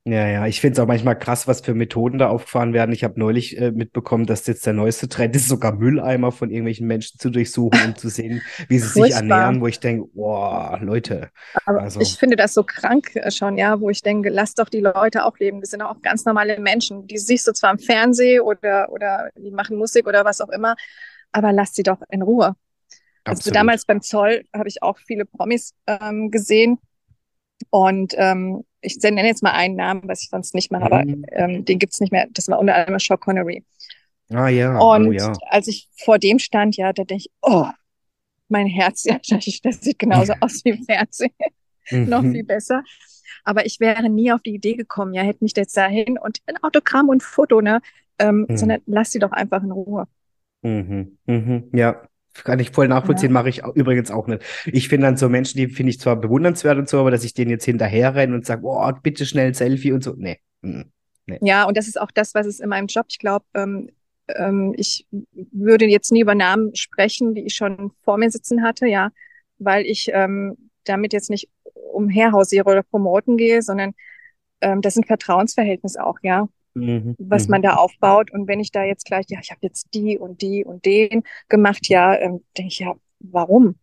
[0.03, 2.91] Ja, ja, ich finde es auch manchmal krass, was für Methoden da aufgefahren werden.
[2.91, 6.87] Ich habe neulich äh, mitbekommen, dass jetzt der neueste Trend ist, sogar Mülleimer von irgendwelchen
[6.87, 11.29] Menschen zu durchsuchen, um zu sehen, wie sie sich ernähren, wo ich denke, boah, Leute,
[11.65, 14.69] Aber also, ich finde das so krank äh, schon, ja, wo ich denke, lass doch
[14.69, 15.61] die Leute auch leben.
[15.61, 17.05] Das sind auch ganz normale Menschen.
[17.05, 20.75] Die siehst du zwar im Fernsehen oder, oder die machen Musik oder was auch immer,
[21.31, 22.55] aber lass sie doch in Ruhe.
[23.23, 23.55] Also absolut.
[23.55, 26.79] damals beim Zoll habe ich auch viele Promis ähm, gesehen.
[27.69, 31.25] Und ähm, ich nenne jetzt mal einen Namen, was ich sonst nicht mache, aber Mhm.
[31.31, 32.27] ähm, den gibt's nicht mehr.
[32.31, 33.63] Das war unter anderem Sean Connery.
[34.33, 35.33] Ah ja, oh Und ja.
[35.49, 37.67] als ich vor dem stand, ja, da denke ich, oh,
[38.49, 39.19] mein Herz, ja,
[39.63, 41.31] das sieht genauso aus wie im Fernsehen.
[42.05, 42.47] Noch viel Mhm.
[42.47, 42.83] besser.
[43.43, 46.57] Aber ich wäre nie auf die Idee gekommen, ja, hätte mich jetzt dahin und ein
[46.63, 47.81] Autogramm und ein Foto, ne?
[48.19, 48.57] Ähm, Mhm.
[48.57, 50.07] sondern lass sie doch einfach in Ruhe.
[50.63, 51.17] Mhm.
[51.25, 51.69] Mhm.
[51.73, 53.33] Ja, kann ich voll nachvollziehen, Ja.
[53.33, 54.43] mache ich übrigens auch nicht.
[54.65, 57.33] Ich finde dann so Menschen, die finde ich zwar bewundernswert und so, aber dass ich
[57.33, 60.13] denen jetzt hinterher renne und sage, oh, bitte schnell Selfie und so.
[60.17, 60.39] Nee.
[60.61, 60.91] Mhm.
[61.27, 61.39] Nee.
[61.41, 63.89] Ja, und das ist auch das, was es in meinem Job, ich glaube, ähm,
[64.27, 65.07] ähm, ich
[65.51, 69.11] würde jetzt nie über Namen sprechen, die ich schon vor mir sitzen hatte, ja,
[69.59, 71.49] weil ich ähm, damit jetzt nicht
[71.93, 73.93] umherhausiere oder promoten gehe, sondern
[74.61, 77.15] ähm, das ist ein Vertrauensverhältnis auch, ja, Mhm.
[77.17, 77.51] was Mhm.
[77.51, 78.31] man da aufbaut.
[78.31, 81.23] Und wenn ich da jetzt gleich, ja, ich habe jetzt die und die und den
[81.49, 83.75] gemacht, ja, ähm, denke ich, ja, warum?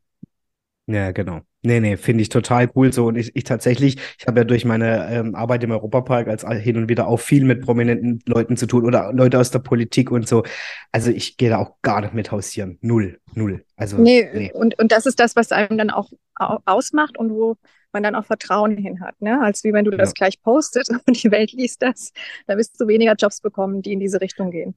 [0.87, 1.41] Ja, genau.
[1.63, 3.07] Nee, nee, finde ich total cool so.
[3.07, 6.77] Und ich, ich tatsächlich, ich habe ja durch meine ähm, Arbeit im Europapark als hin
[6.79, 10.27] und wieder auch viel mit prominenten Leuten zu tun oder Leute aus der Politik und
[10.27, 10.45] so.
[10.93, 12.79] Also ich gehe da auch gar nicht mit hausieren.
[12.81, 13.65] Null, null.
[13.77, 14.53] Also, Nee, nee.
[14.55, 17.57] und, und das ist das, was einem dann auch au- ausmacht und wo
[17.93, 19.41] man dann auch Vertrauen hin hat, ne?
[19.43, 20.15] Als wie wenn du das Ja.
[20.15, 22.13] gleich postest und die Welt liest das,
[22.47, 24.77] da wirst du weniger Jobs bekommen, die in diese Richtung gehen.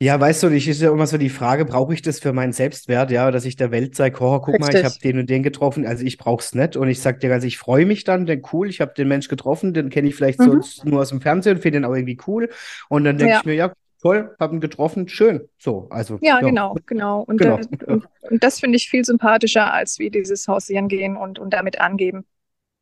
[0.00, 2.52] Ja, weißt du, ich ist ja immer so die Frage, brauche ich das für meinen
[2.52, 5.02] Selbstwert, ja, dass ich der Welt zeige, oh, guck mal, ich habe Richtig.
[5.02, 7.56] den und den getroffen, also ich brauche es nicht und ich sag dir ganz, ich
[7.56, 10.42] freue mich dann, denn cool, ich habe den Mensch getroffen, den kenne ich vielleicht Mhm.
[10.42, 12.50] sonst nur aus dem Fernsehen, finde den auch irgendwie cool
[12.88, 16.40] und dann denke Ja, ich mir, ja, toll, habe ihn getroffen, schön, so, also ja,
[16.40, 17.22] ja, genau, genau.
[17.22, 17.58] Und, genau.
[17.58, 21.50] äh, und, und das finde ich viel sympathischer, als wie dieses Hausieren gehen und, und
[21.52, 22.24] damit angeben.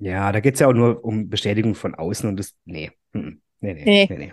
[0.00, 3.40] Ja, da geht es ja auch nur um Bestätigung von außen und das, nee, mhm.
[3.60, 4.32] nee, nee, Nee, nee, nee,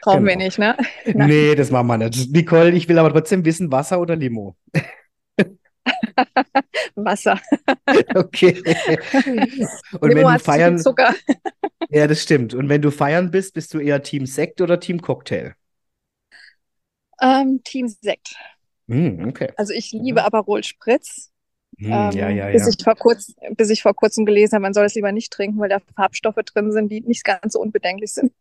[0.00, 0.36] brauchen wir genau.
[0.36, 0.76] nicht, ne?
[1.14, 1.28] Nein.
[1.28, 2.32] Nee, das machen wir nicht.
[2.32, 4.56] Nicole, ich will aber trotzdem wissen, Wasser oder Limo?
[6.96, 7.40] Wasser.
[8.14, 8.54] Okay.
[10.00, 11.14] Und wenn Limo du zu viel feiern, Zucker.
[11.90, 12.54] ja, das stimmt.
[12.54, 15.54] Und wenn du feiern bist, bist du eher Team Sekt oder Team Cocktail?
[17.20, 18.36] Ähm, Team Sekt.
[18.88, 19.50] Hm, okay.
[19.56, 20.22] Also ich liebe Ja.
[20.22, 21.27] Aperol Spritz.
[21.78, 22.68] Hm, ja, Ähm, ja, bis ja.
[22.68, 25.58] ich vor kurz, bis ich vor kurzem gelesen habe, man soll es lieber nicht trinken,
[25.60, 28.32] weil da Farbstoffe drin sind, die nicht ganz so unbedenklich sind.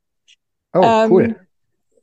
[0.73, 1.35] Oh, Ähm, cool.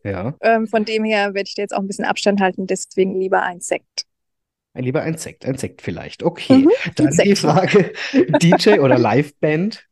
[0.05, 0.35] Ja.
[0.41, 3.43] ähm, von dem her werde ich da jetzt auch ein bisschen Abstand halten, deswegen lieber
[3.43, 4.07] ein Sekt.
[4.77, 6.23] Lieber ein Sekt, ein Sekt vielleicht.
[6.25, 6.67] Okay.
[6.67, 7.37] Mhm, Dann ein die Sekt.
[7.37, 7.93] Frage,
[8.29, 9.87] DJ oder Liveband?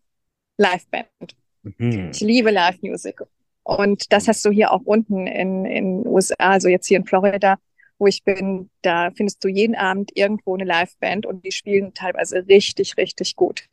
[0.58, 1.36] Liveband.
[1.64, 2.12] Mhm.
[2.12, 3.22] Ich liebe Live-Music.
[3.64, 7.58] Und das hast du hier auch unten in in USA, also jetzt hier in Florida,
[8.02, 12.46] wo ich bin, da findest du jeden Abend irgendwo eine Liveband und die spielen teilweise
[12.48, 13.66] richtig, richtig gut.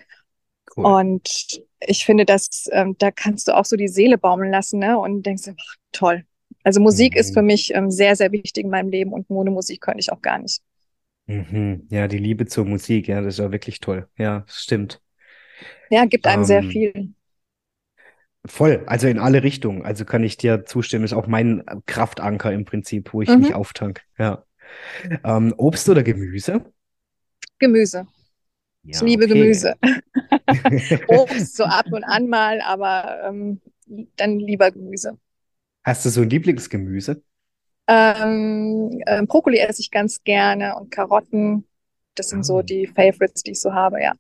[0.68, 0.96] Cool.
[0.96, 4.98] Und ich finde, dass ähm, da kannst du auch so die Seele baumeln lassen, ne?
[5.00, 6.26] Und denkst, ach, toll.
[6.64, 7.44] Also Musik ist für Mhm.
[7.44, 10.40] mich ähm, sehr, sehr wichtig in meinem Leben und ohne Musik könnte ich auch gar
[10.40, 10.62] nicht.
[11.28, 11.88] Mhm.
[11.92, 14.10] Ja, die Liebe zur Musik, ja, das ist ja wirklich toll.
[14.18, 15.02] Ja, stimmt.
[15.90, 17.14] Ja, gibt einem sehr Ähm, viel.
[18.46, 19.84] Voll, also in alle Richtungen.
[19.84, 23.56] Also kann ich dir zustimmen, ist auch mein Kraftanker im Prinzip, wo ich mich Mhm.
[23.56, 24.02] auftank.
[24.18, 24.44] Ja.
[25.24, 26.66] Ähm, Obst oder Gemüse?
[27.60, 28.08] Gemüse.
[28.92, 29.28] Ich Ja, liebe okay.
[29.28, 29.76] Gemüse.
[31.08, 33.62] Obst so ab und an mal, aber ähm,
[34.16, 35.18] dann lieber Gemüse.
[35.84, 37.22] Hast du so ein Lieblingsgemüse?
[37.88, 41.68] Ähm, ähm, Brokkoli esse ich ganz gerne und Karotten.
[42.16, 44.14] Das sind so Ah, die Favorites, die ich so habe, ja.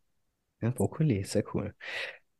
[0.61, 1.73] ja, Brokkoli, sehr cool.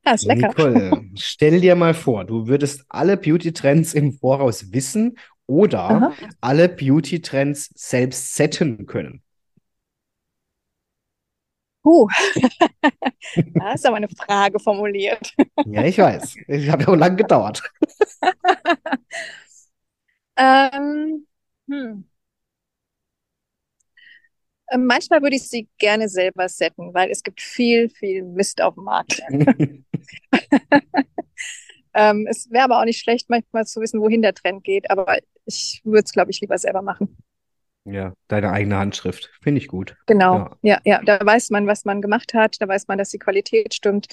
[0.06, 0.48] Ja, ist lecker.
[0.48, 6.14] Nicole, stell dir mal vor, du würdest alle Beauty-Trends im Voraus wissen oder Aha.
[6.42, 9.22] alle Beauty-Trends selbst setten können.
[11.82, 12.08] Puh,
[13.56, 15.34] da ist aber eine Frage formuliert.
[15.66, 16.38] Ja, ich weiß.
[16.48, 17.62] Ich habe ja auch lange gedauert.
[20.38, 21.28] Ähm,
[21.68, 22.06] hm.
[24.72, 28.76] Ähm, Manchmal würde ich sie gerne selber setten, weil es gibt viel, viel Mist auf
[28.76, 29.22] dem Markt.
[31.94, 35.18] Ähm, es wäre aber auch nicht schlecht, manchmal zu wissen, wohin der Trend geht, aber
[35.46, 37.18] ich würde es, glaube ich, lieber selber machen.
[37.86, 39.32] Ja, deine eigene Handschrift.
[39.42, 39.96] Finde ich gut.
[40.06, 40.58] Genau, Ja.
[40.62, 43.74] ja, ja, da weiß man, was man gemacht hat, da weiß man, dass die Qualität
[43.74, 44.08] stimmt,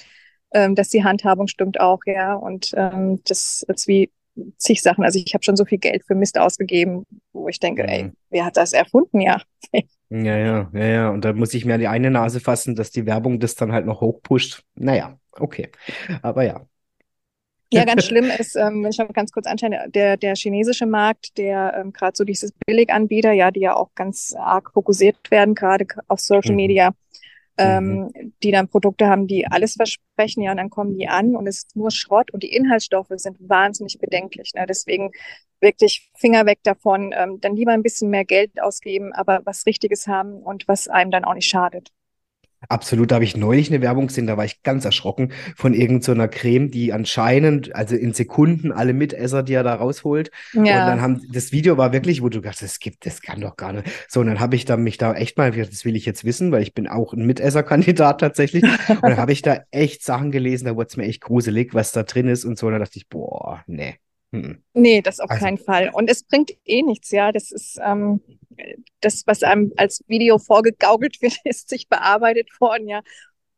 [0.52, 4.10] ähm, dass die Handhabung stimmt auch, ja, und ähm, das ist wie
[4.58, 5.04] zig Sachen.
[5.04, 8.16] Also ich habe schon so viel Geld für Mist ausgegeben, wo ich denke, ey, Mhm.
[8.30, 9.20] wer hat das erfunden?
[9.20, 9.40] Ja,
[10.08, 11.10] Ja, ja, ja, ja.
[11.10, 13.72] Und da muss ich mir an die eine Nase fassen, dass die Werbung das dann
[13.72, 14.62] halt noch hochpusht.
[14.74, 15.70] Naja, okay.
[16.22, 16.66] Aber ja.
[17.72, 21.36] Ja, ganz schlimm ist, ähm, wenn ich mal ganz kurz anschaue, der, der chinesische Markt,
[21.36, 25.84] der ähm, gerade so dieses Billiganbieter, ja, die ja auch ganz arg fokussiert werden, gerade
[26.06, 26.56] auf Social Mhm.
[26.56, 26.94] Media,
[27.58, 28.10] Mhm.
[28.14, 31.46] ähm, die dann Produkte haben, die alles versprechen, ja, und dann kommen die an und
[31.46, 34.52] es ist nur Schrott und die Inhaltsstoffe sind wahnsinnig bedenklich.
[34.54, 34.66] Ne?
[34.68, 35.10] Deswegen
[35.60, 40.06] wirklich Finger weg davon, ähm, dann lieber ein bisschen mehr Geld ausgeben, aber was Richtiges
[40.06, 41.92] haben und was einem dann auch nicht schadet.
[42.68, 46.24] Absolut, da habe ich neulich eine Werbung gesehen, da war ich ganz erschrocken von irgendeiner
[46.24, 50.30] so Creme, die anscheinend, also in Sekunden alle Mitesser, die er da rausholt.
[50.52, 50.60] Ja.
[50.60, 53.56] Und dann haben, das Video war wirklich, wo du dachtest, das gibt, das kann doch
[53.56, 53.88] gar nicht.
[54.08, 56.52] So, und dann habe ich da mich da echt mal, das will ich jetzt wissen,
[56.52, 58.62] weil ich bin auch ein Mitesserkandidat tatsächlich.
[58.62, 61.92] und dann habe ich da echt Sachen gelesen, da wurde es mir echt gruselig, was
[61.92, 62.66] da drin ist und so.
[62.66, 63.96] Und dann dachte ich, boah, nee.
[64.42, 64.62] Hm.
[64.74, 65.44] Nee, das auf also.
[65.44, 65.90] keinen Fall.
[65.92, 67.32] Und es bringt eh nichts, ja.
[67.32, 68.20] Das ist, ähm,
[69.00, 73.02] das, was einem als Video vorgegaukelt wird, ist sich bearbeitet worden, ja.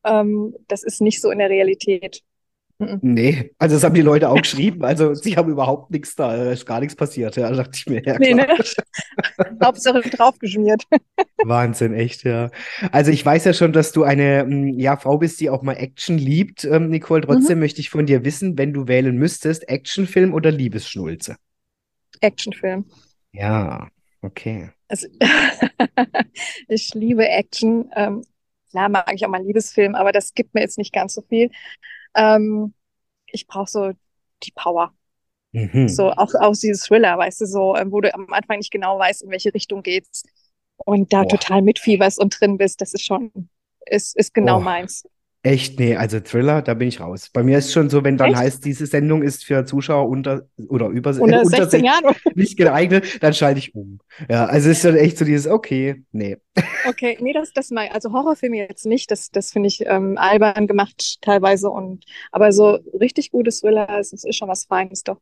[0.04, 2.22] Ähm, das ist nicht so in der Realität.
[2.80, 3.00] Mhm.
[3.02, 4.84] Nee, also das haben die Leute auch geschrieben.
[4.84, 7.34] Also sie haben überhaupt nichts da, ist gar nichts passiert.
[7.36, 8.46] Ja, da dachte ich mir, ja, nee, ne?
[9.62, 10.84] Hauptsache draufgeschmiert.
[11.42, 12.50] Wahnsinn, echt, ja.
[12.92, 15.72] Also ich weiß ja schon, dass du eine hm, ja, Frau bist, die auch mal
[15.72, 17.22] Action liebt, ähm, Nicole.
[17.22, 17.64] Trotzdem mhm.
[17.64, 21.36] möchte ich von dir wissen, wenn du wählen müsstest, Actionfilm oder Liebesschnulze?
[22.20, 22.84] Actionfilm.
[23.32, 23.88] Ja,
[24.22, 24.70] okay.
[24.86, 25.08] Also,
[26.68, 27.90] ich liebe Action.
[27.96, 28.22] Ähm,
[28.70, 31.22] klar mag ich auch mal einen Liebesfilm, aber das gibt mir jetzt nicht ganz so
[31.22, 31.50] viel.
[32.14, 32.74] Ähm,
[33.26, 33.92] ich brauche so
[34.42, 34.94] die Power.
[35.52, 35.88] Mhm.
[35.88, 38.98] So auch aus dieses Thriller, weißt du, so, ähm, wo du am Anfang nicht genau
[38.98, 40.24] weißt, in welche Richtung geht's
[40.84, 41.28] und da Boah.
[41.28, 43.30] total mitfieberst und drin bist, das ist schon,
[43.86, 44.64] ist, ist genau Boah.
[44.64, 45.04] meins.
[45.42, 45.78] Echt?
[45.78, 47.30] Nee, also Thriller, da bin ich raus.
[47.32, 48.38] Bei mir ist schon so, wenn dann Echt?
[48.38, 53.22] heißt, diese Sendung ist für Zuschauer unter oder über unter, unter 16 Jahren nicht geeignet,
[53.22, 54.00] dann schalte ich um.
[54.28, 56.38] Ja, also ist dann echt so dieses, okay, nee.
[56.88, 60.66] Okay, nee, das, das mal, also Horrorfilme jetzt nicht, das, das finde ich ähm, albern
[60.66, 65.20] gemacht teilweise und, aber so richtig gutes Thriller, das ist schon was Feines doch.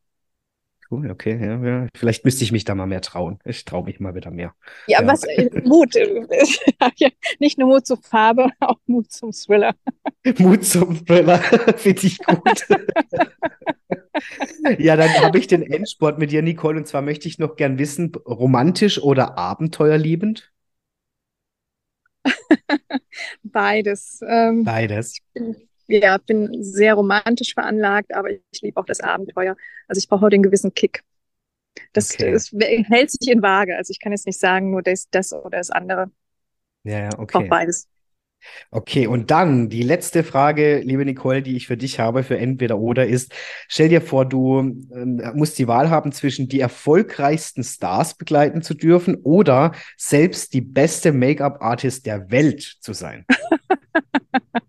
[0.88, 1.88] Cool, okay, ja, ja.
[1.96, 3.40] Vielleicht müsste ich mich da mal mehr trauen.
[3.44, 4.54] Ich traue mich mal wieder mehr.
[4.86, 5.06] Ja, ja.
[5.06, 5.94] was äh, Mut.
[7.40, 9.74] Nicht nur Mut zur Farbe, auch Mut zum Thriller.
[10.38, 12.66] Mut zum Thriller, finde ich gut.
[14.78, 17.78] ja, dann habe ich den Endsport mit dir, Nicole, und zwar möchte ich noch gern
[17.78, 20.52] wissen, romantisch oder abenteuerliebend?
[23.42, 24.20] Beides.
[24.26, 25.14] Ähm, Beides.
[25.14, 29.56] Ich bin ja, bin sehr romantisch veranlagt, aber ich liebe auch das Abenteuer.
[29.88, 31.02] Also ich brauche heute einen gewissen Kick.
[31.92, 32.32] Das, okay.
[32.32, 33.76] das, hält sich in Waage.
[33.76, 36.10] Also ich kann jetzt nicht sagen, nur das, das oder das andere.
[36.84, 37.22] Ja, ja, okay.
[37.22, 37.88] Ich brauche beides.
[38.70, 42.78] Okay, und dann die letzte Frage, liebe Nicole, die ich für dich habe, für entweder
[42.78, 43.32] oder ist,
[43.68, 48.74] stell dir vor, du äh, musst die Wahl haben zwischen die erfolgreichsten Stars begleiten zu
[48.74, 53.24] dürfen oder selbst die beste Make-up-Artist der Welt zu sein.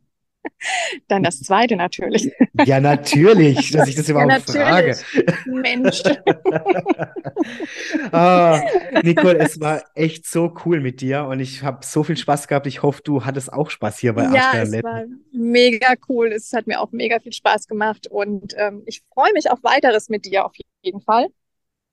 [1.07, 2.31] Dann das zweite natürlich.
[2.65, 4.97] Ja, natürlich, dass ich das überhaupt ja, frage.
[5.45, 6.01] Mensch.
[8.11, 8.61] ah,
[9.03, 12.65] Nicole, es war echt so cool mit dir und ich habe so viel Spaß gehabt.
[12.65, 16.31] Ich hoffe, du hattest auch Spaß hier bei Ja, es war mega cool.
[16.31, 20.09] Es hat mir auch mega viel Spaß gemacht und ähm, ich freue mich auf weiteres
[20.09, 21.27] mit dir auf jeden Fall.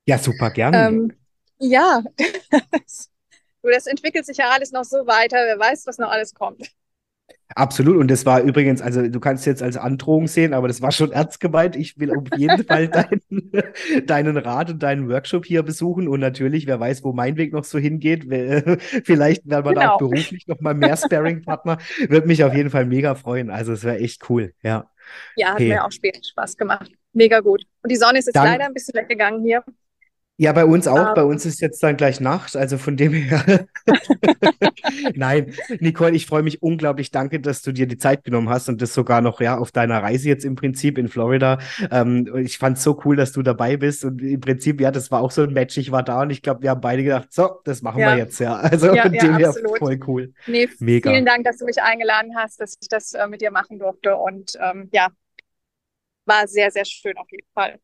[0.07, 0.87] Ja, super, gerne.
[0.87, 1.13] Ähm,
[1.59, 2.03] ja,
[3.61, 5.37] das entwickelt sich ja alles noch so weiter.
[5.37, 6.71] Wer weiß, was noch alles kommt.
[7.57, 7.95] Absolut.
[7.95, 11.13] Und das war übrigens, also du kannst jetzt als Androhung sehen, aber das war schon
[11.13, 11.77] ernst gemeint.
[11.77, 16.09] Ich will auf jeden Fall deinen, deinen Rat und deinen Workshop hier besuchen.
[16.09, 18.25] Und natürlich, wer weiß, wo mein Weg noch so hingeht.
[19.05, 19.81] Vielleicht werden wir genau.
[19.81, 21.77] da auch beruflich noch mal mehr Sparing-Partner.
[22.09, 23.49] Würde mich auf jeden Fall mega freuen.
[23.49, 24.53] Also es wäre echt cool.
[24.61, 24.91] Ja.
[25.37, 25.69] Ja, hat hey.
[25.69, 26.91] mir auch später Spaß gemacht.
[27.13, 27.63] Mega gut.
[27.81, 29.63] Und die Sonne ist jetzt Dank leider ein bisschen weggegangen hier.
[30.37, 31.09] Ja, bei uns auch.
[31.09, 31.27] Um, bei ähm.
[31.27, 33.67] uns ist jetzt dann gleich Nacht, also von dem her.
[35.15, 37.11] Nein, Nicole, ich freue mich unglaublich.
[37.11, 40.03] Danke, dass du dir die Zeit genommen hast und das sogar noch ja auf deiner
[40.03, 41.59] Reise jetzt im Prinzip in Florida.
[41.89, 45.09] Ähm, ich fand es so cool, dass du dabei bist und im Prinzip ja, das
[45.09, 45.77] war auch so ein Match.
[45.77, 48.11] Ich war da und ich glaube, wir haben beide gedacht, so, das machen ja.
[48.11, 48.55] wir jetzt ja.
[48.75, 50.33] Also ja, von ja, dem her voll cool.
[50.47, 51.11] Nee, Mega.
[51.11, 54.15] Vielen Dank, dass du mich eingeladen hast, dass ich das äh, mit dir machen durfte
[54.15, 55.07] und ähm, ja,
[56.25, 57.79] war sehr sehr schön auf jeden Fall.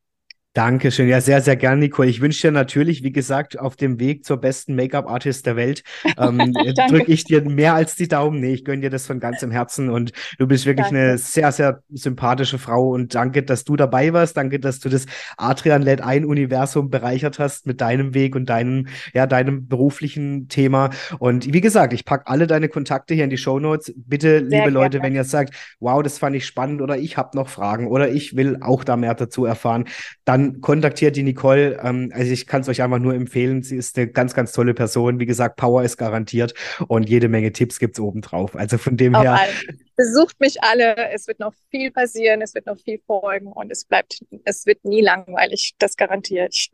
[0.54, 1.08] Dankeschön.
[1.08, 2.10] Ja, sehr, sehr gerne, Nicole.
[2.10, 5.82] Ich wünsche dir natürlich, wie gesagt, auf dem Weg zur besten Make-up-Artist der Welt,
[6.18, 6.52] ähm,
[6.90, 8.38] drücke ich dir mehr als die Daumen.
[8.40, 11.00] Nee, ich gönne dir das von ganzem Herzen und du bist wirklich danke.
[11.00, 14.36] eine sehr, sehr sympathische Frau und danke, dass du dabei warst.
[14.36, 15.06] Danke, dass du das
[15.38, 20.90] Adrian Led ein Universum bereichert hast mit deinem Weg und deinem, ja, deinem beruflichen Thema.
[21.18, 23.94] Und wie gesagt, ich packe alle deine Kontakte hier in die Show Notes.
[23.96, 24.70] Bitte, sehr liebe gerne.
[24.70, 28.10] Leute, wenn ihr sagt, wow, das fand ich spannend oder ich habe noch Fragen oder
[28.10, 29.86] ich will auch da mehr dazu erfahren,
[30.26, 31.80] dann dann kontaktiert die Nicole.
[31.82, 33.62] Ähm, also ich kann es euch einfach nur empfehlen.
[33.62, 35.20] Sie ist eine ganz, ganz tolle Person.
[35.20, 36.54] Wie gesagt, Power ist garantiert
[36.88, 38.56] und jede Menge Tipps gibt es obendrauf.
[38.56, 39.34] Also von dem Auf her.
[39.34, 39.78] Allen.
[39.96, 41.10] Besucht mich alle.
[41.12, 42.42] Es wird noch viel passieren.
[42.42, 45.74] Es wird noch viel folgen und es bleibt, es wird nie langweilig.
[45.78, 46.70] Das garantiere ich.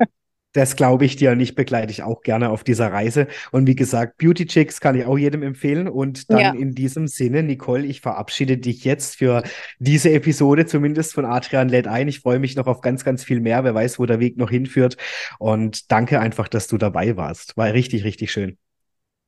[0.53, 3.27] Das glaube ich dir und ich begleite ich auch gerne auf dieser Reise.
[3.53, 5.89] Und wie gesagt, Beauty Chicks kann ich auch jedem empfehlen.
[5.89, 6.53] Und dann ja.
[6.53, 9.43] in diesem Sinne, Nicole, ich verabschiede dich jetzt für
[9.79, 12.09] diese Episode zumindest von Adrian lädt ein.
[12.09, 13.63] Ich freue mich noch auf ganz, ganz viel mehr.
[13.63, 14.97] Wer weiß, wo der Weg noch hinführt.
[15.39, 17.57] Und danke einfach, dass du dabei warst.
[17.59, 18.57] War richtig, richtig schön.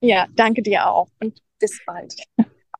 [0.01, 2.15] Ja, danke dir auch und bis bald.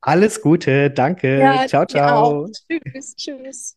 [0.01, 1.39] Alles Gute, danke.
[1.39, 2.49] Ja, ciao, ciao.
[2.49, 3.77] Tschüss, tschüss.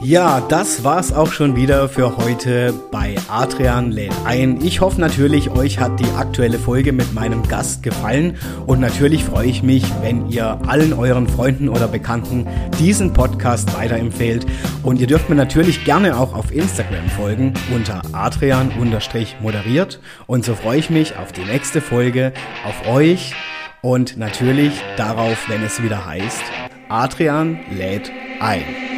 [0.00, 4.64] Ja, das war's auch schon wieder für heute bei Adrian lädt ein.
[4.64, 9.48] Ich hoffe natürlich, euch hat die aktuelle Folge mit meinem Gast gefallen und natürlich freue
[9.48, 12.46] ich mich, wenn ihr allen euren Freunden oder Bekannten
[12.78, 14.46] diesen Podcast weiterempfehlt
[14.84, 20.78] und ihr dürft mir natürlich gerne auch auf Instagram folgen unter adrian-moderiert und so freue
[20.78, 22.32] ich mich auf die nächste Folge,
[22.64, 23.34] auf euch
[23.82, 26.42] und natürlich darauf, wenn es wieder heißt,
[26.88, 28.97] Adrian lädt ein.